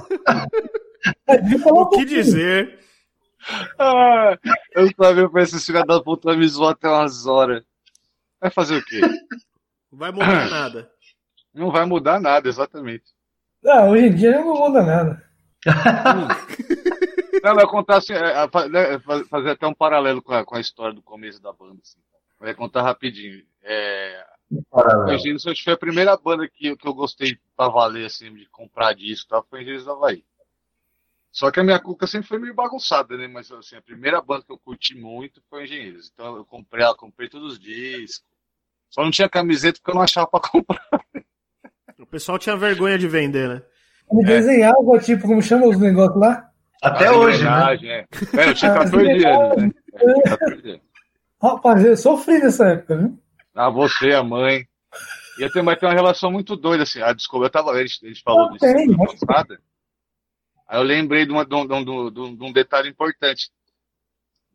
O 1.66 1.90
que 1.90 2.06
dizer? 2.06 2.80
Ah, 3.80 4.38
eu 4.76 4.90
sabia 5.00 5.30
pra 5.30 5.44
esse 5.44 5.60
filho 5.60 5.86
da 5.86 6.02
puta 6.02 6.36
me 6.36 6.48
zoar 6.48 6.72
até 6.72 6.88
umas 6.88 7.26
horas. 7.26 7.64
Vai 8.40 8.50
fazer 8.52 8.78
o 8.78 8.86
quê? 8.86 9.02
Não 9.92 10.00
vai 10.00 10.12
mudar 10.12 10.50
nada. 10.50 10.92
Não 11.54 11.72
vai 11.72 11.86
mudar 11.86 12.20
nada, 12.20 12.48
exatamente. 12.48 13.06
Ah, 13.66 13.86
hoje 13.86 14.06
em 14.06 14.16
dia 14.16 14.40
não 14.40 14.56
muda 14.56 14.82
nada. 14.82 15.30
Não, 17.44 17.56
vai 17.56 17.66
contar 17.68 17.98
assim, 17.98 18.14
é, 18.14 18.18
é, 18.18 18.70
né, 18.70 19.00
fa- 19.00 19.24
fazer 19.26 19.52
até 19.52 19.66
um 19.66 19.74
paralelo 19.74 20.22
com 20.22 20.34
a, 20.34 20.44
com 20.46 20.56
a 20.56 20.60
história 20.60 20.94
do 20.94 21.02
começo 21.02 21.42
da 21.42 21.54
banda. 21.54 21.80
Assim. 21.82 22.00
Vai 22.40 22.54
contar 22.54 22.82
rapidinho. 22.82 23.46
É, 23.62 24.26
o 24.52 25.12
Engenheiros 25.12 25.44
que 25.44 25.64
foi 25.64 25.74
a 25.74 25.78
primeira 25.78 26.18
banda 26.18 26.48
que, 26.50 26.76
que 26.76 26.88
eu 26.88 26.94
gostei 26.94 27.38
pra 27.56 27.70
valer, 27.70 28.06
assim, 28.06 28.34
de 28.34 28.46
comprar 28.48 28.94
disco, 28.94 29.30
tá? 29.30 29.42
foi 29.44 29.60
Engenheiros 29.62 29.86
do 29.86 29.92
Havaí. 29.92 30.26
Só 31.32 31.52
que 31.52 31.60
a 31.60 31.64
minha 31.64 31.80
cuca 31.80 32.08
sempre 32.08 32.28
foi 32.28 32.40
meio 32.40 32.56
bagunçada, 32.56 33.16
né? 33.16 33.28
Mas 33.28 33.52
assim, 33.52 33.76
a 33.76 33.82
primeira 33.82 34.22
banda 34.22 34.44
que 34.44 34.52
eu 34.52 34.58
curti 34.58 34.96
muito 34.96 35.42
foi 35.50 35.64
Engenheiros. 35.64 36.10
Então 36.14 36.36
eu 36.38 36.46
comprei 36.46 36.84
ela, 36.84 36.96
comprei 36.96 37.30
todos 37.30 37.54
os 37.54 37.60
discos. 37.60 38.29
Só 38.90 39.04
não 39.04 39.12
tinha 39.12 39.30
camiseta 39.30 39.80
porque 39.80 39.92
eu 39.92 39.96
não 39.96 40.02
achava 40.02 40.28
pra 40.28 40.40
comprar. 40.50 40.82
O 42.00 42.06
pessoal 42.06 42.40
tinha 42.40 42.56
vergonha 42.58 42.98
de 42.98 43.08
vender, 43.08 43.48
né? 43.48 43.62
Ele 44.12 44.24
desenhava, 44.26 44.98
tipo, 45.00 45.28
como 45.28 45.42
chama 45.42 45.68
os 45.68 45.78
negócios 45.78 46.20
lá? 46.20 46.50
Até 46.82 47.12
hoje, 47.12 47.44
né? 47.44 47.76
é. 47.84 48.06
É, 48.38 48.50
eu 48.50 48.54
tinha 48.56 48.72
As 48.74 48.90
14 48.90 49.26
anos, 49.26 49.58
né? 49.58 49.72
É, 49.94 50.04
eu 50.10 50.14
tinha 50.24 50.38
14 50.38 50.70
anos. 50.72 50.82
Rapaz, 51.42 51.86
eu 51.86 51.96
sofri 51.98 52.40
nessa 52.40 52.68
época, 52.70 52.98
viu? 52.98 53.20
Ah, 53.54 53.70
você, 53.70 54.12
a 54.14 54.24
mãe. 54.24 54.66
Ia 55.38 55.52
ter, 55.52 55.62
mas 55.62 55.78
tem 55.80 55.88
uma 55.88 55.96
relação 55.96 56.32
muito 56.32 56.56
doida, 56.56 56.84
assim. 56.84 57.02
Ah, 57.02 57.14
desculpa, 57.14 57.46
eu 57.46 57.50
tava. 57.50 57.72
A 57.72 57.82
gente, 57.86 58.06
a 58.06 58.10
gente 58.10 58.22
falou 58.24 58.48
Não 58.48 58.54
disso 58.58 58.98
mas- 58.98 59.20
passada. 59.20 59.60
Aí 60.68 60.78
eu 60.80 60.84
lembrei 60.84 61.26
de, 61.26 61.32
uma- 61.32 61.46
de 61.46 61.54
um, 61.56 61.66
de 61.68 61.74
um- 61.74 61.84
de 62.12 62.20
um- 62.20 62.36
de 62.36 62.44
um 62.44 62.52
detalhe 62.52 62.90
importante. 62.90 63.50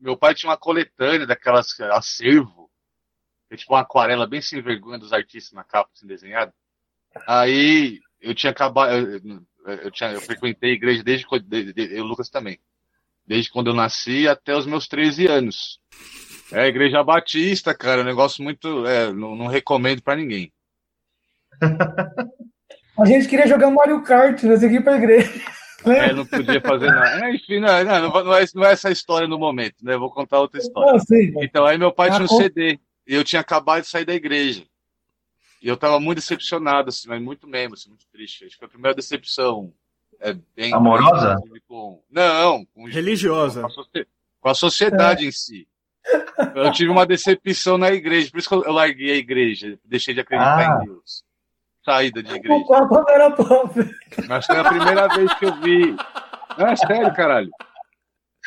Meu 0.00 0.16
pai 0.16 0.34
tinha 0.34 0.50
uma 0.50 0.56
coletânea 0.56 1.26
daquelas 1.26 1.78
acervo, 1.92 2.63
é 3.54 3.56
tipo 3.56 3.72
uma 3.72 3.80
aquarela 3.80 4.26
bem 4.26 4.40
sem 4.40 4.60
vergonha 4.60 4.98
dos 4.98 5.12
artistas 5.12 5.52
na 5.52 5.64
capa, 5.64 5.90
assim, 5.94 6.06
desenhado. 6.06 6.52
Aí 7.26 8.00
eu 8.20 8.34
tinha 8.34 8.50
acabado. 8.50 8.92
Eu, 8.92 9.40
eu, 9.84 9.90
tinha, 9.90 10.10
eu 10.12 10.20
frequentei 10.20 10.70
a 10.70 10.74
igreja 10.74 11.02
desde 11.02 11.26
eu, 11.90 12.04
Lucas 12.04 12.28
também. 12.28 12.58
Desde 13.26 13.50
quando 13.50 13.68
eu 13.68 13.74
nasci 13.74 14.28
até 14.28 14.54
os 14.54 14.66
meus 14.66 14.86
13 14.86 15.26
anos. 15.26 15.80
É 16.52 16.60
a 16.60 16.66
igreja 16.66 17.02
batista, 17.02 17.74
cara, 17.74 18.02
um 18.02 18.04
negócio 18.04 18.44
muito. 18.44 18.86
é, 18.86 19.12
não, 19.12 19.34
não 19.34 19.46
recomendo 19.46 20.02
pra 20.02 20.16
ninguém. 20.16 20.52
A 22.96 23.04
gente 23.06 23.26
queria 23.26 23.48
jogar 23.48 23.70
Mario 23.70 24.02
Kart, 24.04 24.40
nós 24.44 24.62
aqui 24.62 24.80
pra 24.80 24.96
igreja. 24.96 25.28
É, 25.84 26.12
não 26.12 26.24
podia 26.24 26.60
fazer 26.60 26.86
nada. 26.86 27.26
É, 27.26 27.34
enfim, 27.34 27.58
não, 27.58 27.84
não, 27.84 28.24
não, 28.24 28.34
é, 28.34 28.44
não 28.54 28.64
é 28.64 28.72
essa 28.72 28.90
história 28.90 29.26
no 29.26 29.38
momento, 29.38 29.74
né? 29.82 29.94
Eu 29.94 30.00
vou 30.00 30.10
contar 30.10 30.40
outra 30.40 30.60
história. 30.60 30.92
Ah, 30.94 30.98
sim. 31.00 31.34
Então, 31.42 31.66
aí 31.66 31.76
meu 31.76 31.92
pai 31.92 32.10
tinha 32.10 32.22
um 32.22 32.24
Ah, 32.24 32.42
CD. 32.42 32.78
E 33.06 33.14
eu 33.14 33.24
tinha 33.24 33.40
acabado 33.40 33.82
de 33.82 33.88
sair 33.88 34.04
da 34.04 34.14
igreja. 34.14 34.64
E 35.62 35.68
eu 35.68 35.76
tava 35.76 35.98
muito 35.98 36.18
decepcionado, 36.18 36.90
assim, 36.90 37.08
mas 37.08 37.20
muito 37.22 37.46
mesmo, 37.46 37.74
assim, 37.74 37.88
muito 37.88 38.06
triste. 38.12 38.44
Acho 38.44 38.52
que 38.54 38.58
foi 38.58 38.66
a 38.66 38.70
primeira 38.70 38.94
decepção. 38.94 39.72
É, 40.20 40.34
bem, 40.54 40.72
Amorosa? 40.74 41.36
Com, 41.66 42.02
não, 42.10 42.64
com, 42.66 42.84
Religiosa. 42.86 43.60
Com 43.62 43.66
a, 43.66 43.70
socie- 43.70 44.06
com 44.40 44.48
a 44.48 44.54
sociedade 44.54 45.26
em 45.26 45.32
si. 45.32 45.66
Eu 46.54 46.70
tive 46.72 46.90
uma 46.90 47.06
decepção 47.06 47.78
na 47.78 47.90
igreja, 47.90 48.30
por 48.30 48.38
isso 48.38 48.48
que 48.48 48.54
eu 48.54 48.72
larguei 48.72 49.10
a 49.12 49.16
igreja, 49.16 49.78
deixei 49.84 50.12
de 50.12 50.20
acreditar 50.20 50.78
Ah. 50.78 50.82
em 50.82 50.86
Deus. 50.86 51.24
Saída 51.84 52.22
de 52.22 52.32
igreja. 52.34 52.54
O 52.54 53.10
era 53.10 53.30
top. 53.30 53.80
Mas 54.28 54.44
foi 54.46 54.58
a 54.58 54.64
primeira 54.64 55.08
vez 55.08 55.32
que 55.34 55.44
eu 55.46 55.54
vi. 55.60 55.96
Não, 56.58 56.66
é 56.68 56.76
sério, 56.76 57.12
caralho. 57.14 57.50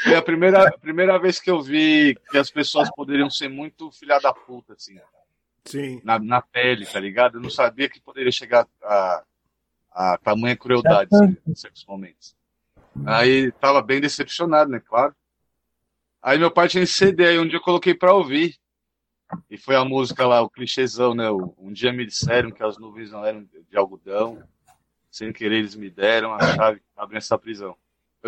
Foi 0.04 0.16
a 0.16 0.22
primeira, 0.22 0.68
a 0.68 0.78
primeira 0.78 1.18
vez 1.18 1.40
que 1.40 1.50
eu 1.50 1.62
vi 1.62 2.16
que 2.30 2.38
as 2.38 2.52
pessoas 2.52 2.90
poderiam 2.92 3.30
ser 3.30 3.50
muito 3.50 3.92
filha 3.92 4.20
da 4.20 4.32
puta, 4.32 4.74
assim, 4.74 5.00
Sim. 5.66 6.00
na, 6.04 6.20
na 6.20 6.42
pele, 6.42 6.86
tá 6.86 7.00
ligado? 7.00 7.38
Eu 7.38 7.42
não 7.42 7.50
sabia 7.50 7.90
que 7.90 8.00
poderia 8.00 8.32
chegar 8.32 8.68
a, 8.84 9.24
a 9.92 10.18
tamanha 10.20 10.56
crueldade 10.56 11.10
assim, 11.12 11.36
em 11.48 11.56
certos 11.56 11.84
momentos. 11.86 12.36
Aí 13.06 13.52
tava 13.54 13.82
bem 13.82 14.00
decepcionado, 14.00 14.70
né? 14.70 14.80
Claro. 14.80 15.16
Aí 16.22 16.38
meu 16.38 16.52
pai 16.52 16.68
tinha 16.68 16.84
esse 16.84 16.94
CD 16.94 17.26
aí, 17.26 17.40
um 17.40 17.48
dia 17.48 17.58
eu 17.58 17.64
coloquei 17.64 17.94
pra 17.94 18.14
ouvir. 18.14 18.56
E 19.50 19.58
foi 19.58 19.76
a 19.76 19.84
música 19.84 20.26
lá, 20.26 20.42
o 20.42 20.50
clichêzão, 20.50 21.14
né? 21.14 21.30
o 21.30 21.54
Um 21.58 21.74
dia 21.74 21.92
me 21.92 22.06
disseram 22.06 22.52
que 22.52 22.64
as 22.64 22.78
nuvens 22.78 23.12
não 23.12 23.26
eram 23.26 23.44
de 23.44 23.78
algodão. 23.78 24.42
Sem 25.12 25.34
querer 25.34 25.58
eles 25.58 25.76
me 25.76 25.90
deram 25.90 26.34
a 26.34 26.40
chave 26.40 26.82
pra 26.94 27.04
abrir 27.04 27.18
essa 27.18 27.38
prisão. 27.38 27.76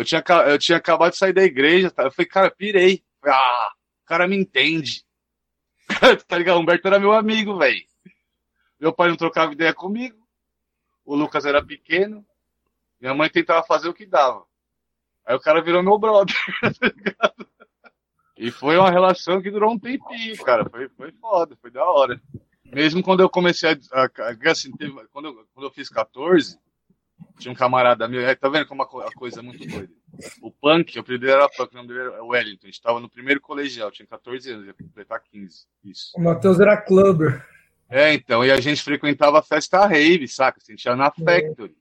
Eu 0.00 0.04
tinha, 0.04 0.24
eu 0.48 0.58
tinha 0.58 0.78
acabado 0.78 1.10
de 1.12 1.18
sair 1.18 1.34
da 1.34 1.42
igreja, 1.44 1.90
tá? 1.90 2.04
eu 2.04 2.10
falei, 2.10 2.26
cara, 2.26 2.50
pirei. 2.50 3.04
Ah, 3.22 3.72
o 4.02 4.06
cara 4.06 4.26
me 4.26 4.34
entende. 4.34 5.04
tá 6.26 6.38
ligado? 6.38 6.56
O 6.56 6.60
Humberto 6.60 6.88
era 6.88 6.98
meu 6.98 7.12
amigo, 7.12 7.58
velho. 7.58 7.84
Meu 8.80 8.94
pai 8.94 9.10
não 9.10 9.16
trocava 9.16 9.52
ideia 9.52 9.74
comigo. 9.74 10.16
O 11.04 11.14
Lucas 11.14 11.44
era 11.44 11.62
pequeno. 11.62 12.24
Minha 12.98 13.12
mãe 13.12 13.28
tentava 13.28 13.62
fazer 13.62 13.90
o 13.90 13.94
que 13.94 14.06
dava. 14.06 14.46
Aí 15.26 15.34
o 15.36 15.40
cara 15.40 15.60
virou 15.60 15.82
meu 15.82 15.98
brother. 15.98 16.34
tá 16.80 16.86
ligado? 16.86 17.46
E 18.38 18.50
foi 18.50 18.78
uma 18.78 18.90
relação 18.90 19.42
que 19.42 19.50
durou 19.50 19.70
um 19.70 19.78
tempinho, 19.78 20.34
cara. 20.42 20.64
Foi, 20.70 20.88
foi 20.88 21.12
foda, 21.12 21.54
foi 21.60 21.70
da 21.70 21.84
hora. 21.84 22.18
Mesmo 22.64 23.02
quando 23.02 23.20
eu 23.20 23.28
comecei 23.28 23.68
a. 23.68 23.76
a- 24.04 24.04
a- 24.30 24.50
assim, 24.50 24.72
teve- 24.72 25.06
quando, 25.08 25.26
eu, 25.26 25.46
quando 25.52 25.66
eu 25.66 25.70
fiz 25.70 25.90
14, 25.90 26.58
tinha 27.40 27.50
um 27.52 27.54
camarada 27.56 28.06
meu. 28.06 28.20
é, 28.20 28.34
Tá 28.34 28.48
vendo 28.48 28.66
como 28.66 28.82
a, 28.82 28.86
co- 28.86 29.00
a 29.00 29.10
coisa 29.12 29.40
é 29.40 29.42
muito 29.42 29.66
doida? 29.66 29.92
O 30.42 30.50
Punk, 30.50 30.96
o 30.96 31.00
apelido 31.00 31.22
dele 31.26 31.36
era 31.38 31.48
Punk, 31.48 31.72
o 31.72 31.76
nome 31.76 31.88
dele 31.88 32.00
era 32.00 32.22
Wellington. 32.24 32.66
A 32.66 32.70
gente 32.70 32.80
tava 32.82 33.00
no 33.00 33.08
primeiro 33.08 33.40
colegial, 33.40 33.90
tinha 33.90 34.06
14 34.06 34.50
anos, 34.52 34.66
ia 34.66 34.74
completar 34.74 35.20
15. 35.20 35.66
Isso. 35.84 36.12
O 36.16 36.22
Matheus 36.22 36.60
era 36.60 36.76
clubber. 36.76 37.44
É, 37.88 38.12
então, 38.14 38.44
e 38.44 38.52
a 38.52 38.60
gente 38.60 38.82
frequentava 38.82 39.40
a 39.40 39.42
festa 39.42 39.84
rave, 39.86 40.28
saca? 40.28 40.60
A 40.62 40.70
gente 40.70 40.84
ia 40.84 40.94
na 40.94 41.10
Factory. 41.10 41.74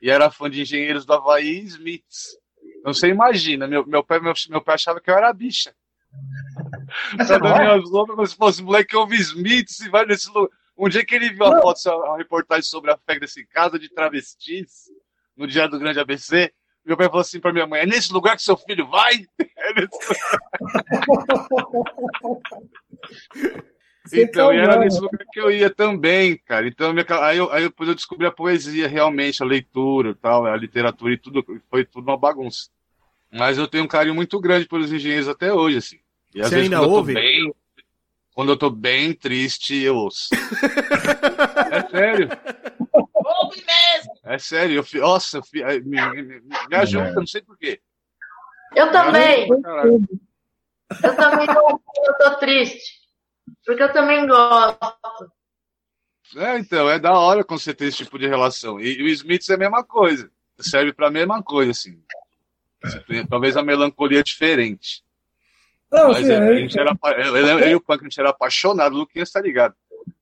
E 0.00 0.08
era 0.10 0.30
fã 0.30 0.48
de 0.48 0.62
engenheiros 0.62 1.04
do 1.04 1.12
Havaí 1.12 1.58
e 1.60 1.64
Smiths. 1.64 2.38
Então 2.78 2.94
você 2.94 3.08
imagina, 3.08 3.66
meu, 3.66 3.86
meu, 3.86 4.02
pai, 4.02 4.20
meu, 4.20 4.32
meu 4.48 4.62
pai 4.62 4.76
achava 4.76 5.00
que 5.00 5.10
eu 5.10 5.14
era 5.14 5.30
bicha. 5.34 5.74
Essa 7.18 7.34
Sabe, 7.38 7.48
é? 7.48 7.58
minhas 7.58 7.90
roupas, 7.90 8.16
mas 8.16 8.30
se 8.30 8.36
fosse 8.36 8.62
moleque, 8.62 8.96
ouve 8.96 9.16
Smiths 9.16 9.80
e 9.80 9.88
vai 9.90 10.06
nesse 10.06 10.28
lugar. 10.30 10.48
Um 10.78 10.88
dia 10.88 11.04
que 11.04 11.14
ele 11.14 11.28
viu 11.30 11.44
a 11.44 11.60
foto, 11.60 11.78
uma 11.90 12.16
reportagem 12.16 12.62
sobre 12.62 12.90
a 12.90 12.96
festa 12.96 13.20
desse 13.20 13.44
casa 13.44 13.78
de 13.78 13.90
travestis, 13.90 14.86
no 15.40 15.46
dia 15.46 15.66
do 15.66 15.78
grande 15.78 15.98
ABC, 15.98 16.52
meu 16.84 16.96
pai 16.96 17.06
falou 17.06 17.22
assim 17.22 17.40
pra 17.40 17.52
minha 17.52 17.66
mãe: 17.66 17.80
é 17.80 17.86
nesse 17.86 18.12
lugar 18.12 18.36
que 18.36 18.42
seu 18.42 18.56
filho 18.56 18.86
vai? 18.86 19.26
É 19.62 19.74
nesse 19.74 19.98
Você 24.04 24.22
Então, 24.24 24.52
e 24.52 24.56
era 24.56 24.78
nesse 24.78 24.98
lugar 24.98 25.20
que 25.30 25.38
eu 25.38 25.50
ia 25.50 25.68
também, 25.68 26.36
cara. 26.38 26.66
Então, 26.66 26.94
minha 26.94 27.04
aí, 27.22 27.36
eu, 27.36 27.52
aí 27.52 27.64
depois 27.64 27.88
eu 27.88 27.94
descobri 27.94 28.26
a 28.26 28.32
poesia 28.32 28.88
realmente, 28.88 29.42
a 29.42 29.46
leitura, 29.46 30.14
tal, 30.14 30.46
a 30.46 30.56
literatura 30.56 31.12
e 31.12 31.18
tudo, 31.18 31.44
foi 31.68 31.84
tudo 31.84 32.08
uma 32.08 32.16
bagunça. 32.16 32.70
Mas 33.30 33.58
eu 33.58 33.68
tenho 33.68 33.84
um 33.84 33.88
carinho 33.88 34.14
muito 34.14 34.40
grande 34.40 34.66
pelos 34.66 34.90
engenheiros 34.90 35.28
até 35.28 35.52
hoje, 35.52 35.76
assim. 35.76 35.98
E 36.34 36.40
às 36.40 36.48
Você 36.48 36.54
vezes 36.56 36.72
ainda 36.72 36.78
quando 36.78 36.88
eu 36.88 36.94
tô 36.94 37.00
ouve? 37.00 37.14
bem, 37.14 37.54
quando 38.34 38.52
eu 38.52 38.56
tô 38.56 38.70
bem 38.70 39.12
triste, 39.12 39.76
eu 39.76 39.94
ouço. 39.94 40.30
é 41.70 41.88
sério, 41.88 42.28
Ouve 42.92 43.64
mesmo. 43.64 44.12
é 44.24 44.38
sério. 44.38 44.76
Eu, 44.76 44.84
fi- 44.84 44.98
nossa, 44.98 45.38
eu 45.38 45.42
fi- 45.44 45.62
me, 45.82 46.00
me, 46.10 46.22
me- 46.22 46.40
me 46.40 46.76
ajuda, 46.76 47.12
não 47.12 47.26
sei 47.26 47.42
porquê. 47.42 47.80
Eu 48.74 48.90
também. 48.92 49.48
Eu 49.50 51.16
também 51.16 51.46
não, 51.46 51.68
eu 52.04 52.14
tô 52.18 52.36
triste. 52.38 53.00
Porque 53.64 53.82
eu 53.82 53.92
também 53.92 54.26
gosto. 54.26 54.78
É, 56.36 56.58
então, 56.58 56.88
é 56.88 56.98
da 56.98 57.12
hora 57.18 57.42
quando 57.44 57.60
você 57.60 57.74
tem 57.74 57.88
esse 57.88 57.98
tipo 57.98 58.18
de 58.18 58.26
relação. 58.28 58.80
E, 58.80 58.98
e 58.98 59.02
o 59.02 59.08
Smith 59.08 59.48
é 59.50 59.54
a 59.54 59.58
mesma 59.58 59.82
coisa. 59.84 60.30
Serve 60.60 60.92
pra 60.92 61.10
mesma 61.10 61.42
coisa, 61.42 61.70
assim. 61.72 62.02
Tem- 63.06 63.26
Talvez 63.26 63.56
a 63.56 63.62
melancolia 63.62 64.20
é 64.20 64.22
diferente. 64.22 65.02
Não, 65.90 66.08
Mas 66.12 66.18
assim, 66.18 66.32
é, 66.32 66.38
a 66.38 66.44
eu- 66.46 66.56
gente 66.58 66.78
era, 66.78 66.92
apa- 66.92 67.12
eu, 67.12 67.36
eu 67.36 67.68
e 67.70 67.74
o 67.74 67.80
Punk, 67.80 68.00
a 68.02 68.04
gente 68.04 68.20
era 68.20 68.30
apaixonado. 68.30 68.94
O 68.94 68.98
Luquinhas 68.98 69.30
tá 69.32 69.40
ligado. 69.40 69.74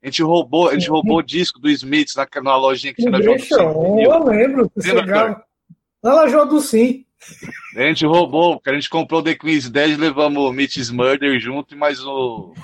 A 0.03 0.07
gente 0.07 0.22
roubou, 0.22 0.68
a 0.68 0.74
gente 0.74 0.88
roubou 0.88 1.18
o 1.18 1.22
disco 1.22 1.59
do 1.59 1.68
Smith 1.70 2.11
na, 2.16 2.26
na 2.42 2.57
lojinha 2.57 2.94
que 2.94 3.03
tinha 3.03 3.11
na 3.11 3.20
João 3.20 3.36
do 3.36 3.42
Sim. 3.42 4.03
eu 4.03 4.24
lembro. 4.24 4.70
Você 4.74 4.92
Lembra, 4.92 5.05
chegava 5.05 5.44
lá 6.03 6.14
na 6.16 6.28
João 6.28 6.46
do 6.46 6.61
Sim. 6.61 7.05
A 7.76 7.80
gente 7.82 8.07
roubou, 8.07 8.57
porque 8.57 8.70
a 8.70 8.74
gente 8.74 8.88
comprou 8.88 9.22
The 9.22 9.34
Queen's 9.34 9.68
Dead, 9.68 9.99
levamos 9.99 10.40
o 10.40 10.53
Mitch's 10.53 10.88
Murder 10.90 11.38
junto 11.40 11.74
e 11.74 11.76
mais 11.76 12.01
o 12.05 12.55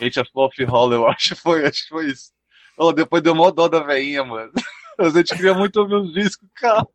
Hate 0.00 0.18
of 0.20 0.30
Wolf 0.34 0.54
Hall, 0.66 0.92
eu 0.92 1.06
acho 1.06 1.34
que 1.34 1.40
foi, 1.40 1.66
acho 1.66 1.82
que 1.82 1.88
foi 1.90 2.06
isso. 2.06 2.32
Oh, 2.78 2.92
depois 2.92 3.22
deu 3.22 3.34
mó 3.34 3.50
dó 3.50 3.68
da 3.68 3.80
veinha, 3.80 4.24
mano. 4.24 4.50
A 4.98 5.10
gente 5.10 5.36
queria 5.36 5.54
muito 5.54 5.76
ouvir 5.78 5.94
os 5.96 6.12
discos, 6.12 6.48
cara. 6.56 6.86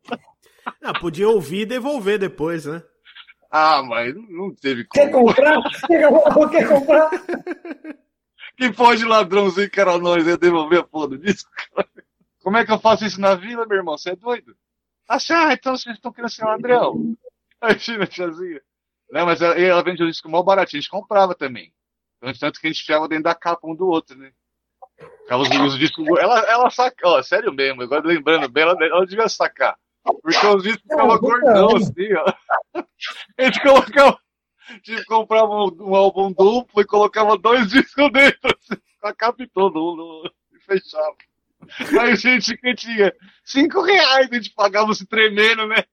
Ah, 0.82 0.98
podia 0.98 1.28
ouvir 1.28 1.60
e 1.60 1.66
devolver 1.66 2.18
depois, 2.18 2.66
né? 2.66 2.82
Ah, 3.50 3.82
mas 3.82 4.14
não 4.28 4.54
teve 4.54 4.84
Quer 4.92 5.10
como. 5.10 5.28
comprar? 5.28 5.62
Quer, 5.86 6.08
quer 6.50 6.68
comprar? 6.68 7.10
Que 8.56 8.72
pode 8.72 9.04
ladrãozinho 9.04 9.68
que 9.70 9.80
era 9.80 9.98
nós, 9.98 10.26
ia 10.26 10.36
devolver 10.36 10.80
a 10.80 10.84
porra 10.84 11.08
do 11.08 11.18
disco, 11.18 11.50
cara. 11.74 11.88
Como 12.42 12.56
é 12.56 12.64
que 12.64 12.70
eu 12.72 12.78
faço 12.78 13.04
isso 13.04 13.20
na 13.20 13.34
vila, 13.34 13.66
meu 13.66 13.78
irmão? 13.78 13.96
Você 13.98 14.10
é 14.10 14.16
doido? 14.16 14.54
Ah, 15.08 15.18
então 15.52 15.76
vocês 15.76 15.96
estão 15.96 16.12
querendo 16.12 16.30
ser 16.30 16.44
ladrão. 16.44 17.16
Imagina, 17.62 18.06
tiazinha. 18.06 18.60
Não, 19.10 19.26
mas 19.26 19.40
ela, 19.42 19.54
ela 19.58 19.82
vende 19.82 20.02
o 20.02 20.06
disco 20.08 20.28
mal 20.30 20.44
baratinho, 20.44 20.78
a 20.78 20.82
gente 20.82 20.90
comprava 20.90 21.34
também. 21.34 21.72
Tanto- 22.20 22.38
Tanto 22.38 22.60
que 22.60 22.66
a 22.66 22.70
gente 22.70 22.82
enfiava 22.82 23.08
dentro 23.08 23.24
da 23.24 23.34
capa 23.34 23.66
um 23.66 23.74
do 23.74 23.86
outro, 23.86 24.16
né? 24.16 24.32
Ficava 25.22 25.42
os, 25.42 25.48
os 25.48 25.78
discos. 25.78 26.06
Ela, 26.18 26.40
ela 26.40 26.70
saca, 26.70 26.96
ó, 27.08 27.22
sério 27.22 27.52
mesmo, 27.52 27.82
agora 27.82 28.06
lembrando 28.06 28.48
bem, 28.48 28.62
ela, 28.62 28.76
ela 28.80 29.06
devia 29.06 29.28
sacar. 29.28 29.76
Porque 30.04 30.46
os 30.46 30.62
discos 30.62 30.82
ficavam 30.82 31.18
gordão, 31.18 31.76
assim, 31.76 32.12
ó. 32.14 32.80
A 33.38 33.42
gente 33.44 33.60
colocava. 33.62 34.18
Tipo, 34.82 35.04
comprava 35.06 35.50
um, 35.50 35.76
um 35.80 35.94
álbum 35.94 36.32
duplo 36.32 36.80
e 36.80 36.86
colocava 36.86 37.36
dois 37.36 37.68
discos 37.68 38.10
dentro, 38.12 38.56
assim, 38.58 38.80
com 39.00 39.08
a 39.08 39.14
capa 39.14 39.42
e 39.42 39.46
todo, 39.46 40.30
e 40.52 40.58
fechava. 40.60 41.14
Aí 42.00 42.16
gente 42.16 42.56
que 42.56 42.74
tinha 42.74 43.12
cinco 43.44 43.82
reais, 43.82 44.28
a 44.30 44.34
gente 44.34 44.50
pagava 44.50 44.94
se 44.94 45.06
tremendo, 45.06 45.66
né? 45.66 45.84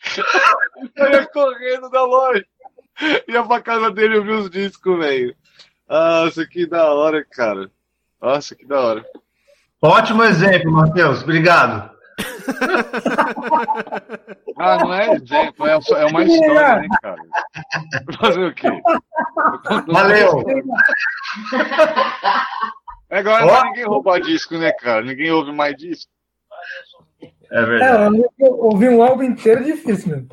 Correndo 1.32 1.90
da 1.90 2.04
loja. 2.04 2.44
Ia 3.28 3.42
pra 3.44 3.60
casa 3.60 3.90
dele 3.90 4.18
ouvir 4.18 4.32
os 4.32 4.50
discos, 4.50 4.98
velho. 4.98 5.34
Nossa, 5.88 6.46
que 6.46 6.66
da 6.66 6.92
hora, 6.92 7.24
cara. 7.24 7.70
Nossa, 8.20 8.54
que 8.54 8.66
da 8.66 8.80
hora. 8.80 9.06
Ótimo 9.80 10.24
exemplo, 10.24 10.72
Matheus. 10.72 11.22
Obrigado. 11.22 11.95
Ah, 14.58 14.78
não 14.78 14.94
é 14.94 15.12
exemplo, 15.12 15.66
é, 15.66 15.72
é 15.72 16.06
uma 16.06 16.24
história, 16.24 16.80
né, 16.80 16.88
cara? 17.02 17.20
Fazer 18.18 18.44
o 18.46 18.54
quê? 18.54 18.68
Valeu. 19.86 20.42
Agora 23.10 23.44
Ó. 23.44 23.46
não 23.46 23.54
é 23.56 23.64
ninguém 23.64 23.84
rouba 23.84 24.18
disco, 24.20 24.56
né, 24.56 24.72
cara? 24.72 25.02
Ninguém 25.02 25.30
ouve 25.30 25.52
mais 25.52 25.76
disco. 25.76 26.10
É 27.22 27.28
É, 27.50 27.64
verdade. 27.66 28.24
eu 28.40 28.54
ouvir 28.58 28.88
um 28.88 29.02
álbum 29.02 29.24
inteiro 29.24 29.60
é 29.60 29.64
difícil, 29.64 30.08
meu. 30.16 30.26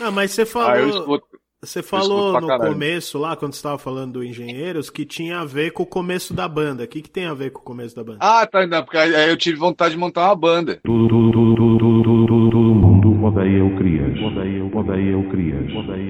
Ah, 0.00 0.10
mas 0.12 0.30
você 0.30 0.42
Ah, 0.42 0.44
eu 0.44 0.46
falou, 0.46 0.88
escuto. 0.88 1.29
Você 1.62 1.82
falou 1.82 2.40
no 2.40 2.46
caralho. 2.46 2.72
começo 2.72 3.18
lá, 3.18 3.36
quando 3.36 3.52
você 3.52 3.58
estava 3.58 3.76
falando 3.76 4.14
do 4.14 4.24
Engenheiros, 4.24 4.88
que 4.88 5.04
tinha 5.04 5.40
a 5.40 5.44
ver 5.44 5.72
com 5.72 5.82
o 5.82 5.86
começo 5.86 6.32
da 6.32 6.48
banda. 6.48 6.84
O 6.84 6.88
que, 6.88 7.02
que 7.02 7.10
tem 7.10 7.26
a 7.26 7.34
ver 7.34 7.50
com 7.50 7.60
o 7.60 7.62
começo 7.62 7.94
da 7.94 8.02
banda? 8.02 8.18
Ah, 8.20 8.46
tá, 8.46 8.66
não, 8.66 8.82
porque 8.82 8.96
aí 8.96 9.28
eu 9.28 9.36
tive 9.36 9.58
vontade 9.58 9.92
de 9.92 10.00
montar 10.00 10.28
uma 10.28 10.36
banda. 10.36 10.80
Tudo, 10.82 11.06
tudo, 11.08 11.30
tudo, 11.30 11.56
tudo, 11.56 11.78
tudo, 11.78 12.02
tudo, 12.02 12.26
tudo, 12.26 12.50
todo 12.50 12.74
mundo 12.74 13.24
odeia 13.24 13.62
o 13.62 13.76
Crias. 13.76 14.18
Odeia, 14.18 14.64
odeia 14.64 15.18
o 15.18 15.30
Crias. 15.30 15.76
Odeia, 15.76 16.09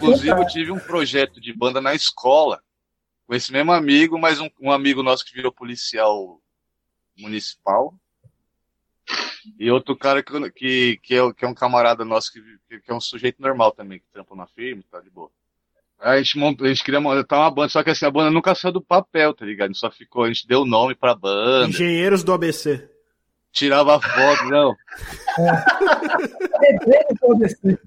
Inclusive, 0.00 0.30
eu 0.30 0.46
tive 0.46 0.72
um 0.72 0.78
projeto 0.78 1.40
de 1.40 1.52
banda 1.52 1.80
na 1.80 1.94
escola, 1.94 2.62
com 3.26 3.34
esse 3.34 3.52
mesmo 3.52 3.72
amigo, 3.72 4.18
mas 4.18 4.40
um, 4.40 4.48
um 4.60 4.72
amigo 4.72 5.02
nosso 5.02 5.24
que 5.24 5.34
virou 5.34 5.52
policial 5.52 6.40
municipal. 7.16 7.94
E 9.58 9.70
outro 9.70 9.96
cara 9.96 10.22
que, 10.22 10.50
que, 10.50 11.00
que, 11.02 11.14
é, 11.14 11.32
que 11.32 11.44
é 11.44 11.48
um 11.48 11.54
camarada 11.54 12.04
nosso, 12.04 12.32
que, 12.32 12.40
que 12.80 12.90
é 12.90 12.94
um 12.94 13.00
sujeito 13.00 13.40
normal 13.40 13.72
também, 13.72 13.98
que 13.98 14.04
trampa 14.12 14.34
na 14.34 14.46
firma, 14.46 14.82
tá 14.90 15.00
de 15.00 15.10
boa. 15.10 15.30
Aí 15.98 16.18
a 16.18 16.22
gente, 16.22 16.38
montou, 16.38 16.66
a 16.66 16.70
gente 16.70 16.82
queria 16.82 17.00
montar 17.00 17.38
uma 17.38 17.50
banda, 17.50 17.68
só 17.68 17.82
que 17.82 17.90
assim, 17.90 18.06
a 18.06 18.10
banda 18.10 18.30
nunca 18.30 18.54
saiu 18.54 18.72
do 18.72 18.82
papel, 18.82 19.34
tá 19.34 19.44
ligado? 19.44 19.66
A 19.66 19.72
gente 19.72 19.80
só 19.80 19.90
ficou, 19.90 20.24
a 20.24 20.28
gente 20.28 20.46
deu 20.46 20.64
nome 20.64 20.94
pra 20.94 21.14
banda, 21.14 21.68
Engenheiros 21.68 22.24
do 22.24 22.32
ABC. 22.32 22.88
tirava 23.52 24.00
foto, 24.00 24.44
não. 24.44 24.74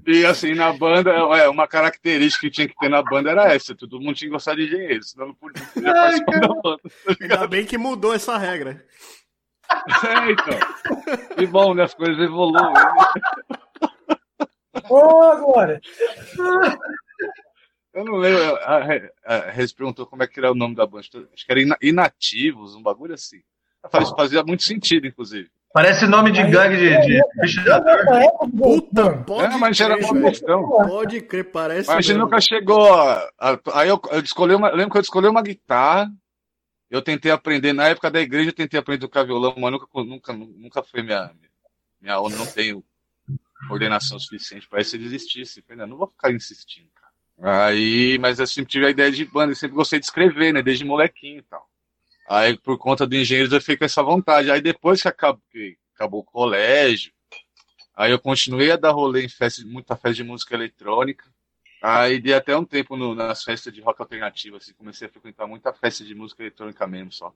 E 0.08 0.26
assim, 0.26 0.54
na 0.54 0.72
banda, 0.74 1.12
é, 1.12 1.48
uma 1.50 1.68
característica 1.68 2.48
que 2.48 2.52
tinha 2.54 2.68
que 2.68 2.76
ter 2.78 2.90
na 2.90 3.02
banda 3.02 3.32
era 3.32 3.54
essa, 3.54 3.76
todo 3.76 4.00
mundo 4.00 4.16
tinha 4.16 4.30
que 4.30 4.34
gostar 4.34 4.56
de 4.56 4.64
engenheiro, 4.64 5.04
senão 5.04 5.28
não 5.28 5.36
podia, 5.36 5.62
não 5.64 5.72
podia 5.74 5.94
participar 5.94 6.40
da 6.40 6.48
banda. 6.62 6.80
tá? 6.84 7.16
Ainda 7.22 7.48
bem 7.48 7.66
que 7.66 7.78
mudou 7.78 8.14
essa 8.14 8.38
regra. 8.38 8.86
É, 10.06 10.32
então. 10.32 11.36
Que 11.36 11.48
bom, 11.48 11.74
né? 11.74 11.84
As 11.84 11.94
coisas 11.94 12.18
evoluem. 12.20 12.74
né? 12.74 12.84
Ô, 14.90 15.22
agora. 15.24 15.80
Eu 17.94 18.04
não 18.06 18.16
lembro. 18.16 18.56
A, 18.58 18.80
Rez 19.52 19.72
perguntou 19.72 20.06
como 20.06 20.24
é 20.24 20.28
que 20.28 20.40
era 20.40 20.52
o 20.52 20.56
nome 20.56 20.76
da 20.76 20.86
banda. 20.86 21.02
Acho 21.02 21.46
que 21.46 21.52
era 21.52 21.62
Ina- 21.62 21.78
Inativos, 21.82 22.76
um 22.76 22.82
bagulho 22.82 23.14
assim. 23.14 23.42
Fazia 24.18 24.44
muito 24.44 24.64
sentido, 24.64 25.06
inclusive. 25.08 25.50
Parece 25.74 26.06
nome 26.06 26.32
de 26.32 26.44
gangue 26.44 26.78
de, 26.78 27.02
de 27.02 27.22
pichador. 27.42 27.84
Puta, 28.56 29.18
pode 29.24 29.56
É, 29.56 29.58
mas 29.58 29.80
era 29.82 29.96
crer, 29.96 30.06
uma 30.06 30.14
velho. 30.14 30.26
questão. 30.28 30.68
Pode 30.70 31.22
crer, 31.22 31.52
parece. 31.52 31.88
Mas 31.88 31.98
a 31.98 32.02
gente 32.02 32.10
mesmo. 32.10 32.24
nunca 32.26 32.40
chegou 32.40 32.94
aí 33.74 33.90
eu, 33.90 34.00
eu 34.12 34.20
escolhi 34.22 34.54
uma. 34.54 34.70
eu 34.70 34.76
lembro 34.76 34.92
que 34.92 34.98
eu 35.00 35.02
escolhi 35.02 35.28
uma 35.28 35.42
guitarra. 35.42 36.12
Eu 36.92 37.02
tentei 37.02 37.32
aprender, 37.32 37.74
na 37.74 37.88
época 37.88 38.12
da 38.12 38.22
igreja, 38.22 38.50
eu 38.50 38.54
tentei 38.54 38.80
aprender 38.80 39.06
a 39.06 39.08
tocar 39.08 39.24
violão, 39.24 39.56
mas 39.58 39.72
nunca, 39.72 39.88
nunca, 39.96 40.34
nunca 40.34 40.84
foi 40.84 41.02
minha. 41.02 41.32
minha 42.00 42.14
eu 42.14 42.30
não 42.30 42.46
tenho 42.46 42.84
coordenação 43.68 44.20
suficiente 44.20 44.70
para 44.70 44.80
isso, 44.80 44.96
eu 44.96 45.00
desistisse. 45.00 45.64
Falei, 45.64 45.80
não, 45.80 45.88
não 45.88 45.98
vou 45.98 46.08
ficar 46.08 46.32
insistindo, 46.32 46.88
cara. 46.94 47.66
Aí, 47.66 48.20
mas 48.20 48.38
eu 48.38 48.46
sempre 48.46 48.70
tive 48.70 48.86
a 48.86 48.92
ideia 48.92 49.12
de 49.12 49.26
banda, 49.26 49.54
eu 49.54 49.56
sempre 49.56 49.76
gostei 49.76 50.00
de 50.00 50.06
escrever, 50.06 50.54
né? 50.54 50.62
Desde 50.62 50.86
molequinho 50.86 51.40
e 51.40 51.44
tal. 51.44 51.68
Aí, 52.28 52.58
por 52.58 52.78
conta 52.78 53.06
do 53.06 53.16
engenheiro, 53.16 53.54
eu 53.54 53.60
fiquei 53.62 53.78
com 53.78 53.86
essa 53.86 54.04
vontade. 54.04 54.50
Aí, 54.52 54.62
depois 54.62 55.02
que 55.02 55.08
acabou, 55.08 55.42
que 55.52 55.78
acabou 55.96 56.22
o 56.22 56.24
colégio, 56.24 57.12
aí 57.96 58.12
eu 58.12 58.20
continuei 58.20 58.72
a 58.72 58.78
dar 58.78 58.92
rolê 58.92 59.26
em 59.26 59.30
festa, 59.30 59.64
muita 59.66 59.96
festa 59.96 60.16
de 60.16 60.24
música 60.24 60.56
eletrônica. 60.56 61.26
Aí 61.82 62.20
dei 62.22 62.34
até 62.34 62.58
um 62.58 62.66
tempo 62.66 62.98
no- 62.98 63.16
nas 63.16 63.44
festas 63.44 63.74
de 63.74 63.82
rock 63.82 64.02
alternativo, 64.02 64.58
assim, 64.58 64.74
comecei 64.74 65.08
a 65.08 65.12
frequentar 65.12 65.48
muita 65.48 65.74
festa 65.74 66.04
de 66.06 66.16
música 66.16 66.44
eletrônica 66.44 66.88
mesmo 66.88 67.12
só. 67.12 67.34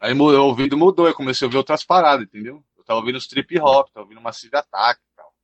Aí 0.00 0.12
o 0.14 0.42
ouvido 0.42 0.76
mudou, 0.76 1.06
eu 1.08 1.14
comecei 1.14 1.46
a 1.46 1.48
ouvir 1.48 1.58
outras 1.58 1.84
paradas, 1.84 2.26
entendeu? 2.26 2.64
Eu 2.76 2.84
tava 2.84 3.00
ouvindo 3.00 3.16
os 3.16 3.26
trip 3.26 3.58
hop, 3.60 3.88
tava 3.90 4.04
ouvindo 4.06 4.20
Massive 4.20 4.56
Attack 4.56 5.00
e 5.00 5.16
tal. 5.16 5.34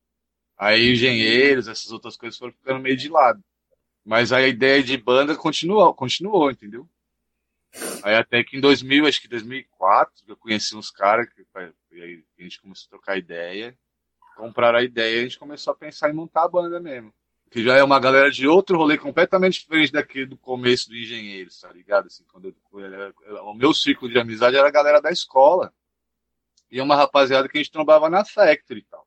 Aí 0.59 0.93
engenheiros, 0.93 1.69
essas 1.69 1.93
outras 1.93 2.17
coisas 2.17 2.39
foram 2.39 2.53
ficando 2.53 2.81
meio 2.81 2.97
de 2.97 3.09
lado. 3.09 3.43
Mas 4.05 4.33
a 4.33 4.43
ideia 4.47 4.83
de 4.83 4.97
banda 4.99 5.37
continuou, 5.37 5.95
continuou, 5.95 6.51
entendeu? 6.51 6.89
Aí 8.03 8.15
até 8.15 8.43
que 8.43 8.57
em 8.57 8.61
2000, 8.61 9.07
acho 9.07 9.21
que 9.21 9.29
2004, 9.29 10.25
eu 10.27 10.37
conheci 10.37 10.77
uns 10.77 10.91
caras, 10.91 11.29
que 11.29 11.45
aí 11.93 12.25
a 12.39 12.43
gente 12.43 12.61
começou 12.61 12.87
a 12.87 12.91
trocar 12.91 13.17
ideia, 13.19 13.77
compraram 14.37 14.79
a 14.79 14.83
ideia 14.83 15.17
e 15.17 15.21
a 15.21 15.23
gente 15.23 15.39
começou 15.39 15.73
a 15.73 15.77
pensar 15.77 16.11
em 16.11 16.15
montar 16.15 16.45
a 16.45 16.49
banda 16.49 16.81
mesmo. 16.81 17.13
Que 17.51 17.63
já 17.65 17.77
é 17.77 17.83
uma 17.83 17.99
galera 18.01 18.31
de 18.31 18.47
outro 18.47 18.77
rolê 18.77 18.97
completamente 18.97 19.61
diferente 19.61 19.93
daquele 19.93 20.27
do 20.27 20.37
começo 20.37 20.89
do 20.89 20.97
Engenheiros, 20.97 21.61
tá 21.61 21.73
ligado? 21.73 22.07
Assim, 22.07 22.25
quando 22.31 22.47
eu, 22.73 23.15
o 23.45 23.55
meu 23.55 23.75
círculo 23.75 24.11
de 24.11 24.19
amizade 24.19 24.57
era 24.57 24.69
a 24.69 24.73
galera 24.73 25.01
da 25.01 25.11
escola. 25.11 25.73
E 26.71 26.81
uma 26.81 26.97
rapaziada 26.97 27.49
que 27.49 27.59
a 27.59 27.61
gente 27.63 27.73
trombava 27.73 28.09
na 28.09 28.25
Factory 28.25 28.81
e 28.81 28.85
tal. 28.85 29.07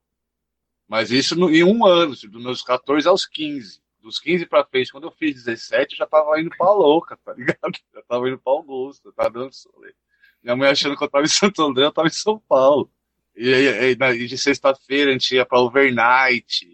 Mas 0.87 1.11
isso 1.11 1.35
no- 1.37 1.49
em 1.49 1.63
um 1.63 1.85
ano, 1.85 2.15
tipo, 2.15 2.33
dos 2.33 2.43
meus 2.43 2.61
14 2.61 3.07
aos 3.07 3.25
15. 3.25 3.81
Dos 4.03 4.19
15 4.19 4.45
pra 4.45 4.65
frente, 4.65 4.91
quando 4.91 5.05
eu 5.07 5.11
fiz 5.11 5.33
17, 5.45 5.93
eu 5.93 5.97
já 5.99 6.05
tava 6.05 6.39
indo 6.39 6.49
pra 6.57 6.69
louca, 6.71 7.17
tá 7.23 7.33
ligado? 7.33 7.71
Já 7.95 8.01
tava 8.03 8.27
indo 8.27 8.37
pra 8.37 8.51
Augusta, 8.51 9.11
tava 9.13 9.29
dando 9.31 9.53
solê. 9.53 9.95
Minha 10.43 10.57
mãe 10.57 10.69
achando 10.69 10.97
que 10.97 11.03
eu 11.03 11.09
tava 11.09 11.23
em 11.23 11.29
Santo 11.29 11.61
André, 11.63 11.85
eu 11.85 11.91
tava 11.91 12.07
em 12.09 12.11
São 12.11 12.37
Paulo. 12.37 12.91
E, 13.35 13.95
na- 13.97 14.11
e 14.13 14.27
de 14.27 14.37
sexta-feira 14.37 15.09
a 15.09 15.13
gente 15.13 15.33
ia 15.33 15.45
pra 15.45 15.59
Overnight. 15.61 16.67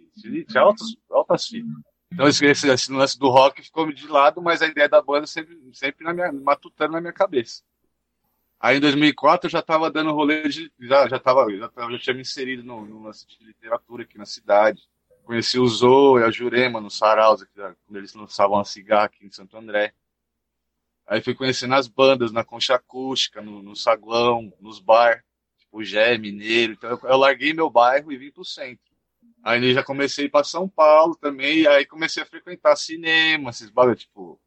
Tinha 0.50 0.62
altas, 0.62 0.88
altas. 1.10 1.50
Então 2.12 2.28
esse, 2.28 2.44
esse, 2.48 2.92
lance 2.92 3.18
do 3.20 3.30
rock 3.30 3.62
ficou 3.62 3.92
de 3.94 4.08
lado, 4.08 4.42
mas 4.42 4.64
a 4.64 4.68
ideia 4.68 4.90
da 4.90 5.00
banda 5.00 5.28
sempre, 5.28 5.56
sempre 5.74 6.04
na 6.04 6.12
minha, 6.12 6.32
matutando 6.34 6.94
na 6.94 7.00
minha 7.00 7.14
cabeça. 7.14 7.62
Aí 8.60 8.78
em 8.78 8.82
2004 8.82 9.46
eu 9.48 9.52
já 9.52 9.62
tava 9.62 9.90
dando 9.92 10.12
rolê 10.12 10.50
de. 10.50 10.72
Já, 10.80 11.08
já, 11.08 11.20
tava, 11.20 11.50
já, 11.56 11.70
tava- 11.70 11.92
já 11.94 12.00
tinha 12.00 12.14
me 12.16 12.22
inserido 12.22 12.64
no, 12.64 12.84
no 12.86 13.04
lance 13.04 13.26
de 13.28 13.38
literatura 13.46 14.02
aqui 14.04 14.18
na 14.18 14.26
cidade. 14.26 14.82
Conheci 15.30 15.60
o 15.60 15.68
Zoe, 15.68 16.24
a 16.24 16.32
Jurema 16.32 16.82
no 16.82 16.90
já- 17.56 17.76
quando 17.86 17.98
eles 17.98 18.16
lançavam 18.16 18.58
a 18.58 18.66
cigarra 18.66 19.06
aqui 19.06 19.28
em 19.28 19.32
Santo 19.32 19.56
André. 19.56 19.94
Aí 21.06 21.22
fui 21.22 21.36
conhecendo 21.36 21.76
as 21.76 21.88
bandas 21.88 22.32
na 22.32 22.44
concha 22.44 22.74
acústica, 22.74 23.40
no, 23.40 23.62
no 23.62 23.76
saguão, 23.76 24.52
nos 24.60 24.80
bar, 24.80 25.24
tipo 25.60 25.84
Gé, 25.84 26.18
Mineiro. 26.18 26.74
Então 26.74 26.90
eu, 26.90 27.00
eu 27.04 27.18
larguei 27.18 27.54
meu 27.54 27.70
bairro 27.70 28.12
e 28.12 28.18
vim 28.18 28.32
pro 28.32 28.44
centro. 28.44 28.92
Aí 29.44 29.60
já 29.72 29.84
comecei 29.84 30.24
a 30.24 30.28
ir 30.28 30.32
pra 30.32 30.44
São 30.44 30.68
Paulo 30.68 31.16
também, 31.16 31.60
e 31.60 31.68
aí 31.68 31.86
comecei 31.86 32.24
a 32.24 32.26
frequentar 32.26 32.76
cinema, 32.76 33.52
esses 33.52 33.70
bagulho, 33.70 33.96
tipo. 33.96 34.42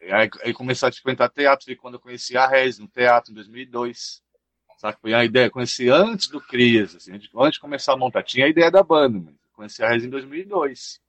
Aí, 0.00 0.28
aí 0.42 0.52
comecei 0.52 0.88
a 0.88 0.92
frequentar 0.92 1.28
teatro, 1.28 1.64
foi 1.66 1.76
quando 1.76 1.94
eu 1.94 2.00
conheci 2.00 2.36
a 2.36 2.48
Rez 2.48 2.76
no 2.76 2.88
teatro 2.88 3.30
em 3.30 3.34
2002. 3.36 4.20
Sabe? 4.78 4.98
Foi 5.00 5.14
a 5.14 5.24
ideia, 5.24 5.48
conheci 5.48 5.88
antes 5.88 6.26
do 6.26 6.40
Crias, 6.40 6.96
assim, 6.96 7.12
antes 7.12 7.30
de 7.52 7.60
começar 7.60 7.92
a 7.92 7.96
montar. 7.96 8.24
Tinha 8.24 8.46
a 8.46 8.48
ideia 8.48 8.68
da 8.68 8.82
banda, 8.82 9.20
mas 9.20 9.41
conheci 9.62 9.82
a 9.82 9.96
em 9.96 10.08
2002. 10.08 11.00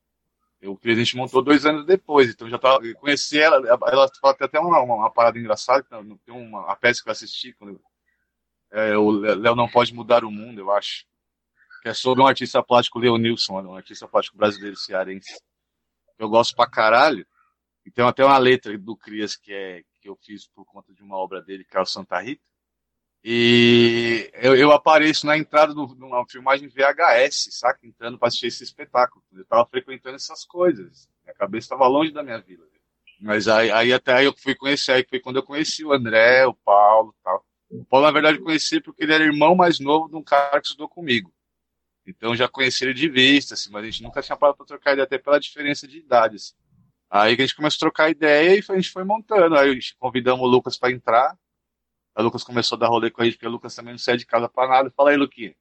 Eu, 0.61 0.79
a 0.81 0.93
gente 0.93 1.17
montou 1.17 1.41
dois 1.41 1.65
anos 1.65 1.85
depois, 1.85 2.29
então 2.29 2.49
já 2.49 2.57
tava, 2.57 2.85
eu 2.85 2.95
conheci 2.95 3.37
ela, 3.37 3.57
ela 3.67 4.09
fala 4.21 4.37
até 4.39 4.59
uma, 4.59 4.79
uma, 4.79 4.95
uma 4.95 5.11
parada 5.11 5.37
engraçada, 5.37 5.85
tem 6.25 6.33
uma 6.33 6.71
a 6.71 6.75
peça 6.75 7.03
que 7.03 7.09
eu 7.09 7.11
assisti, 7.11 7.53
quando, 7.53 7.81
é, 8.71 8.97
o 8.97 9.11
Léo 9.11 9.55
Não 9.55 9.67
Pode 9.67 9.93
Mudar 9.93 10.23
o 10.23 10.31
Mundo, 10.31 10.59
eu 10.59 10.71
acho 10.71 11.05
que 11.81 11.89
é 11.89 11.93
sobre 11.93 12.23
um 12.23 12.27
artista 12.27 12.63
plástico, 12.63 12.97
Leonilson, 12.97 13.61
um 13.61 13.75
artista 13.75 14.07
plástico 14.07 14.37
brasileiro 14.37 14.77
cearense. 14.77 15.37
Eu 16.17 16.29
gosto 16.29 16.55
pra 16.55 16.65
caralho. 16.65 17.27
E 17.85 17.91
tem 17.91 18.05
até 18.05 18.23
uma 18.23 18.37
letra 18.37 18.77
do 18.77 18.95
Crias 18.95 19.35
que, 19.35 19.51
é, 19.51 19.83
que 19.99 20.07
eu 20.07 20.15
fiz 20.15 20.47
por 20.47 20.63
conta 20.63 20.93
de 20.93 21.03
uma 21.03 21.17
obra 21.17 21.41
dele, 21.41 21.65
que 21.65 21.75
é 21.75 21.81
o 21.81 21.85
Santa 21.85 22.17
Rita. 22.21 22.41
E 23.23 24.29
eu, 24.33 24.55
eu 24.55 24.71
apareço 24.71 25.25
na 25.25 25.37
entrada 25.37 25.73
de 25.73 25.79
uma 25.79 26.25
filmagem 26.27 26.67
VHS, 26.67 27.49
saca? 27.51 27.79
Entrando 27.87 28.17
pra 28.19 28.27
assistir 28.27 28.47
esse 28.47 28.63
espetáculo. 28.63 29.23
Eu 29.33 29.45
tava 29.45 29.65
frequentando 29.65 30.15
essas 30.15 30.43
coisas. 30.43 31.07
Minha 31.23 31.33
cabeça 31.33 31.69
tava 31.69 31.87
longe 31.87 32.11
da 32.11 32.21
minha 32.21 32.39
vida. 32.39 32.63
Mas 33.21 33.47
aí, 33.47 33.71
aí 33.71 33.93
até 33.93 34.13
aí 34.13 34.25
eu 34.25 34.33
fui 34.37 34.53
conhecer, 34.53 34.91
aí 34.91 35.05
foi 35.09 35.17
quando 35.19 35.37
eu 35.37 35.43
conheci 35.43 35.85
o 35.85 35.93
André, 35.93 36.45
o 36.45 36.53
Paulo 36.53 37.15
tal. 37.23 37.45
O 37.69 37.85
Paulo, 37.85 38.05
na 38.05 38.11
verdade, 38.11 38.37
eu 38.37 38.43
conheci 38.43 38.81
porque 38.81 39.03
ele 39.03 39.13
era 39.13 39.23
irmão 39.23 39.55
mais 39.55 39.79
novo 39.79 40.09
de 40.09 40.15
um 40.17 40.21
cara 40.21 40.59
que 40.59 40.67
estudou 40.67 40.89
comigo. 40.89 41.33
Então 42.05 42.35
já 42.35 42.49
conheci 42.49 42.83
ele 42.83 42.93
de 42.93 43.07
vista, 43.07 43.53
assim, 43.53 43.71
mas 43.71 43.83
a 43.83 43.85
gente 43.89 44.03
nunca 44.03 44.21
tinha 44.21 44.35
parado 44.35 44.57
pra 44.57 44.65
trocar 44.65 44.91
ideia, 44.91 45.05
até 45.05 45.17
pela 45.17 45.39
diferença 45.39 45.87
de 45.87 45.99
idade. 45.99 46.35
Assim. 46.35 46.53
Aí 47.09 47.33
a 47.33 47.37
gente 47.37 47.55
começou 47.55 47.77
a 47.77 47.79
trocar 47.79 48.09
ideia 48.09 48.57
e 48.57 48.63
a 48.67 48.75
gente 48.75 48.91
foi 48.91 49.05
montando. 49.05 49.55
Aí 49.55 49.69
a 49.69 49.73
gente 49.73 49.95
convidamos 49.97 50.43
o 50.45 50.47
Lucas 50.47 50.77
pra 50.77 50.91
entrar. 50.91 51.37
O 52.15 52.21
Lucas 52.21 52.43
começou 52.43 52.75
a 52.75 52.79
dar 52.79 52.87
rolê 52.87 53.09
com 53.09 53.21
a 53.21 53.25
gente, 53.25 53.35
porque 53.35 53.47
o 53.47 53.51
Lucas 53.51 53.75
também 53.75 53.93
não 53.93 53.97
sai 53.97 54.17
de 54.17 54.25
casa 54.25 54.47
pra 54.47 54.67
nada. 54.67 54.91
Fala 54.95 55.09
aí, 55.09 55.17
Luquinha. 55.17 55.53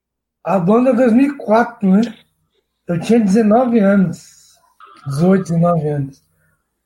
A 0.45 0.59
banda 0.59 0.91
é 0.91 0.95
2004, 0.95 1.89
né? 1.89 2.19
Eu 2.87 3.01
tinha 3.01 3.21
19 3.21 3.79
anos. 3.79 4.59
18, 5.07 5.45
19 5.45 5.89
anos. 5.89 6.23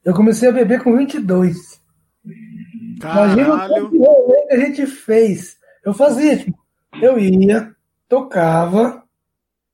Eu 0.04 0.14
comecei 0.14 0.48
a 0.48 0.52
beber 0.52 0.82
com 0.82 0.96
22. 0.96 1.82
Imagina 3.02 3.54
o 3.54 3.58
Caralho. 3.58 3.74
tanto 3.74 3.90
de 3.90 3.98
rolê 3.98 4.46
que 4.46 4.54
a 4.54 4.58
gente 4.58 4.86
fez. 4.86 5.58
Eu 5.84 5.92
fazia, 5.92 6.36
tipo, 6.38 6.58
eu 7.00 7.18
ia, 7.18 7.74
tocava. 8.08 9.04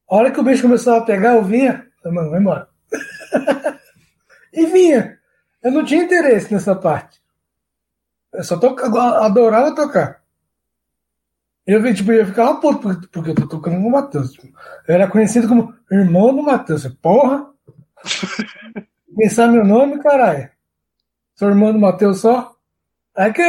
A 0.09 0.17
hora 0.17 0.31
que 0.31 0.41
o 0.41 0.43
bicho 0.43 0.63
começava 0.63 0.99
a 0.99 1.05
pegar, 1.05 1.35
eu 1.35 1.45
vinha. 1.45 1.87
Falei, 2.03 2.17
mano, 2.17 2.31
vai 2.31 2.41
embora. 2.41 2.69
e 4.53 4.67
vinha. 4.67 5.19
Eu 5.63 5.71
não 5.71 5.85
tinha 5.85 6.03
interesse 6.03 6.53
nessa 6.53 6.75
parte. 6.75 7.22
Eu 8.33 8.45
só 8.45 8.59
toca, 8.59 8.87
adorava 9.25 9.75
tocar. 9.75 10.23
Eu, 11.67 11.95
tipo, 11.95 12.11
eu 12.13 12.27
ficava 12.27 12.61
puto 12.61 13.09
porque, 13.09 13.31
eu 13.31 13.35
tô 13.35 13.47
tocando 13.47 13.77
com 13.77 13.89
o 13.89 13.91
Matheus. 13.91 14.33
Tipo, 14.33 14.49
eu 14.89 14.95
era 14.95 15.09
conhecido 15.09 15.47
como 15.47 15.75
irmão 15.91 16.35
do 16.35 16.43
Matheus. 16.43 16.85
Eu, 16.85 16.95
Porra! 16.97 17.47
Pensar 19.17 19.49
meu 19.49 19.65
nome, 19.65 20.03
caralho. 20.03 20.51
Sou 21.35 21.49
irmão 21.49 21.73
do 21.73 21.79
Matheus 21.79 22.21
só. 22.21 22.57
Aí 23.15 23.33
que 23.33 23.43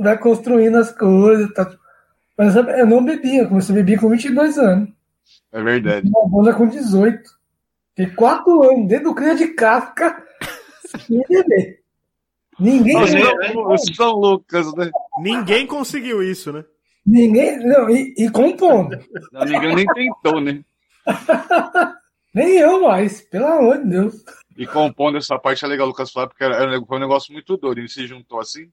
vai 0.00 0.18
construindo 0.18 0.76
as 0.76 0.90
coisas. 0.90 1.52
Tá. 1.54 1.70
Mas 2.36 2.52
sabe, 2.52 2.78
eu 2.78 2.86
não 2.86 3.04
bebia. 3.04 3.42
Eu 3.42 3.48
comecei 3.48 3.74
a 3.74 3.78
beber 3.78 4.00
com 4.00 4.10
22 4.10 4.58
anos. 4.58 4.90
É 5.52 5.62
verdade. 5.62 6.08
Uma 6.08 6.28
banda 6.28 6.54
com 6.54 6.66
18. 6.66 7.22
Fiquei 7.94 8.14
4 8.14 8.70
anos 8.70 8.88
dentro 8.88 9.04
do 9.06 9.14
cria 9.14 9.34
de 9.34 9.48
casca 9.48 10.22
sem 11.06 11.22
beber. 11.28 11.85
Ninguém, 12.58 12.96
Os 13.02 13.10
São, 13.10 13.72
os 13.72 13.96
São 13.96 14.12
Lucas, 14.12 14.74
né? 14.74 14.90
Ninguém 15.20 15.66
conseguiu 15.66 16.22
isso, 16.22 16.52
né? 16.52 16.64
ninguém, 17.04 17.58
não, 17.60 17.88
e, 17.88 18.14
e 18.18 18.30
compondo. 18.30 18.98
Não, 19.30 19.44
ninguém 19.44 19.74
nem 19.76 19.86
tentou, 19.86 20.40
né? 20.40 20.64
Nem 22.34 22.58
eu 22.58 22.82
mais, 22.82 23.22
pelo 23.22 23.46
amor 23.46 23.78
de 23.78 23.88
Deus. 23.88 24.24
E 24.58 24.66
compondo 24.66 25.16
essa 25.16 25.38
parte 25.38 25.64
é 25.64 25.68
legal, 25.68 25.86
Lucas 25.86 26.10
falar, 26.10 26.26
porque 26.26 26.44
era, 26.44 26.78
um- 26.78 26.84
foi 26.84 26.98
um 26.98 27.00
negócio 27.00 27.32
muito 27.32 27.56
doido. 27.56 27.78
Ele 27.78 27.88
se 27.88 28.06
juntou 28.06 28.40
assim, 28.40 28.70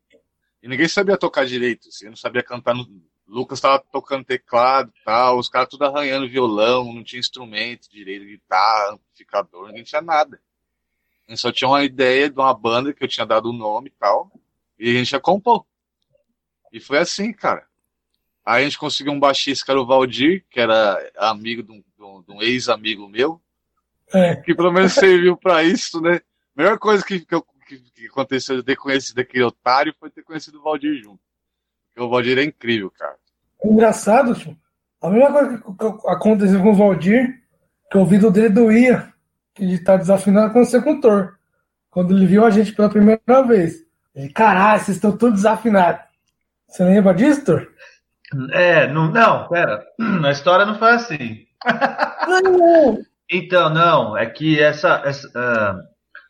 e 0.62 0.68
ninguém 0.68 0.88
sabia 0.88 1.16
tocar 1.18 1.46
direito, 1.46 1.88
assim, 1.88 2.08
não 2.08 2.16
sabia 2.16 2.44
cantar. 2.44 2.74
No... 2.76 2.86
Lucas 3.26 3.62
tava 3.62 3.82
tocando 3.92 4.26
teclado 4.26 4.90
e 4.90 5.04
tal, 5.06 5.38
os 5.38 5.48
caras 5.48 5.70
tudo 5.70 5.86
arranhando 5.86 6.28
violão, 6.28 6.92
não 6.94 7.04
tinha 7.04 7.20
instrumento 7.22 7.90
direito, 7.90 8.26
guitarra, 8.26 8.94
amplificador, 8.96 9.68
ninguém 9.68 9.84
tinha 9.84 10.02
nada. 10.02 10.40
A 11.34 11.36
gente 11.36 11.42
só 11.42 11.52
tinha 11.52 11.68
uma 11.68 11.84
ideia 11.84 12.30
de 12.30 12.38
uma 12.40 12.54
banda 12.54 12.94
que 12.94 13.04
eu 13.04 13.08
tinha 13.08 13.26
dado 13.26 13.50
o 13.50 13.54
nome 13.54 13.88
e 13.88 13.94
tal, 14.00 14.32
e 14.78 14.92
a 14.92 14.94
gente 14.94 15.14
ia 15.14 15.20
compor. 15.20 15.66
E 16.72 16.80
foi 16.80 17.00
assim, 17.00 17.34
cara. 17.34 17.66
Aí 18.46 18.62
a 18.62 18.64
gente 18.66 18.78
conseguiu 18.78 19.12
um 19.14 19.20
baixista, 19.20 19.66
que 19.66 19.72
era 19.72 19.82
o 19.82 19.86
Valdir, 19.86 20.46
que 20.48 20.60
era 20.60 21.00
amigo 21.18 21.64
de 21.64 21.72
um, 21.72 21.78
de 21.98 22.04
um- 22.04 22.24
um 22.38 22.42
ex-amigo 22.44 23.10
meu, 23.10 23.42
É, 24.14 24.36
que 24.36 24.54
pelo 24.54 24.72
menos 24.72 24.94
serviu 24.94 25.36
pra 25.36 25.64
isso, 25.64 26.00
né? 26.00 26.18
A 26.56 26.62
melhor 26.62 26.78
coisa 26.78 27.04
que, 27.04 27.22
que, 27.22 27.34
eu- 27.34 27.44
que- 27.68 27.80
que 27.80 28.06
aconteceu 28.08 28.58
de 28.58 28.64
ter 28.64 28.76
conhecido 28.76 29.20
aquele 29.20 29.44
otário 29.44 29.96
foi 30.00 30.12
ter 30.12 30.22
conhecido 30.22 30.60
o 30.60 30.62
Valdir 30.62 31.02
junto. 31.02 31.20
Porque 31.88 32.02
o 32.06 32.10
Valdir 32.10 32.38
é 32.38 32.44
incrível, 32.44 32.92
cara. 32.92 33.16
engraçado, 33.66 34.36
tipo, 34.36 34.56
a 35.02 35.10
mesma 35.10 35.32
coisa 35.32 35.58
que 35.58 35.64
que 35.64 36.08
aconteceu 36.10 36.62
com 36.62 36.72
o 36.72 36.76
Valdir, 36.76 37.42
que 37.90 37.98
o 37.98 38.02
ouvido 38.02 38.30
dele 38.30 38.50
doía, 38.50 39.12
de 39.58 39.76
estar 39.76 39.98
desafinado, 39.98 40.48
aconteceu 40.48 40.82
com 40.82 40.94
o 40.94 41.02
Thor. 41.02 41.36
Quando 41.90 42.16
ele 42.16 42.26
viu 42.26 42.44
a 42.46 42.50
gente 42.50 42.74
pela 42.74 42.90
primeira 42.90 43.44
vez. 43.46 43.84
Ele, 44.16 44.30
caralho, 44.30 44.82
vocês 44.82 44.98
estão 44.98 45.16
todos 45.16 45.36
desafinados. 45.36 46.02
Você 46.68 46.84
lembra 46.84 47.14
disso, 47.14 47.46
Thor? 47.46 47.68
É, 48.52 48.88
não, 48.88 49.12
não, 49.12 49.48
pera. 49.48 49.86
A 50.26 50.32
história 50.32 50.66
não 50.66 50.76
foi 50.76 50.92
assim. 50.92 51.46
Não, 52.28 52.98
Então, 53.30 53.70
não, 53.70 54.18
é 54.18 54.26
que 54.26 54.60
essa, 54.60 55.02
essa 55.06 55.30
ah, 55.36 55.78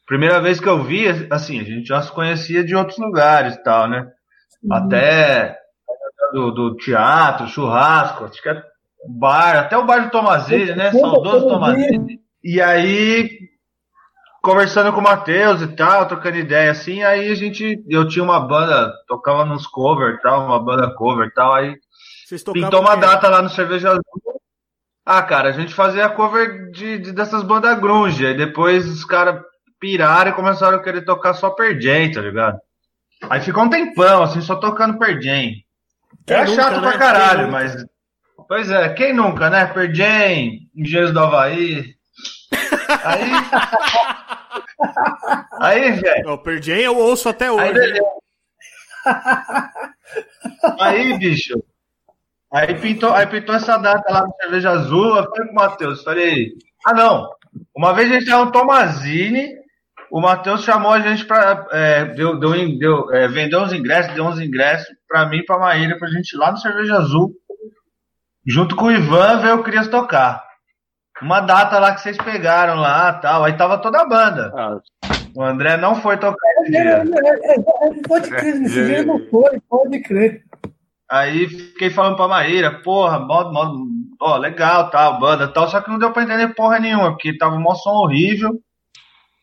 primeira 0.06 0.42
vez 0.42 0.60
que 0.60 0.68
eu 0.68 0.84
vi, 0.84 1.06
assim, 1.30 1.60
a 1.60 1.64
gente 1.64 1.88
já 1.88 2.02
se 2.02 2.12
conhecia 2.12 2.64
de 2.64 2.76
outros 2.76 2.98
lugares 2.98 3.56
e 3.56 3.64
tal, 3.64 3.88
né? 3.88 4.12
Até 4.72 5.58
do, 6.34 6.52
do 6.52 6.76
teatro, 6.78 7.48
churrasco, 7.48 8.26
acho 8.26 8.42
que 8.42 8.50
é 8.50 8.64
bar, 9.08 9.58
até 9.58 9.78
o 9.78 9.86
bar 9.86 10.06
do 10.06 10.12
Tomazile, 10.12 10.76
né? 10.76 10.92
Saudoso 10.92 11.42
todo 11.42 11.54
Tomazile. 11.54 12.23
E 12.44 12.62
aí 12.62 13.39
conversando 14.44 14.91
com 14.91 15.00
o 15.00 15.04
Matheus 15.04 15.62
e 15.62 15.68
tal, 15.70 16.06
trocando 16.06 16.36
ideia 16.36 16.70
assim, 16.70 17.02
aí 17.02 17.32
a 17.32 17.36
gente, 17.36 17.82
eu 17.88 18.06
tinha 18.06 18.22
uma 18.22 18.41
banda, 18.41 18.91
tocava 19.08 19.46
nos 19.46 19.66
cover 19.66 20.16
e 20.16 20.22
tal, 20.22 20.46
uma 20.46 20.62
banda 20.62 20.94
cover 20.96 21.28
e 21.28 21.32
tal, 21.32 21.54
aí 21.54 21.78
pintou 22.52 22.82
uma 22.82 22.98
data 22.98 23.30
lá 23.30 23.41
no 23.41 23.50
Cerveja 23.50 23.91
Azul. 23.91 24.04
Ah, 25.06 25.22
cara, 25.22 25.48
a 25.48 25.52
gente 25.54 25.74
fazia 25.74 26.10
cover 26.10 26.70
de, 26.72 26.98
de- 26.98 27.12
dessas 27.14 27.41
bandas 27.41 27.80
grunge, 27.80 28.26
aí 28.26 28.36
depois 28.36 28.86
os 28.86 29.06
caras 29.06 29.41
piraram 29.80 30.32
e 30.32 30.36
começaram 30.36 30.78
a 30.78 30.84
querer 30.84 31.06
tocar 31.06 31.34
só 31.36 31.50
Per 31.50 31.80
Jam, 31.80 32.12
tá 32.12 32.20
ligado? 32.20 32.60
Aí 33.30 33.39
ficou 33.39 33.64
um 33.64 33.70
tempão, 33.70 34.24
assim, 34.24 34.41
só 34.41 34.58
tocando 34.58 35.00
Per 35.00 35.22
Jam. 35.22 35.52
Era 36.28 36.46
nunca, 36.46 36.62
chato 36.62 36.82
né? 36.82 36.89
pra 36.89 36.98
caralho, 36.98 37.50
mas... 37.50 37.86
Pois 38.46 38.70
é, 38.70 38.89
quem 38.89 39.14
nunca, 39.14 39.50
né? 39.50 39.66
Per 39.68 39.94
Jam, 39.96 40.52
Engenheiros 40.76 41.14
do 41.14 41.20
Havaí... 41.22 41.96
Aí... 43.04 43.30
Aí, 45.62 45.91
velho... 45.94 46.30
Ó, 46.30 46.34
O 46.34 46.38
Per 46.38 46.62
Jam 46.62 46.76
eu 46.76 46.98
ouço 46.98 47.30
até 47.30 47.52
hoje. 47.52 47.64
Aí, 47.64 47.74
beleza. 47.74 48.04
Aí, 50.80 51.18
bicho. 51.18 51.54
Aí 52.54 52.76
pintou, 52.76 53.12
aí 53.12 53.26
pintou 53.26 53.56
essa 53.56 53.78
data 53.78 54.14
lá 54.14 54.28
no 54.28 54.34
Cerveja 54.39 54.70
Azul. 54.70 55.18
Eu 55.18 55.24
falei 55.24 55.48
com 55.48 55.52
o 55.52 55.56
Matheus, 55.56 56.04
falei, 56.04 56.52
ah 56.86 56.94
não. 56.94 57.28
Uma 57.76 57.94
vez 57.94 58.12
a 58.12 58.14
gente 58.14 58.28
tava 58.28 58.46
no 58.46 58.52
Tomazini, 58.52 59.50
o 60.12 60.22
Matheus 60.22 60.64
chamou 60.64 60.91
a 60.91 61.00
gente 61.00 61.26
pra. 61.26 61.66
É, 61.72 62.06
deu, 62.06 62.39
deu, 62.39 62.52
deu, 62.78 63.12
é, 63.12 63.28
vendeu 63.28 63.62
uns 63.62 63.74
ingressos, 63.74 64.14
deu 64.14 64.26
uns 64.26 64.39
ingressos 64.39 64.88
pra 65.08 65.26
mim 65.26 65.38
e 65.38 65.46
pra 65.46 65.58
Maíra, 65.58 65.98
pra 65.98 66.10
gente 66.10 66.34
ir 66.34 66.38
lá 66.38 66.52
no 66.52 66.58
Cerveja 66.58 66.98
Azul. 66.98 67.34
Junto 68.46 68.76
com 68.76 68.86
o 68.86 68.91
Ivan, 68.91 69.39
ver 69.39 69.54
o 69.54 69.64
Crias 69.64 69.88
tocar. 69.88 70.44
Uma 71.22 71.39
data 71.41 71.80
lá 71.80 71.93
que 71.93 72.01
vocês 72.01 72.18
pegaram 72.18 72.76
lá 72.76 73.14
tal. 73.14 73.43
Aí 73.43 73.53
tava 73.55 73.78
toda 73.78 74.01
a 74.01 74.05
banda. 74.07 74.51
Ah, 74.55 74.80
O 75.36 75.41
André 75.43 75.78
não 75.78 75.95
foi 75.95 76.18
tocar 76.18 76.47
esse 76.61 76.76
É, 76.76 76.80
é, 76.80 77.03
dia. 77.03 77.14
é, 77.16 77.55
é, 77.59 78.01
pode 78.07 78.30
crer, 78.30 78.55
nesse 78.55 78.80
É, 78.80 78.86
dia 78.86 78.97
é. 78.99 79.03
não 79.05 79.20
foi, 79.30 79.59
pode 79.70 79.99
crer. 80.01 80.43
Aí 81.09 81.47
fiquei 81.47 81.89
falando 81.91 82.16
pra 82.16 82.28
Maíra, 82.28 82.82
porra, 82.82 83.20
mó, 83.20 83.51
mó, 83.51 83.72
ó, 84.20 84.38
legal, 84.38 84.89
tal, 84.89 85.20
banda 85.20 85.47
tal, 85.47 85.68
só 85.70 85.80
que 85.82 85.89
não 85.89 85.99
deu 85.99 86.11
pra 86.11 86.24
entender 86.24 86.55
porra 86.55 86.80
nenhuma, 86.80 87.11
porque 87.11 87.38
tava 87.38 87.55
um 87.55 87.76
som 87.76 87.91
horrível 87.91 88.51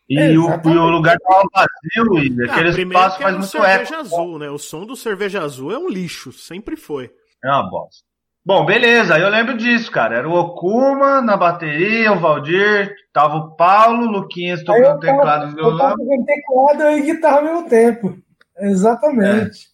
e, 0.08 0.18
É, 0.18 0.28
o, 0.30 0.32
e 0.68 0.76
o 0.78 0.88
lugar 0.88 1.16
tava 1.20 1.44
vazio 1.54 2.18
e 2.18 2.42
Ah, 2.48 2.52
aquele 2.52 2.70
espaço 2.70 3.16
que 3.18 3.22
faz 3.22 3.34
é 3.34 3.38
muito 3.38 3.50
cerveja 3.50 3.94
eco. 3.94 4.00
azul, 4.00 4.38
né? 4.40 4.50
O 4.50 4.58
som 4.58 4.84
do 4.84 4.96
cerveja 4.96 5.42
azul 5.42 5.70
é 5.70 5.78
um 5.78 5.88
lixo, 5.88 6.32
sempre 6.32 6.76
foi. 6.76 7.10
É 7.44 7.48
uma 7.48 7.70
bosta. 7.70 8.04
Bom, 8.44 8.64
beleza, 8.64 9.14
aí 9.14 9.22
eu 9.22 9.28
lembro 9.28 9.56
disso, 9.56 9.90
cara. 9.90 10.16
Era 10.16 10.28
o 10.28 10.34
Okuma 10.34 11.20
na 11.20 11.36
bateria, 11.36 12.12
o 12.12 12.18
Valdir, 12.18 12.94
tava 13.12 13.36
o 13.36 13.54
Paulo, 13.54 14.06
o 14.06 14.10
Luquinhas 14.10 14.64
tocando 14.64 14.86
eu 14.86 14.98
teclado 14.98 15.46
e 15.46 15.50
eu 15.50 15.54
violão. 15.56 15.96
com 15.96 16.24
teclado 16.24 16.82
e 16.90 17.02
guitarra 17.02 17.36
ao 17.36 17.44
mesmo 17.44 17.68
tempo. 17.68 18.18
Exatamente. 18.58 19.68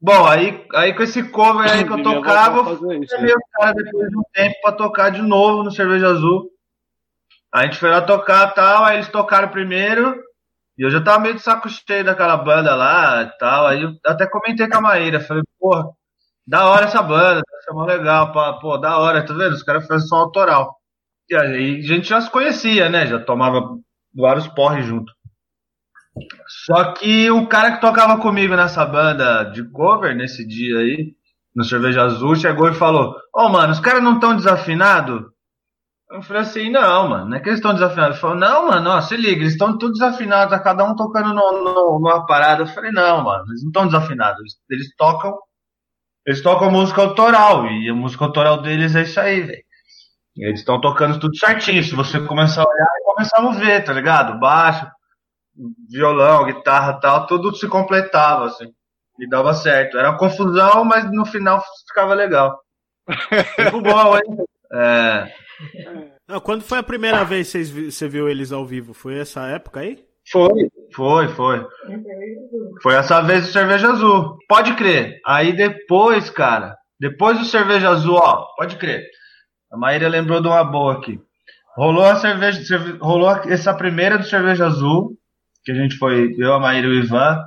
Bom, 0.00 0.24
aí, 0.26 0.64
aí 0.74 0.94
com 0.94 1.02
esse 1.02 1.22
cover 1.30 1.70
aí 1.70 1.84
que 1.84 1.92
eu 1.92 2.02
tocava, 2.02 2.62
voltar 2.62 2.72
a 2.72 2.78
fazer 2.78 2.98
isso, 3.00 3.16
chamei 3.16 3.34
os 3.34 3.50
caras 3.52 3.74
depois 3.74 4.08
de 4.08 4.16
um 4.16 4.22
tempo 4.32 4.54
pra 4.62 4.72
tocar 4.72 5.10
de 5.10 5.22
novo 5.22 5.64
no 5.64 5.70
Cerveja 5.72 6.08
Azul. 6.08 6.50
A 7.52 7.64
gente 7.64 7.78
foi 7.78 7.90
lá 7.90 8.00
tocar 8.02 8.50
e 8.50 8.54
tal, 8.54 8.84
aí 8.84 8.96
eles 8.96 9.08
tocaram 9.08 9.48
primeiro, 9.48 10.14
e 10.78 10.84
eu 10.84 10.90
já 10.90 11.02
tava 11.02 11.20
meio 11.20 11.34
de 11.34 11.40
saco 11.40 11.68
cheio 11.68 12.04
daquela 12.04 12.36
banda 12.36 12.74
lá 12.74 13.22
e 13.22 13.38
tal, 13.38 13.66
aí 13.66 13.82
eu 13.82 13.90
até 14.04 14.26
comentei 14.26 14.68
com 14.68 14.78
a 14.78 14.80
Maíra, 14.82 15.20
falei, 15.20 15.42
porra, 15.58 15.88
da 16.46 16.66
hora 16.66 16.86
essa 16.86 17.02
banda, 17.02 17.42
tá 17.66 17.74
mó 17.74 17.84
legal, 17.84 18.32
pá, 18.32 18.54
pô, 18.60 18.78
da 18.78 18.98
hora, 18.98 19.24
tá 19.24 19.34
vendo? 19.34 19.54
Os 19.54 19.62
caras 19.62 19.86
fazem 19.86 20.06
som 20.08 20.16
autoral. 20.16 20.76
E 21.30 21.36
aí 21.36 21.78
a 21.80 21.82
gente 21.82 22.08
já 22.08 22.20
se 22.20 22.30
conhecia, 22.30 22.88
né? 22.88 23.06
Já 23.06 23.18
tomava 23.24 23.60
vários 24.14 24.46
porres 24.48 24.86
junto. 24.86 25.12
Só 26.64 26.92
que 26.94 27.30
o 27.30 27.46
cara 27.48 27.72
que 27.72 27.80
tocava 27.80 28.20
comigo 28.20 28.54
nessa 28.56 28.84
banda 28.84 29.44
de 29.44 29.64
cover, 29.70 30.14
nesse 30.16 30.46
dia 30.46 30.78
aí, 30.78 31.14
no 31.54 31.64
Cerveja 31.64 32.02
Azul, 32.02 32.34
chegou 32.36 32.68
e 32.68 32.74
falou: 32.74 33.14
Ô, 33.34 33.48
mano, 33.48 33.72
os 33.72 33.80
caras 33.80 34.02
não 34.02 34.14
estão 34.14 34.36
desafinados? 34.36 35.22
Eu 36.10 36.22
falei 36.22 36.42
assim: 36.42 36.70
não, 36.70 37.08
mano, 37.08 37.26
não 37.30 37.36
é 37.36 37.40
que 37.40 37.48
eles 37.48 37.58
estão 37.58 37.74
desafinados. 37.74 38.12
Ele 38.16 38.20
falou: 38.20 38.36
não, 38.36 38.68
mano, 38.68 38.90
ó, 38.90 39.00
se 39.00 39.16
liga, 39.16 39.40
eles 39.42 39.52
estão 39.52 39.76
todos 39.78 39.98
desafinados, 39.98 40.56
tá 40.56 40.62
cada 40.62 40.84
um 40.84 40.94
tocando 40.96 41.34
no, 41.34 41.64
no- 41.64 41.98
numa 42.00 42.26
parada. 42.26 42.62
Eu 42.62 42.66
falei: 42.68 42.92
não, 42.92 43.24
mano, 43.24 43.44
eles 43.48 43.62
não 43.62 43.68
estão 43.70 43.86
desafinados, 43.86 44.40
eles, 44.40 44.54
eles 44.70 44.96
tocam. 44.96 45.34
Eles 46.26 46.42
tocam 46.42 46.70
música 46.70 47.02
autoral, 47.02 47.66
e 47.66 47.88
a 47.88 47.94
música 47.94 48.24
autoral 48.24 48.60
deles 48.60 48.94
é 48.96 49.02
isso 49.02 49.20
aí, 49.20 49.42
velho. 49.42 49.62
Eles 50.36 50.60
estão 50.60 50.80
tocando 50.80 51.18
tudo 51.18 51.36
certinho. 51.36 51.82
Se 51.82 51.94
você 51.94 52.20
começar 52.20 52.62
a 52.62 52.68
olhar, 52.68 52.86
começar 53.04 53.38
a 53.38 53.52
ver, 53.52 53.84
tá 53.84 53.92
ligado? 53.92 54.38
Baixo, 54.38 54.86
violão, 55.88 56.44
guitarra 56.44 56.96
e 56.98 57.00
tal, 57.00 57.26
tudo 57.26 57.54
se 57.56 57.66
completava, 57.68 58.46
assim. 58.46 58.70
E 59.18 59.28
dava 59.28 59.54
certo. 59.54 59.96
Era 59.96 60.10
uma 60.10 60.18
confusão, 60.18 60.84
mas 60.84 61.10
no 61.10 61.24
final 61.24 61.62
ficava 61.88 62.12
legal. 62.12 62.60
Tempo 63.56 63.80
bom, 63.80 64.16
hein? 64.16 64.44
É, 64.72 65.32
Não, 66.28 66.40
quando 66.40 66.62
foi 66.62 66.78
a 66.78 66.82
primeira 66.82 67.24
vez 67.24 67.52
que 67.52 67.90
você 67.90 68.08
viu 68.08 68.28
eles 68.28 68.52
ao 68.52 68.66
vivo? 68.66 68.92
Foi 68.92 69.18
essa 69.18 69.46
época 69.46 69.80
aí? 69.80 70.05
Foi, 70.30 70.68
foi, 70.94 71.28
foi. 71.28 71.66
Foi 72.82 72.94
essa 72.94 73.20
vez 73.22 73.48
o 73.48 73.52
Cerveja 73.52 73.90
Azul. 73.90 74.36
Pode 74.48 74.74
crer. 74.74 75.20
Aí 75.24 75.52
depois, 75.52 76.30
cara, 76.30 76.76
depois 77.00 77.38
do 77.38 77.44
Cerveja 77.44 77.90
Azul, 77.90 78.16
ó, 78.16 78.46
pode 78.56 78.76
crer. 78.76 79.04
A 79.72 79.76
Maíra 79.76 80.08
lembrou 80.08 80.40
de 80.40 80.48
uma 80.48 80.64
boa 80.64 80.94
aqui. 80.94 81.20
Rolou 81.76 82.04
a 82.06 82.16
cerveja, 82.16 82.64
cerve- 82.64 82.96
rolou 83.00 83.28
essa 83.48 83.74
primeira 83.74 84.16
do 84.16 84.24
Cerveja 84.24 84.66
Azul, 84.66 85.10
que 85.64 85.72
a 85.72 85.74
gente 85.74 85.96
foi, 85.98 86.34
eu, 86.38 86.54
a 86.54 86.58
Maíra 86.60 86.86
e 86.86 86.90
o 86.90 86.94
Ivan. 86.94 87.38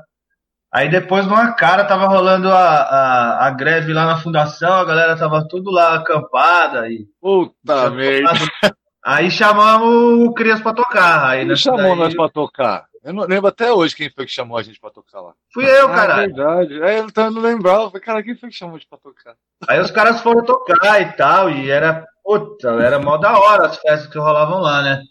Aí 0.72 0.88
depois, 0.88 1.26
numa 1.26 1.54
cara, 1.54 1.84
tava 1.84 2.06
rolando 2.06 2.48
a, 2.48 2.60
a, 2.82 3.48
a 3.48 3.50
greve 3.50 3.92
lá 3.92 4.06
na 4.06 4.18
fundação, 4.18 4.72
a 4.76 4.86
galera 4.86 5.18
tava 5.18 5.48
tudo 5.48 5.72
lá 5.72 5.96
acampada 5.96 6.88
e 6.90 7.08
Puta 7.20 7.90
merda. 7.90 8.30
Aí 9.04 9.32
chamamos 9.32 10.28
o 10.28 10.34
Crias 10.34 10.62
pra 10.62 10.74
tocar. 10.74 11.30
Aí 11.30 11.40
Quem 11.40 11.48
nessa 11.50 11.62
chamou 11.64 11.82
daí- 11.82 11.96
nós 11.98 12.16
pra 12.16 12.30
tocar? 12.30 12.86
Eu 13.04 13.14
não 13.14 13.24
lembro 13.26 13.48
até 13.48 13.72
hoje 13.72 13.96
quem 13.96 14.10
foi 14.10 14.26
que 14.26 14.32
chamou 14.32 14.58
a 14.58 14.62
gente 14.62 14.80
pra 14.80 14.90
tocar 14.90 15.22
lá. 15.22 15.32
Fui 15.54 15.64
eu, 15.66 15.88
Ah, 15.88 15.96
caralho. 15.96 16.36
verdade. 16.36 16.82
É, 16.84 17.00
eu 17.00 17.10
tava- 17.12 17.32
não 17.32 17.42
lembrava. 17.42 17.86
Falei, 17.90 18.02
cara, 18.02 18.22
quem 18.24 18.36
foi 18.36 18.50
que 18.50 18.56
chamou 18.56 18.76
a 18.76 18.78
gente 18.78 18.90
pra 18.90 18.98
tocar? 18.98 19.36
Aí 19.70 19.80
os 19.80 19.90
caras 19.90 20.22
foram 20.22 20.44
tocar 20.44 21.02
e 21.02 21.14
tal, 21.14 21.50
e 21.50 21.70
era, 21.72 22.06
puta, 22.24 22.70
era 22.82 23.00
mó 23.00 23.16
da 23.18 23.40
hora 23.40 23.68
as 23.68 23.78
festas 23.78 24.08
que 24.12 24.18
rolavam 24.20 24.60
lá, 24.60 24.82
né? 24.82 25.02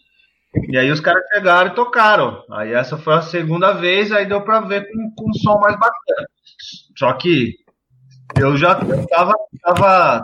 E 0.67 0.77
aí 0.77 0.91
os 0.91 0.99
caras 0.99 1.23
chegaram 1.33 1.71
e 1.71 1.75
tocaram. 1.75 2.43
Aí 2.51 2.73
essa 2.73 2.95
foi 2.95 3.15
a 3.15 3.21
segunda 3.23 3.71
vez, 3.71 4.11
aí 4.11 4.25
deu 4.27 4.41
pra 4.41 4.59
ver 4.61 4.87
com, 4.91 5.11
com 5.15 5.29
um 5.29 5.33
som 5.33 5.59
mais 5.59 5.75
bacana. 5.79 6.27
Só 6.95 7.11
que 7.13 7.55
eu 8.37 8.55
já 8.57 8.75
tava, 8.75 9.33
tava, 9.61 10.23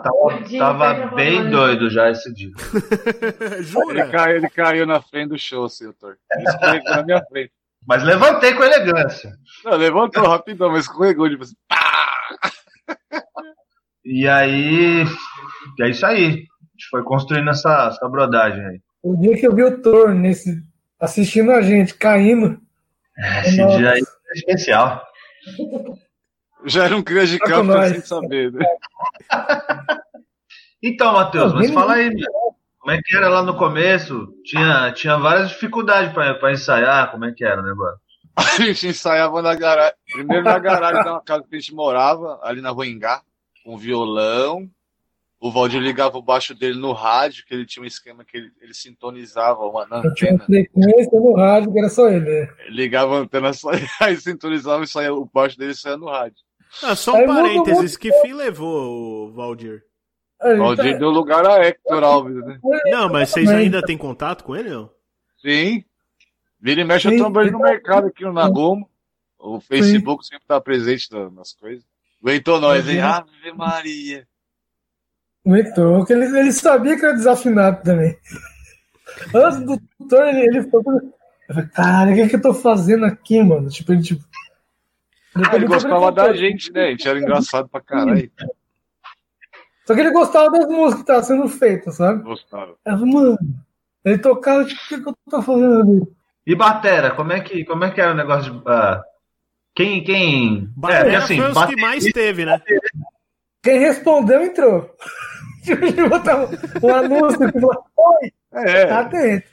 tava 0.58 0.94
pega 0.94 1.14
bem 1.14 1.50
doido 1.50 1.90
já 1.90 2.10
esse 2.10 2.32
dia. 2.32 2.50
Ele 3.52 3.62
Jura? 3.62 4.08
caiu, 4.08 4.36
ele 4.36 4.48
caiu 4.50 4.86
na 4.86 5.00
frente 5.00 5.30
do 5.30 5.38
show, 5.38 5.68
seu 5.68 5.92
Tor. 5.92 6.16
Ele 6.32 6.48
escorregou 6.48 6.90
na 6.90 7.02
minha 7.02 7.24
frente. 7.24 7.52
Mas 7.86 8.02
levantei 8.02 8.54
com 8.54 8.64
elegância. 8.64 9.32
Não, 9.64 9.76
levantou 9.76 10.28
rapidão, 10.28 10.70
mas 10.70 10.84
escorregou, 10.84 11.28
tipo 11.28 11.44
assim, 11.44 11.54
E 14.04 14.28
aí, 14.28 15.04
é 15.80 15.88
isso 15.90 16.06
aí. 16.06 16.26
A 16.26 16.30
gente 16.30 16.88
foi 16.90 17.02
construindo 17.02 17.50
essa, 17.50 17.88
essa 17.88 18.08
brodagem 18.08 18.64
aí. 18.64 18.80
O 19.02 19.16
dia 19.16 19.36
que 19.36 19.46
eu 19.46 19.54
vi 19.54 19.62
o 19.62 19.80
Thor 19.80 20.14
nesse, 20.14 20.62
assistindo 20.98 21.52
a 21.52 21.62
gente, 21.62 21.94
caindo. 21.94 22.60
Esse 23.44 23.56
Nossa. 23.58 23.78
dia 23.78 23.90
aí 23.92 24.00
é 24.00 24.32
especial. 24.34 25.04
já 26.64 26.84
era 26.84 26.96
um 26.96 27.02
criança 27.02 27.32
de 27.32 27.38
campo 27.38 27.64
nós. 27.64 27.90
sem 27.92 28.00
saber, 28.00 28.52
né? 28.52 28.64
Então, 30.82 31.14
Matheus, 31.14 31.52
mas 31.54 31.70
fala 31.72 31.94
aí, 31.94 32.10
meu, 32.14 32.30
como 32.78 32.92
é 32.92 33.00
que 33.02 33.16
era 33.16 33.28
lá 33.28 33.42
no 33.42 33.56
começo? 33.56 34.28
Tinha, 34.44 34.92
tinha 34.92 35.16
várias 35.16 35.48
dificuldades 35.48 36.12
para 36.12 36.52
ensaiar, 36.52 37.10
como 37.10 37.24
é 37.24 37.32
que 37.32 37.44
era 37.44 37.60
o 37.60 37.64
negócio? 37.64 37.98
A 38.36 38.62
gente 38.62 38.88
ensaiava 38.88 39.42
na 39.42 39.54
garagem. 39.54 39.96
Primeiro 40.12 40.44
na 40.44 40.58
garagem 40.58 41.02
da 41.02 41.20
casa 41.20 41.42
que 41.48 41.56
a 41.56 41.58
gente 41.58 41.74
morava, 41.74 42.38
ali 42.42 42.60
na 42.60 42.70
Rua 42.70 42.86
Engá, 42.86 43.22
com 43.64 43.76
violão. 43.76 44.70
O 45.40 45.50
Valdir 45.50 45.80
ligava 45.80 46.16
o 46.16 46.22
baixo 46.22 46.54
dele 46.54 46.78
no 46.78 46.92
rádio, 46.92 47.44
que 47.46 47.54
ele 47.54 47.66
tinha 47.66 47.82
um 47.82 47.86
esquema 47.86 48.24
que 48.24 48.36
ele, 48.36 48.52
ele 48.60 48.72
sintonizava 48.74 49.60
uma 49.66 49.86
na 49.86 50.02
tinha 50.14 50.32
uma 50.32 50.44
antena. 50.44 50.44
frequência 50.44 51.20
no 51.20 51.34
rádio 51.34 51.72
que 51.72 51.78
era 51.78 51.88
só 51.88 52.08
ele. 52.08 52.20
né? 52.42 52.48
Ligava 52.68 53.16
a 53.16 53.20
antena, 53.20 53.52
só, 53.52 53.70
aí 54.00 54.16
sintonizava 54.16 54.84
e 54.84 54.86
saía, 54.86 55.12
o 55.12 55.28
baixo 55.32 55.58
dele 55.58 55.74
saía 55.74 55.96
no 55.96 56.06
rádio. 56.06 56.45
Ah, 56.82 56.94
só 56.96 57.12
um 57.14 57.16
Aí 57.16 57.26
parênteses, 57.26 57.96
que 57.96 58.12
fim 58.22 58.32
levou 58.34 59.28
o 59.28 59.32
Valdir? 59.32 59.82
A 60.40 60.50
gente 60.50 60.60
O 60.60 60.64
Valdir 60.64 60.92
tá- 60.92 60.98
deu 60.98 61.10
lugar 61.10 61.46
a 61.46 61.64
Hector 61.66 62.04
Alves, 62.04 62.36
né? 62.44 62.58
Não, 62.86 63.08
mas 63.08 63.30
vocês 63.30 63.48
ainda 63.50 63.82
têm 63.82 63.96
contato 63.96 64.44
com 64.44 64.54
ele, 64.54 64.70
não? 64.70 64.90
Sim. 65.40 65.84
Vira 66.60 66.80
e 66.80 66.84
mexe, 66.84 67.08
eu 67.08 67.12
Sim, 67.12 67.16
ele 67.18 67.24
no 67.24 67.46
então- 67.46 67.60
mercado 67.60 68.06
aqui 68.08 68.24
no 68.24 68.32
Nagomo. 68.32 68.88
O 69.38 69.60
Facebook 69.60 70.26
sempre 70.26 70.46
tá 70.46 70.60
presente 70.60 71.10
na- 71.12 71.30
nas 71.30 71.52
coisas. 71.52 71.84
Aguentou 72.22 72.60
nós, 72.60 72.88
hein? 72.88 73.00
Ave 73.00 73.52
Maria. 73.54 74.26
Então, 75.44 76.04
que 76.04 76.12
ele, 76.12 76.24
ele 76.38 76.52
sabia 76.52 76.98
que 76.98 77.04
era 77.04 77.14
desafinado 77.14 77.82
também. 77.82 78.16
Antes 79.34 79.60
do 79.64 79.80
Thor, 80.08 80.22
ele, 80.26 80.40
ele, 80.40 80.62
falei, 80.68 81.68
cara, 81.72 82.10
o 82.10 82.14
que, 82.14 82.20
é 82.22 82.28
que 82.28 82.36
eu 82.36 82.42
tô 82.42 82.52
fazendo 82.52 83.04
aqui, 83.06 83.40
mano? 83.42 83.68
Tipo, 83.68 83.92
ele, 83.92 84.02
tipo. 84.02 84.24
Ah, 85.44 85.56
ele 85.56 85.66
gostava 85.66 86.12
da 86.12 86.32
gente, 86.32 86.72
né? 86.72 86.86
A 86.86 86.90
gente 86.90 87.08
era 87.08 87.18
engraçado 87.18 87.68
pra 87.68 87.80
caralho. 87.80 88.30
Só 89.86 89.94
que 89.94 90.00
ele 90.00 90.10
gostava 90.10 90.50
das 90.50 90.66
músicas 90.66 90.94
que 90.94 91.00
estavam 91.00 91.22
sendo 91.22 91.48
feitas, 91.48 91.96
sabe? 91.96 92.22
Gostava. 92.22 92.74
Falei, 92.82 93.12
mano, 93.12 93.38
ele 94.04 94.18
tocava, 94.18 94.64
tipo, 94.64 94.80
o 94.80 94.88
que, 94.88 95.00
que 95.00 95.08
eu 95.08 95.14
tô 95.30 95.42
fazendo 95.42 95.80
ali? 95.80 96.02
E 96.46 96.54
batera, 96.54 97.10
como 97.10 97.32
é 97.32 97.40
que, 97.40 97.64
como 97.64 97.84
é 97.84 97.90
que 97.90 98.00
era 98.00 98.12
o 98.12 98.16
negócio 98.16 98.52
de. 98.52 98.62
ah, 98.66 99.02
quem. 99.74 100.02
quem... 100.02 100.70
Batera 100.76 101.12
é, 101.12 101.16
assim, 101.16 101.40
foi 101.40 101.50
os 101.50 101.66
que 101.66 101.80
mais 101.80 102.04
teve, 102.04 102.44
né? 102.44 102.60
Quem 103.62 103.78
respondeu 103.80 104.42
entrou. 104.42 104.90
Um 106.82 106.94
anúncio 106.94 107.52
que 107.52 107.60
falava, 107.60 107.84
oi, 107.96 108.32
É, 108.52 108.86
tá 108.86 109.02
dentro. 109.02 109.48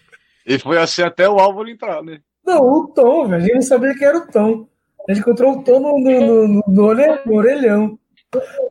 e 0.45 0.59
foi 0.59 0.77
assim 0.77 1.01
até 1.01 1.27
o 1.27 1.39
Álvaro 1.39 1.67
entrar, 1.67 2.03
né? 2.03 2.21
Não, 2.45 2.61
o 2.61 2.87
Tom, 2.87 3.27
velho. 3.27 3.41
A 3.41 3.45
gente 3.45 3.55
não 3.55 3.61
sabia 3.61 3.95
que 3.95 4.05
era 4.05 4.17
o 4.17 4.27
Tom. 4.27 4.67
A 5.07 5.13
gente 5.13 5.21
encontrou 5.21 5.53
o 5.59 5.63
Tom 5.63 5.79
no, 5.79 5.99
no, 5.99 6.47
no, 6.47 6.63
no 6.67 6.83
orelhão, 6.83 7.19
no 7.25 7.35
orelhão. 7.35 7.99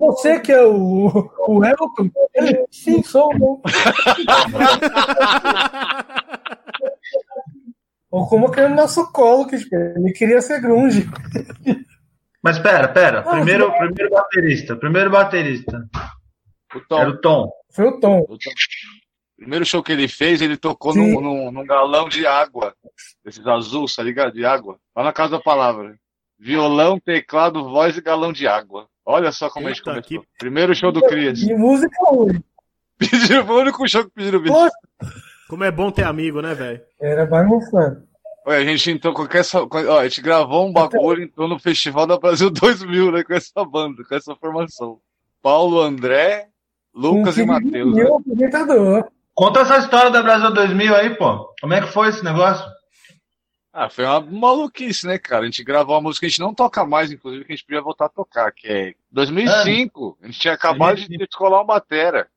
Você 0.01 0.41
que 0.41 0.51
é 0.51 0.65
o, 0.65 1.31
o 1.47 1.65
Elton? 1.65 2.11
Ele, 2.35 2.67
sim, 2.71 3.03
sou 3.03 3.33
o 3.35 3.39
Tom. 3.39 3.63
Ou 8.11 8.29
como 8.29 8.51
que 8.51 8.61
é 8.61 8.69
no 8.69 8.75
nosso 8.77 9.11
colo, 9.13 9.47
que 9.47 9.59
tipo, 9.59 9.75
ele 9.75 10.13
queria 10.13 10.41
ser 10.43 10.61
grunge. 10.61 11.09
Mas 12.43 12.59
pera, 12.59 12.89
pera. 12.89 13.23
Não, 13.23 13.33
Primeiro, 13.33 13.69
não. 13.69 13.79
primeiro 13.79 14.11
baterista. 14.11 14.77
Primeiro 14.77 15.11
baterista. 15.11 15.89
O 16.75 16.81
Tom. 16.81 16.99
Era 16.99 17.11
o 17.11 17.21
Tom. 17.21 17.51
Foi 17.71 17.87
o 17.87 18.01
Tom. 18.01 18.21
O 18.29 18.37
Tom. 18.37 18.51
Primeiro 19.37 19.65
show 19.65 19.83
que 19.83 19.93
ele 19.93 20.09
fez, 20.09 20.43
ele 20.43 20.57
tocou 20.57 20.95
num, 20.95 21.21
num, 21.21 21.51
num 21.51 21.65
galão 21.65 22.09
de 22.09 22.27
água. 22.27 22.75
Esses 23.25 23.47
azuis, 23.47 23.95
tá 23.95 24.03
ligado? 24.03 24.33
De 24.33 24.45
água. 24.45 24.79
Lá 24.95 25.05
na 25.05 25.13
Casa 25.13 25.33
da 25.33 25.41
Palavra. 25.41 25.97
Violão, 26.45 26.99
teclado, 26.99 27.63
voz 27.71 27.97
e 27.97 28.01
galão 28.01 28.33
de 28.33 28.49
água. 28.49 28.89
Olha 29.07 29.31
só 29.31 29.49
como 29.49 29.67
a 29.67 29.71
gente 29.71 29.79
Eita, 29.79 29.91
começou. 30.03 30.23
que- 30.23 30.29
Primeiro 30.41 30.75
show 30.75 30.91
do 30.91 31.01
Crias. 31.03 31.41
E 31.41 31.55
música 31.55 31.95
ruim. 32.11 32.43
Pediram, 32.99 33.47
foi 33.47 33.57
o 33.57 33.61
único 33.61 33.89
show 33.89 34.05
que 34.05 34.11
pediram 34.11 34.41
bicho. 34.41 34.53
Poxa, 34.53 34.73
Como 35.49 35.63
é 35.63 35.71
bom 35.71 35.93
ter 35.93 36.03
amigo, 36.03 36.43
né, 36.43 36.53
velho? 36.53 36.81
Era 37.01 37.25
bagunçado. 37.27 38.03
Olha, 38.45 38.59
a 38.59 38.65
gente 38.65 38.91
entrou 38.91 39.15
com 39.15 39.25
essa. 39.31 39.63
Ó, 39.63 39.99
a 40.01 40.03
gente 40.09 40.21
gravou 40.21 40.67
um 40.67 40.73
bagulho, 40.73 41.23
entrou 41.23 41.47
no 41.47 41.61
Festival 41.61 42.09
da 42.09 42.19
Brasil 42.19 42.51
2000, 42.51 43.13
né? 43.13 43.23
Com 43.23 43.35
essa 43.35 43.65
banda, 43.65 44.03
com 44.03 44.15
essa 44.15 44.35
formação. 44.35 44.99
Paulo, 45.41 45.81
André, 45.81 46.49
Lucas 46.93 47.39
e 47.39 47.47
Matheus. 47.47 47.95
de 47.95 48.03
né? 48.03 48.11
um. 48.11 49.03
Conta 49.33 49.61
essa 49.61 49.79
história 49.79 50.11
da 50.11 50.23
Brasil 50.23 50.53
2000 50.53 50.95
aí, 50.95 51.11
pô. 51.17 51.55
Como 51.61 51.73
é 51.73 51.81
que 51.81 51.87
foi 51.87 52.09
esse 52.09 52.25
negócio? 52.25 52.65
Ah, 53.73 53.89
foi 53.89 54.05
uma 54.05 54.21
maluquice, 54.21 55.07
né, 55.07 55.19
cara? 55.19 55.43
A 55.43 55.47
gente 55.47 55.65
gravou 55.65 55.95
uma 55.95 56.03
música 56.03 56.21
que 56.21 56.27
a 56.27 56.29
gente 56.29 56.41
não 56.41 56.53
toca 56.55 56.85
mais, 56.85 57.11
inclusive, 57.11 57.45
que 57.45 57.53
a 57.53 57.57
gente 57.57 57.65
podia 57.65 57.81
voltar 57.81 58.05
a 58.07 58.09
tocar, 58.11 58.53
que 58.53 58.69
é 58.69 58.95
2005. 59.11 60.19
A 60.23 60.27
gente 60.27 60.39
tinha 60.39 60.53
acabado 60.55 60.97
de 61.01 61.17
descolar 61.17 61.59
uma 61.61 61.65
batera. 61.65 62.29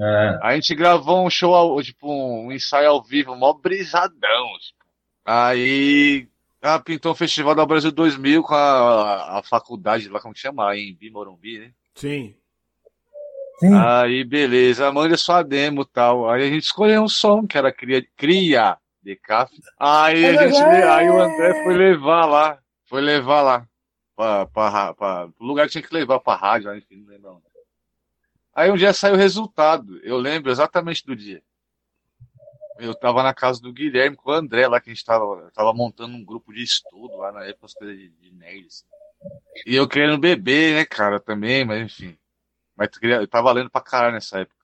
É. 0.00 0.38
A 0.42 0.54
gente 0.56 0.74
gravou 0.74 1.24
um 1.24 1.30
show, 1.30 1.54
ao- 1.54 1.80
tipo, 1.80 2.08
um 2.12 2.50
ensaio 2.50 2.88
ao 2.90 3.00
vivo, 3.02 3.36
mó 3.36 3.52
brisadão. 3.52 4.46
tipo. 4.60 4.84
Aí, 5.24 6.26
ah, 6.60 6.80
pintou 6.80 7.12
o 7.12 7.14
Festival 7.14 7.54
da 7.54 7.64
Brasil 7.64 7.92
2000 7.92 8.42
com 8.42 8.54
a, 8.54 9.38
a 9.38 9.42
faculdade 9.44 10.08
lá, 10.08 10.18
como 10.20 10.34
que 10.34 10.40
chama? 10.40 10.76
Em 10.76 10.98
Morumbi, 11.12 11.60
né? 11.60 11.70
Sim. 11.94 12.34
Sim. 13.60 13.72
Aí, 13.72 14.24
beleza, 14.24 14.90
manda 14.90 15.16
sua 15.16 15.42
demo 15.42 15.82
e 15.82 15.86
tal. 15.86 16.28
Aí 16.28 16.42
a 16.42 16.50
gente 16.50 16.64
escolheu 16.64 17.02
um 17.02 17.08
som 17.08 17.46
que 17.46 17.56
era 17.56 17.72
Cria, 17.72 18.04
Cria 18.16 18.76
de 19.04 19.16
Caf. 19.16 19.52
Aí, 19.78 20.24
a 20.24 20.48
gente, 20.48 20.58
le- 20.62 20.82
aí 20.82 21.08
o 21.10 21.20
André 21.20 21.62
foi 21.62 21.74
levar 21.74 22.24
lá. 22.26 22.58
Foi 22.86 23.00
levar 23.00 23.42
lá. 23.42 23.68
Pra, 24.16 24.46
pra, 24.46 24.68
ra- 24.68 24.94
pra, 24.94 25.28
pro 25.28 25.44
lugar 25.46 25.66
que 25.66 25.72
tinha 25.72 25.82
que 25.82 25.92
levar 25.94 26.20
pra 26.20 26.36
rádio, 26.36 26.68
lá, 26.68 26.76
enfim, 26.76 26.96
não 26.96 27.08
lembro 27.08 27.32
onde. 27.34 27.44
Aí 28.54 28.70
um 28.70 28.76
dia 28.76 28.92
saiu 28.92 29.14
o 29.14 29.18
resultado. 29.18 29.98
Eu 30.04 30.16
lembro 30.16 30.50
exatamente 30.50 31.04
do 31.04 31.14
dia. 31.16 31.42
Eu 32.78 32.94
tava 32.94 33.22
na 33.22 33.32
casa 33.34 33.60
do 33.60 33.72
Guilherme 33.72 34.16
com 34.16 34.30
o 34.30 34.34
André 34.34 34.66
lá, 34.66 34.80
que 34.80 34.90
a 34.90 34.94
gente 34.94 35.04
tava, 35.04 35.50
tava 35.54 35.72
montando 35.72 36.14
um 36.16 36.24
grupo 36.24 36.52
de 36.52 36.62
estudo 36.62 37.16
lá 37.16 37.30
na 37.32 37.44
época, 37.44 37.66
as 37.66 37.74
coisas 37.74 37.96
de, 37.96 38.08
de 38.10 38.32
nerd, 38.32 38.66
assim. 38.66 38.84
E 39.66 39.74
eu 39.76 39.88
querendo 39.88 40.18
beber, 40.18 40.74
né, 40.74 40.84
cara, 40.84 41.20
também, 41.20 41.64
mas 41.64 41.82
enfim. 41.82 42.16
Mas 42.76 42.88
eu 43.02 43.28
tava 43.28 43.52
lendo 43.52 43.70
pra 43.70 43.80
caralho 43.80 44.14
nessa 44.14 44.40
época. 44.40 44.63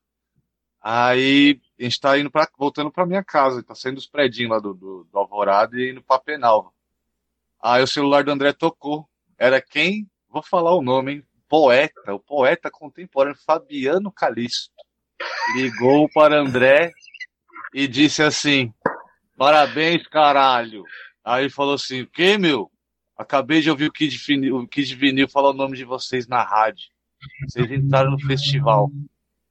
Aí 0.83 1.61
a 1.79 1.83
gente 1.83 2.01
tá 2.01 2.19
indo 2.19 2.31
pra, 2.31 2.49
voltando 2.59 2.91
pra 2.91 3.07
minha 3.07 3.23
casa, 3.23 3.63
tá 3.63 3.75
saindo 3.75 3.97
dos 3.97 4.07
predinhos 4.07 4.51
lá 4.51 4.59
do, 4.59 4.73
do, 4.73 5.05
do 5.05 5.19
Alvorada 5.19 5.79
e 5.79 5.91
indo 5.91 6.03
pra 6.03 6.19
Penalva. 6.19 6.71
Aí 7.63 7.83
o 7.83 7.87
celular 7.87 8.25
do 8.25 8.31
André 8.31 8.53
tocou. 8.53 9.07
Era 9.37 9.61
quem? 9.61 10.09
Vou 10.29 10.43
falar 10.43 10.75
o 10.75 10.83
nome, 10.83 11.13
hein? 11.13 11.25
Poeta, 11.49 12.15
o 12.15 12.21
poeta 12.21 12.71
contemporâneo 12.71 13.39
Fabiano 13.45 14.11
Calisto. 14.11 14.73
Ligou 15.55 16.09
para 16.09 16.41
André 16.41 16.93
e 17.75 17.87
disse 17.87 18.23
assim: 18.23 18.73
Parabéns, 19.37 20.07
caralho. 20.07 20.85
Aí 21.25 21.51
falou 21.51 21.75
assim: 21.75 22.07
que, 22.07 22.39
meu? 22.39 22.71
Acabei 23.17 23.61
de 23.61 23.71
ouvir 23.71 23.87
o 23.87 23.93
Kid 23.93 24.17
Vinil, 24.17 24.57
o 24.57 24.69
Kid 24.69 24.95
Vinil 24.95 25.29
falar 25.29 25.51
o 25.51 25.55
nome 25.55 25.77
de 25.77 25.85
vocês 25.85 26.27
na 26.27 26.43
rádio. 26.43 26.89
Vocês 27.47 27.71
entraram 27.71 28.13
no 28.13 28.21
festival. 28.21 28.91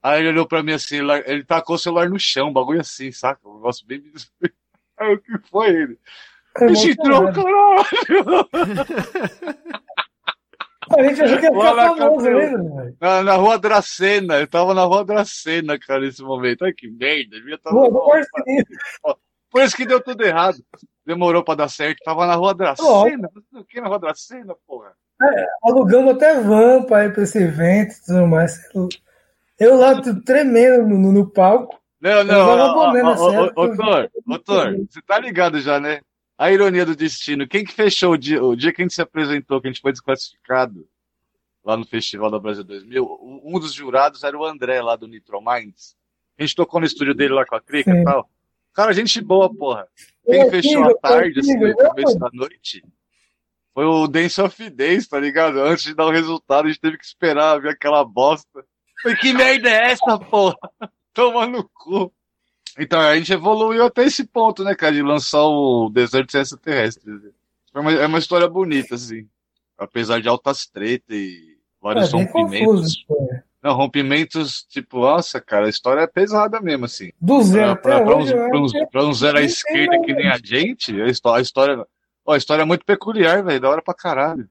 Aí 0.01 0.19
ele 0.19 0.29
olhou 0.29 0.47
pra 0.47 0.63
mim 0.63 0.73
assim, 0.73 0.97
ele 1.25 1.43
tacou 1.43 1.75
o 1.75 1.79
celular 1.79 2.09
no 2.09 2.19
chão, 2.19 2.49
um 2.49 2.53
bagulho 2.53 2.79
assim, 2.79 3.11
saca? 3.11 3.47
Um 3.47 3.55
negócio 3.55 3.85
bem. 3.85 4.01
Aí 4.97 5.13
o 5.13 5.19
que 5.19 5.37
foi 5.49 5.69
ele? 5.69 5.99
É 6.57 6.65
entrou, 6.65 7.27
emocionado. 7.27 8.49
caralho! 8.49 8.89
A 10.97 11.03
gente 11.03 11.21
achou 11.21 11.37
que 11.37 11.45
ia 11.45 11.51
ficar 11.51 11.75
na 11.75 11.95
famoso 11.95 12.25
velho. 12.25 12.95
Na, 12.99 13.21
na 13.21 13.35
rua 13.35 13.59
Dracena, 13.59 14.39
eu 14.39 14.47
tava 14.47 14.73
na 14.73 14.83
rua 14.83 15.05
Dracena, 15.05 15.77
cara, 15.77 16.01
nesse 16.01 16.23
momento. 16.23 16.65
Ai, 16.65 16.73
que 16.73 16.89
merda, 16.89 17.37
devia 17.37 17.55
estar 17.55 17.69
Rua 17.69 17.89
do 17.89 18.07
Marcinho. 18.07 18.65
Por 19.51 19.61
isso 19.61 19.75
que 19.75 19.85
deu 19.85 20.01
tudo 20.01 20.23
errado. 20.23 20.57
Demorou 21.05 21.43
pra 21.43 21.55
dar 21.55 21.69
certo. 21.69 22.03
Tava 22.03 22.25
na 22.25 22.35
rua 22.35 22.55
Dracena. 22.55 23.29
O 23.53 23.63
que 23.63 23.79
na 23.79 23.87
rua 23.87 23.99
Dracena, 23.99 24.55
porra? 24.67 24.93
Alugamos 25.61 26.15
até 26.15 26.39
van 26.39 26.83
pra 26.83 27.05
ir 27.05 27.13
pra 27.13 27.23
esse 27.23 27.37
evento 27.37 27.93
e 27.93 28.05
tudo 28.05 28.27
mais. 28.27 28.57
Eu 29.59 29.77
lá 29.77 30.01
tremendo 30.25 30.87
no, 30.87 31.11
no- 31.11 31.29
palco. 31.29 31.79
Não, 32.01 32.23
não, 32.23 32.45
ô, 34.25 34.39
Thor, 34.39 34.77
você 34.89 35.01
tá 35.01 35.19
ligado 35.19 35.59
já, 35.59 35.81
né? 35.81 35.99
A 36.37 36.49
ironia 36.49 36.85
do 36.85 36.95
destino. 36.95 37.45
Quem 37.45 37.65
que 37.65 37.73
fechou 37.73 38.13
o 38.13 38.17
dia, 38.17 38.41
o 38.41 38.55
dia 38.55 38.71
que 38.71 38.81
a 38.81 38.85
gente 38.85 38.93
se 38.93 39.01
apresentou, 39.01 39.59
que 39.59 39.67
a 39.67 39.71
gente 39.71 39.81
foi 39.81 39.91
desclassificado 39.91 40.87
lá 41.61 41.75
no 41.75 41.85
Festival 41.85 42.31
da 42.31 42.39
Brasil 42.39 42.63
2000? 42.63 43.41
Um 43.43 43.59
dos 43.59 43.73
jurados 43.73 44.23
era 44.23 44.37
o 44.37 44.45
André, 44.45 44.81
lá 44.81 44.95
do 44.95 45.07
Nitro 45.07 45.41
Minds. 45.41 45.97
A 46.37 46.43
gente 46.43 46.55
tocou 46.55 46.79
no 46.79 46.85
estúdio 46.85 47.13
dele 47.13 47.33
lá 47.33 47.45
com 47.45 47.55
a 47.55 47.61
Crica 47.61 47.91
e 47.91 48.03
tal. 48.05 48.29
Cara, 48.73 48.93
gente 48.93 49.19
boa, 49.19 49.53
porra. 49.53 49.85
Quem 50.25 50.45
Ô, 50.45 50.49
fechou 50.49 50.83
Kinga, 50.83 50.91
a 50.91 50.95
tarde, 50.95 51.37
ô, 51.37 51.41
assim, 51.41 51.57
no 51.57 51.75
começo 51.75 52.17
da 52.17 52.29
noite, 52.31 52.83
foi 53.73 53.83
o 53.83 54.07
Dance 54.07 54.39
of 54.39 54.69
Days, 54.69 55.05
tá 55.07 55.19
ligado? 55.19 55.59
Antes 55.59 55.83
de 55.83 55.93
dar 55.93 56.05
o 56.05 56.11
resultado, 56.11 56.65
a 56.65 56.69
gente 56.69 56.79
teve 56.79 56.97
que 56.97 57.03
esperar 57.03 57.59
ver 57.59 57.71
aquela 57.71 58.05
bosta. 58.05 58.63
Que 59.21 59.33
merda 59.33 59.69
é 59.69 59.91
essa, 59.91 60.17
porra? 60.19 60.55
Toma 61.13 61.47
no 61.47 61.67
cu. 61.73 62.11
Então, 62.77 62.99
a 62.99 63.15
gente 63.17 63.33
evoluiu 63.33 63.83
até 63.85 64.03
esse 64.05 64.25
ponto, 64.25 64.63
né, 64.63 64.73
cara, 64.75 64.93
de 64.93 65.01
lançar 65.01 65.43
o 65.43 65.89
Deserto 65.89 66.31
Sem 66.31 66.41
Extraterrestres. 66.41 67.21
Foi 67.71 67.81
uma- 67.81 67.91
É 67.93 68.05
uma 68.05 68.19
história 68.19 68.47
bonita, 68.47 68.95
assim. 68.95 69.27
Apesar 69.77 70.21
de 70.21 70.27
altas 70.29 70.65
tretas 70.67 71.15
e 71.15 71.57
vários 71.81 72.09
É 72.09 72.11
bem 72.17 72.25
rompimentos. 72.25 72.65
confuso. 72.65 72.97
pô. 73.07 73.29
Não, 73.61 73.73
rompimentos, 73.75 74.63
tipo, 74.69 74.99
nossa, 75.01 75.41
cara, 75.41 75.65
a 75.65 75.69
história 75.69 76.01
é 76.01 76.07
pesada 76.07 76.61
mesmo, 76.61 76.85
assim. 76.85 77.11
Do 77.19 77.41
zero 77.43 77.75
Pra, 77.75 78.01
pra, 78.01 78.15
uns, 78.15 78.31
eu 78.31 78.49
pra, 78.49 78.59
uns, 78.61 78.71
pra 78.89 79.03
uns 79.05 79.19
zero 79.19 79.37
à 79.37 79.41
esquerda 79.41 79.97
não, 79.97 80.01
que 80.03 80.13
nem 80.13 80.29
a 80.29 80.37
gente, 80.41 81.01
a 81.01 81.07
história, 81.07 81.39
a 81.39 81.41
história, 81.41 81.85
ó, 82.25 82.33
a 82.33 82.37
história 82.37 82.61
é 82.61 82.65
muito 82.65 82.85
peculiar, 82.85 83.43
velho, 83.43 83.59
da 83.59 83.69
hora 83.69 83.81
pra 83.81 83.93
caralho. 83.93 84.47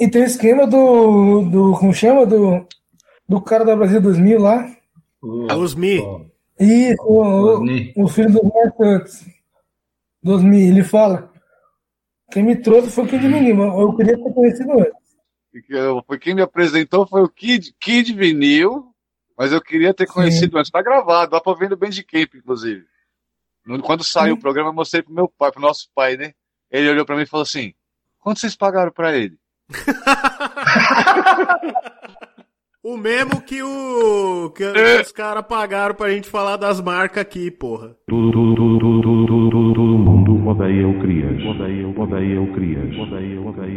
E 0.00 0.08
tem 0.10 0.22
o 0.22 0.24
esquema 0.24 0.66
do, 0.66 1.42
do. 1.42 1.76
Como 1.78 1.94
chama? 1.94 2.26
Do, 2.26 2.66
do 3.28 3.40
cara 3.40 3.64
da 3.64 3.76
Brasil 3.76 4.00
2000 4.00 4.40
lá. 4.40 4.66
Os 5.22 5.74
Mi. 5.74 5.98
Isso, 6.58 7.02
o, 7.02 7.18
Osni. 7.20 7.92
o 7.96 8.08
filho 8.08 8.32
do 8.32 8.42
Mark 8.44 8.76
Santos. 8.76 9.24
2000. 10.22 10.68
Ele 10.68 10.84
fala. 10.84 11.30
Quem 12.30 12.42
me 12.42 12.56
trouxe 12.56 12.90
foi 12.90 13.04
o 13.04 13.08
Kid 13.08 13.26
Menino. 13.28 13.80
Eu 13.80 13.94
queria 13.94 14.16
ter 14.16 14.32
conhecido 14.32 14.72
antes. 14.72 14.92
Que 15.66 15.74
eu- 15.74 16.02
Foi 16.06 16.18
quem 16.18 16.34
me 16.34 16.42
apresentou 16.42 17.06
foi 17.06 17.22
o 17.22 17.28
Kid, 17.28 17.74
Kid 17.80 18.12
Vinil, 18.12 18.92
mas 19.36 19.52
eu 19.52 19.60
queria 19.60 19.92
ter 19.94 20.06
conhecido 20.06 20.58
antes. 20.58 20.70
Tá 20.70 20.82
gravado, 20.82 21.30
dá 21.32 21.40
pra 21.40 21.54
ver 21.54 21.70
no 21.70 21.76
Bandcamp, 21.76 22.34
inclusive. 22.34 22.84
Quando 23.82 24.04
saiu 24.04 24.34
o 24.34 24.40
programa, 24.40 24.70
eu 24.70 24.74
mostrei 24.74 25.02
pro 25.02 25.12
meu 25.12 25.28
pai, 25.28 25.50
pro 25.52 25.60
nosso 25.60 25.88
pai, 25.94 26.16
né? 26.16 26.32
Ele 26.70 26.90
olhou 26.90 27.04
pra 27.04 27.16
mim 27.16 27.22
e 27.22 27.26
falou 27.26 27.42
assim: 27.42 27.74
quanto 28.18 28.40
vocês 28.40 28.56
pagaram 28.56 28.92
pra 28.92 29.14
ele? 29.16 29.36
O 32.88 32.96
mesmo 32.96 33.42
que, 33.42 33.62
o, 33.62 34.48
que 34.48 34.64
os 34.64 35.12
caras 35.12 35.44
pagaram 35.46 35.94
pra 35.94 36.08
gente 36.08 36.26
falar 36.26 36.56
das 36.56 36.80
marcas 36.80 37.20
aqui, 37.20 37.50
porra. 37.50 37.94
Todo, 38.08 38.32
todo, 38.32 38.54
todo, 38.56 39.02
todo, 39.02 39.26
todo, 39.26 39.74
todo 39.74 39.98
mundo 39.98 40.48
odeia 40.48 40.88
o 40.88 40.98
crias. 40.98 41.36
Odeia, 41.44 41.86
odeia 41.86 42.40
o 42.40 42.50
crias. 42.54 42.96
Odeia, 42.96 43.40
odeia 43.42 43.67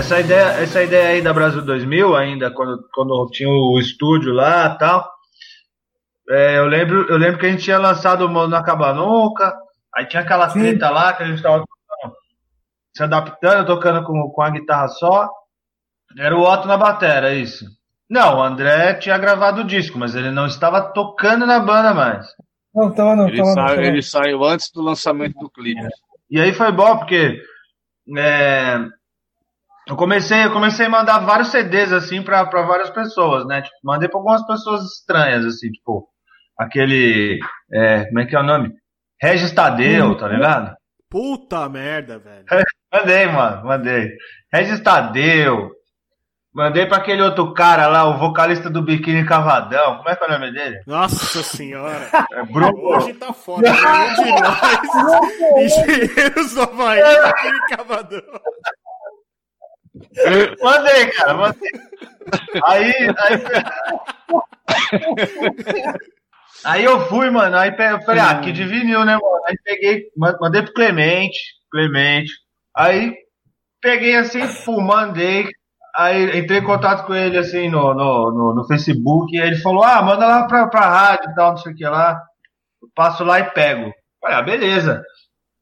Essa 0.00 0.18
ideia, 0.18 0.62
essa 0.62 0.82
ideia 0.82 1.08
aí 1.10 1.20
da 1.20 1.30
Brasil 1.30 1.60
2000, 1.60 2.16
ainda 2.16 2.50
quando, 2.50 2.82
quando 2.90 3.30
tinha 3.32 3.50
o 3.50 3.78
estúdio 3.78 4.32
lá 4.32 4.72
e 4.74 4.78
tal, 4.78 5.12
é, 6.30 6.56
eu, 6.56 6.64
lembro, 6.64 7.06
eu 7.10 7.18
lembro 7.18 7.38
que 7.38 7.44
a 7.44 7.50
gente 7.50 7.64
tinha 7.64 7.78
lançado 7.78 8.24
o 8.24 8.28
Mundo 8.30 8.48
na 8.48 8.62
Cabanuca, 8.62 9.54
aí 9.94 10.06
tinha 10.06 10.22
aquela 10.22 10.48
Sim. 10.48 10.60
treta 10.60 10.88
lá 10.88 11.12
que 11.12 11.22
a 11.22 11.26
gente 11.26 11.42
tava 11.42 11.58
tocando, 11.58 12.16
se 12.96 13.02
adaptando, 13.02 13.66
tocando 13.66 14.02
com, 14.02 14.30
com 14.30 14.40
a 14.40 14.48
guitarra 14.48 14.88
só. 14.88 15.28
Era 16.16 16.34
o 16.34 16.50
Otto 16.50 16.66
na 16.66 16.78
batera, 16.78 17.34
isso. 17.34 17.66
Não, 18.08 18.38
o 18.38 18.42
André 18.42 18.94
tinha 18.94 19.18
gravado 19.18 19.60
o 19.60 19.66
disco, 19.66 19.98
mas 19.98 20.14
ele 20.14 20.30
não 20.30 20.46
estava 20.46 20.80
tocando 20.80 21.44
na 21.44 21.60
banda 21.60 21.92
mais. 21.92 22.26
Não, 22.74 22.90
tava 22.90 23.14
não, 23.14 23.28
Ele, 23.28 23.36
tava 23.36 23.76
não. 23.76 23.82
ele 23.82 24.00
saiu 24.00 24.42
antes 24.44 24.72
do 24.72 24.80
lançamento 24.80 25.38
do 25.38 25.50
clipe. 25.50 25.86
E 26.30 26.40
aí 26.40 26.54
foi 26.54 26.72
bom 26.72 26.96
porque 26.96 27.38
é, 28.16 28.78
eu 29.90 29.96
comecei, 29.96 30.44
eu 30.44 30.52
comecei 30.52 30.86
a 30.86 30.90
mandar 30.90 31.18
vários 31.18 31.48
CDs 31.48 31.92
assim 31.92 32.22
pra 32.22 32.46
pra 32.46 32.62
várias 32.62 32.90
pessoas, 32.90 33.46
né? 33.46 33.62
Tipo, 33.62 33.76
mandei 33.84 34.08
pra 34.08 34.18
algumas 34.18 34.46
pessoas 34.46 34.82
estranhas 34.84 35.44
assim, 35.44 35.70
tipo 35.70 36.08
aquele 36.58 37.38
é, 37.72 38.04
como 38.06 38.20
é 38.20 38.26
que 38.26 38.36
é 38.36 38.40
o 38.40 38.44
nome? 38.44 38.72
Regis 39.20 39.52
Tadeu, 39.52 40.16
tá 40.16 40.28
ligado? 40.28 40.74
Puta 41.10 41.68
merda, 41.68 42.18
velho. 42.18 42.44
Mandei, 42.92 43.26
mano, 43.26 43.64
mandei. 43.66 44.10
Regis 44.52 44.80
Tadeu. 44.80 45.70
Mandei 46.52 46.86
pra 46.86 46.96
aquele 46.96 47.22
outro 47.22 47.54
cara 47.54 47.86
lá, 47.86 48.04
o 48.06 48.18
vocalista 48.18 48.68
do 48.68 48.82
Biquíni 48.82 49.24
Cavadão. 49.24 49.98
Como 49.98 50.08
é 50.08 50.16
que 50.16 50.24
é 50.24 50.26
o 50.26 50.30
nome 50.30 50.52
dele? 50.52 50.80
Nossa 50.86 51.40
senhora. 51.44 52.08
É 52.32 52.42
Bruno. 52.44 52.76
Hoje 52.76 53.14
tá 53.14 53.32
foda. 53.32 53.62
Nenhum 53.62 54.14
de 54.14 54.40
nós. 54.40 54.80
Engenheiros 55.86 56.54
do 56.54 56.62
Havaí. 56.62 57.00
aquele 57.00 57.60
cavadão. 57.76 58.22
Mandei, 60.62 61.06
cara, 61.12 61.34
mandei. 61.34 61.70
Aí, 62.66 62.92
aí, 62.92 63.40
aí 66.64 66.84
eu 66.84 67.06
fui, 67.08 67.30
mano. 67.30 67.56
Aí 67.56 67.70
eu 67.70 68.00
falei, 68.02 68.20
ah, 68.20 68.40
que 68.40 68.52
de 68.52 68.64
vinil, 68.64 69.04
né, 69.04 69.12
mano? 69.14 69.42
Aí 69.46 69.56
peguei, 69.64 70.04
ma- 70.16 70.36
mandei 70.40 70.62
pro 70.62 70.72
Clemente, 70.74 71.38
Clemente. 71.70 72.32
Aí 72.76 73.14
peguei 73.80 74.16
assim, 74.16 74.40
pô, 74.64 74.80
mandei. 74.80 75.46
Aí 75.96 76.38
entrei 76.38 76.60
em 76.60 76.64
contato 76.64 77.04
com 77.04 77.14
ele 77.14 77.36
assim 77.36 77.68
no, 77.68 77.92
no, 77.94 78.30
no, 78.30 78.54
no 78.54 78.64
Facebook. 78.66 79.34
E 79.34 79.40
aí 79.40 79.48
ele 79.48 79.56
falou, 79.60 79.82
ah, 79.82 80.00
manda 80.02 80.26
lá 80.26 80.46
pra, 80.46 80.66
pra 80.68 80.80
rádio 80.80 81.30
e 81.30 81.34
tal, 81.34 81.50
não 81.50 81.56
sei 81.58 81.72
o 81.72 81.74
que 81.74 81.84
lá. 81.84 82.20
Eu 82.82 82.88
passo 82.94 83.24
lá 83.24 83.40
e 83.40 83.50
pego. 83.50 83.92
Falei, 84.20 84.36
ah, 84.36 84.42
beleza. 84.42 85.02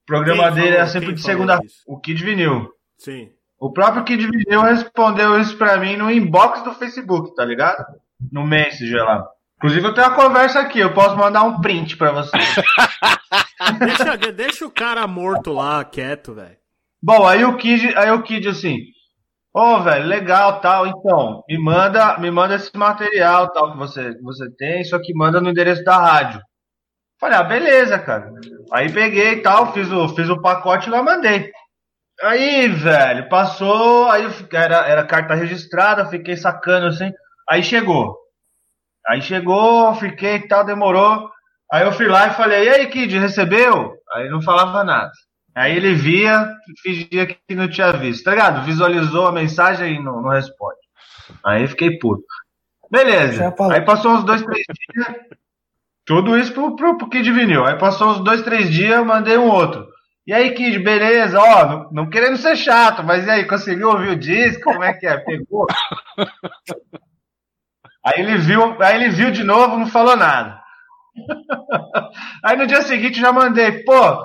O 0.03 0.07
programa 0.07 0.45
Quem 0.47 0.55
dele 0.55 0.69
falou? 0.73 0.83
é 0.83 0.87
sempre 0.87 1.13
de 1.13 1.23
segunda. 1.23 1.59
O 1.87 1.99
Kid 2.01 2.23
Vinil. 2.25 2.69
Sim. 2.99 3.31
O 3.59 3.73
próprio 3.73 4.05
Kid 4.05 4.27
Vinil 4.31 4.61
respondeu 4.63 5.39
isso 5.41 5.57
pra 5.57 5.77
mim 5.79 5.97
no 5.97 6.11
inbox 6.11 6.63
do 6.63 6.73
Facebook, 6.75 7.35
tá 7.35 7.45
ligado? 7.45 7.85
No 8.33 8.47
Messenger 8.47 9.05
lá. 9.05 9.25
Inclusive 9.57 9.87
eu 9.89 9.95
tenho 9.95 10.07
uma 10.07 10.15
conversa 10.15 10.61
aqui, 10.61 10.79
eu 10.79 10.95
posso 10.95 11.17
mandar 11.17 11.43
um 11.43 11.61
print 11.61 11.97
pra 11.97 12.13
você. 12.13 12.31
Deixa, 13.81 14.17
de- 14.17 14.33
deixa 14.33 14.67
o 14.67 14.71
cara 14.71 15.07
morto 15.07 15.53
lá, 15.53 15.85
quieto, 15.85 16.33
velho. 16.35 16.57
Bom, 17.03 17.27
aí 17.27 17.45
o 17.45 17.57
Kid, 17.57 17.95
aí 17.97 18.11
o 18.13 18.23
Kid 18.23 18.49
assim, 18.49 18.79
ô 19.53 19.81
velho, 19.81 20.07
legal, 20.07 20.61
tal, 20.61 20.87
então, 20.87 21.43
me 21.49 21.59
manda, 21.59 22.17
me 22.19 22.31
manda 22.31 22.55
esse 22.55 22.77
material, 22.77 23.51
tal, 23.53 23.73
que 23.73 23.79
você, 23.79 24.15
que 24.15 24.23
você 24.23 24.49
tem, 24.57 24.85
só 24.85 24.99
que 25.01 25.13
manda 25.15 25.41
no 25.41 25.51
endereço 25.51 25.83
da 25.85 25.97
rádio. 25.97 26.41
Falei, 27.21 27.37
ah, 27.39 27.43
beleza, 27.43 27.99
cara. 27.99 28.31
Aí 28.73 28.93
peguei 28.93 29.33
e 29.33 29.43
tal, 29.43 29.73
fiz 29.73 29.91
o, 29.91 30.09
fiz 30.11 30.29
o 30.29 30.41
pacote 30.41 30.89
e 30.89 30.91
lá 30.93 31.03
mandei. 31.03 31.51
Aí, 32.23 32.69
velho, 32.69 33.29
passou, 33.29 34.11
aí 34.11 34.27
era, 34.53 34.89
era 34.89 35.07
carta 35.07 35.35
registrada, 35.35 36.07
fiquei 36.07 36.37
sacando 36.37 36.87
assim, 36.87 37.13
aí 37.49 37.63
chegou. 37.63 38.17
Aí 39.07 39.23
chegou, 39.23 39.95
fiquei 39.95 40.37
e 40.37 40.49
tal, 40.49 40.65
demorou. 40.65 41.31
Aí 41.73 41.85
eu 41.85 41.93
fui 41.93 42.09
lá 42.09 42.29
e 42.29 42.35
falei, 42.35 42.65
e 42.65 42.69
aí, 42.69 42.87
Kid, 42.89 43.19
recebeu? 43.19 43.95
Aí 44.13 44.29
não 44.29 44.43
falava 44.43 44.83
nada. 44.83 45.13
Aí 45.55 45.77
ele 45.77 45.95
via, 45.95 46.53
fingia 46.83 47.27
que 47.27 47.55
não 47.55 47.69
tinha 47.69 47.93
visto, 47.93 48.25
tá 48.25 48.31
ligado? 48.33 48.65
Visualizou 48.65 49.27
a 49.27 49.33
mensagem 49.33 49.97
e 49.97 50.03
não, 50.03 50.21
não 50.23 50.31
responde. 50.31 50.79
Aí 51.45 51.67
fiquei 51.67 51.99
puto. 51.99 52.25
Beleza. 52.91 53.55
Aí 53.73 53.81
passou 53.83 54.13
uns 54.13 54.25
dois, 54.25 54.43
três 54.43 54.65
dias. 54.67 55.17
Tudo 56.07 56.39
isso 56.39 56.53
pro, 56.53 56.75
pro, 56.75 56.97
pro 56.97 57.09
Kid 57.11 57.31
Vinil. 57.33 57.65
Aí 57.65 57.77
passou 57.77 58.11
uns 58.11 58.21
dois, 58.21 58.43
três 58.43 58.71
dias, 58.71 58.97
eu 58.99 59.05
mandei 59.05 59.37
um 59.37 59.49
outro. 59.49 59.88
E 60.29 60.33
aí, 60.35 60.53
Kid, 60.53 60.79
beleza? 60.81 61.41
Ó, 61.41 61.67
não, 61.67 61.91
não 61.91 62.11
querendo 62.11 62.37
ser 62.37 62.55
chato, 62.55 63.03
mas 63.03 63.27
e 63.27 63.31
aí, 63.31 63.47
conseguiu 63.47 63.89
ouvir 63.89 64.11
o 64.11 64.19
disco? 64.19 64.65
Como 64.65 64.85
é 64.85 64.93
que 64.93 65.07
é? 65.07 65.17
Pegou? 65.17 65.67
Aí 68.05 68.21
ele 68.21 68.39
viu, 68.39 68.81
aí 68.81 68.95
ele 68.95 69.11
viu 69.11 69.31
de 69.31 69.45
novo, 69.45 69.77
não 69.77 69.87
falou 69.87 70.17
nada. 70.17 70.63
Aí 72.43 72.57
no 72.57 72.67
dia 72.67 72.81
seguinte 72.81 73.21
já 73.21 73.33
mandei, 73.33 73.83
pô, 73.83 74.25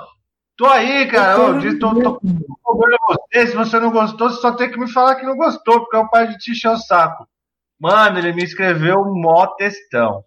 tô 0.56 0.64
aí, 0.64 1.06
cara, 1.06 1.38
ô, 1.38 1.58
disse, 1.58 1.78
tô, 1.78 1.90
tô 2.00 2.18
cobrando 2.62 2.96
você, 3.08 3.48
se 3.48 3.54
você 3.54 3.80
não 3.80 3.90
gostou, 3.90 4.30
você 4.30 4.40
só 4.40 4.52
tem 4.52 4.70
que 4.70 4.78
me 4.78 4.90
falar 4.90 5.16
que 5.16 5.26
não 5.26 5.36
gostou, 5.36 5.80
porque 5.80 5.96
é 5.96 5.98
o 5.98 6.08
pai 6.08 6.28
de 6.28 6.38
te 6.38 6.52
encher 6.52 6.70
o 6.70 6.78
saco. 6.78 7.28
Mano, 7.78 8.18
ele 8.18 8.32
me 8.32 8.44
escreveu 8.44 9.00
um 9.00 9.20
mó 9.20 9.48
textão. 9.48 10.22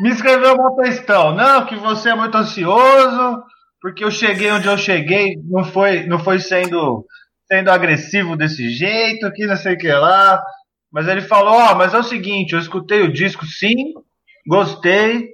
Me 0.00 0.10
escreveu 0.10 0.52
um 0.52 0.56
mó 0.56 0.70
textão. 0.76 1.34
Não, 1.34 1.66
que 1.66 1.74
você 1.74 2.10
é 2.10 2.14
muito 2.14 2.36
ansioso, 2.36 3.42
porque 3.80 4.04
eu 4.04 4.10
cheguei 4.10 4.50
onde 4.50 4.68
eu 4.68 4.76
cheguei, 4.76 5.36
não 5.44 5.64
foi, 5.64 6.04
não 6.06 6.18
foi 6.18 6.38
sendo, 6.38 7.04
sendo 7.50 7.70
agressivo 7.70 8.36
desse 8.36 8.68
jeito, 8.68 9.32
que 9.32 9.46
não 9.46 9.56
sei 9.56 9.74
o 9.74 9.78
que 9.78 9.90
lá. 9.90 10.42
Mas 10.92 11.08
ele 11.08 11.22
falou, 11.22 11.54
ó, 11.54 11.74
mas 11.74 11.94
é 11.94 11.98
o 11.98 12.02
seguinte, 12.02 12.52
eu 12.52 12.58
escutei 12.58 13.02
o 13.02 13.12
disco 13.12 13.46
sim, 13.46 13.94
gostei 14.46 15.30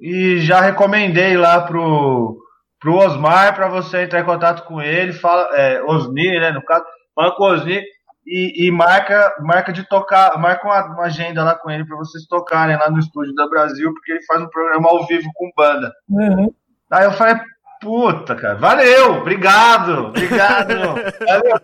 e 0.00 0.38
já 0.38 0.60
recomendei 0.60 1.36
lá 1.36 1.60
pro, 1.60 2.38
pro 2.80 2.96
Osmar 2.96 3.54
para 3.54 3.68
você 3.68 4.02
entrar 4.02 4.20
em 4.20 4.24
contato 4.24 4.64
com 4.64 4.80
ele, 4.80 5.12
fala, 5.12 5.48
é, 5.54 5.82
Osni, 5.82 6.38
né, 6.38 6.52
no 6.52 6.64
caso, 6.64 6.84
fala 7.14 7.34
com 7.34 7.42
o 7.42 7.46
Osni 7.46 7.82
e, 8.26 8.66
e 8.66 8.70
marca, 8.70 9.34
marca 9.40 9.72
de 9.72 9.86
tocar, 9.88 10.38
marca 10.38 10.66
uma, 10.66 10.94
uma 10.94 11.04
agenda 11.04 11.42
lá 11.42 11.54
com 11.56 11.70
ele 11.70 11.84
para 11.84 11.96
vocês 11.96 12.24
tocarem 12.26 12.76
lá 12.76 12.88
no 12.88 12.98
estúdio 12.98 13.34
da 13.34 13.48
Brasil, 13.48 13.92
porque 13.92 14.12
ele 14.12 14.24
faz 14.24 14.40
um 14.40 14.48
programa 14.48 14.88
ao 14.88 15.06
vivo 15.06 15.28
com 15.34 15.50
banda. 15.56 15.92
Uhum. 16.08 16.54
Aí 16.90 17.04
eu 17.04 17.12
falei, 17.12 17.34
puta, 17.80 18.34
cara, 18.34 18.54
valeu, 18.56 19.14
obrigado, 19.16 20.06
obrigado, 20.06 20.68
valeu. 21.26 21.60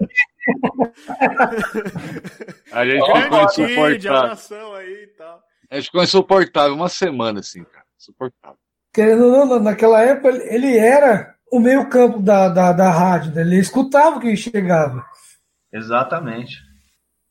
A 2.73 2.85
gente 2.87 3.03
Ó, 3.03 3.17
ficou 3.17 3.43
insuportável. 3.45 4.75
aí 4.75 5.03
e 5.05 5.07
tal. 5.17 5.43
A 5.71 5.75
gente 5.77 5.87
ficou 5.87 6.03
insuportável 6.03 6.75
uma 6.75 6.89
semana, 6.89 7.41
assim, 7.41 7.65
cara. 7.65 7.85
Insuportável. 7.99 8.59
Querendo 8.93 9.25
ou 9.25 9.47
não, 9.47 9.59
naquela 9.61 10.01
época 10.03 10.29
ele- 10.29 10.77
era 10.79 11.35
o 11.53 11.59
meio 11.61 11.89
campo 11.89 12.21
da, 12.21 12.49
da, 12.49 12.73
da 12.73 12.91
rádio, 12.91 13.33
né? 13.35 13.43
ele 13.43 13.59
escutava 13.59 14.17
o 14.17 14.21
que 14.21 14.37
chegava. 14.37 15.05
Exatamente. 15.73 16.57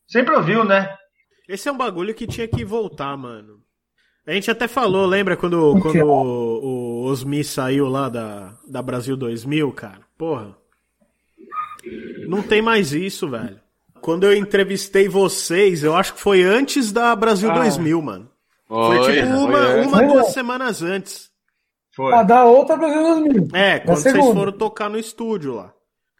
Sempre 0.07 0.35
ouviu, 0.35 0.63
né? 0.63 0.95
Esse 1.47 1.67
é 1.69 1.71
um 1.71 1.77
bagulho 1.77 2.13
que 2.13 2.27
tinha 2.27 2.47
que 2.47 2.63
voltar, 2.65 3.15
mano. 3.17 3.59
A 4.27 4.31
gente 4.33 4.49
até 4.49 4.67
falou, 4.67 5.05
lembra 5.05 5.37
quando, 5.37 5.79
quando 5.81 6.03
o, 6.03 7.03
o 7.03 7.03
Osmi 7.05 7.43
saiu 7.43 7.87
lá 7.87 8.09
da, 8.09 8.53
da 8.67 8.81
Brasil 8.81 9.15
2000, 9.15 9.71
cara? 9.73 9.99
Porra. 10.17 10.55
Não 12.27 12.41
tem 12.41 12.61
mais 12.61 12.91
isso, 12.91 13.29
velho. 13.29 13.59
Quando 14.01 14.23
eu 14.23 14.35
entrevistei 14.35 15.07
vocês, 15.07 15.83
eu 15.83 15.95
acho 15.95 16.13
que 16.15 16.19
foi 16.21 16.41
antes 16.43 16.91
da 16.91 17.15
Brasil 17.15 17.51
Ah. 17.51 17.55
2000, 17.59 18.01
mano. 18.01 18.29
Foi, 18.67 18.97
Foi, 18.97 19.13
tipo 19.13 19.27
foi 19.27 19.37
uma, 19.37 19.59
antes. 19.59 19.87
uma 19.87 19.97
Foi, 19.97 20.07
duas 20.07 20.27
semanas 20.33 20.81
antes. 20.81 21.29
Foi. 21.95 22.11
Pra 22.11 22.23
dar 22.23 22.45
outra 22.45 22.75
Brasil 22.75 23.01
2000. 23.03 23.47
É, 23.53 23.79
quando 23.79 23.97
vocês 23.97 24.15
foram 24.25 24.51
tocar 24.51 24.89
no 24.89 24.97
estúdio 24.97 25.53
lá. 25.55 25.71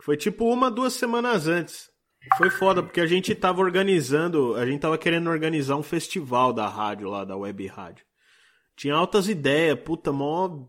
Foi 0.03 0.15
tipo 0.15 0.45
uma, 0.45 0.69
duas 0.69 0.93
semanas 0.93 1.47
antes. 1.47 1.89
Foi 2.37 2.49
foda, 2.49 2.81
porque 2.81 2.99
a 2.99 3.05
gente 3.05 3.33
tava 3.35 3.61
organizando, 3.61 4.55
a 4.55 4.65
gente 4.65 4.81
tava 4.81 4.97
querendo 4.97 5.29
organizar 5.29 5.75
um 5.75 5.83
festival 5.83 6.51
da 6.51 6.67
rádio 6.67 7.09
lá, 7.09 7.23
da 7.23 7.37
web 7.37 7.65
rádio. 7.67 8.05
Tinha 8.75 8.95
altas 8.95 9.29
ideias, 9.29 9.79
puta, 9.79 10.11
mó 10.11 10.65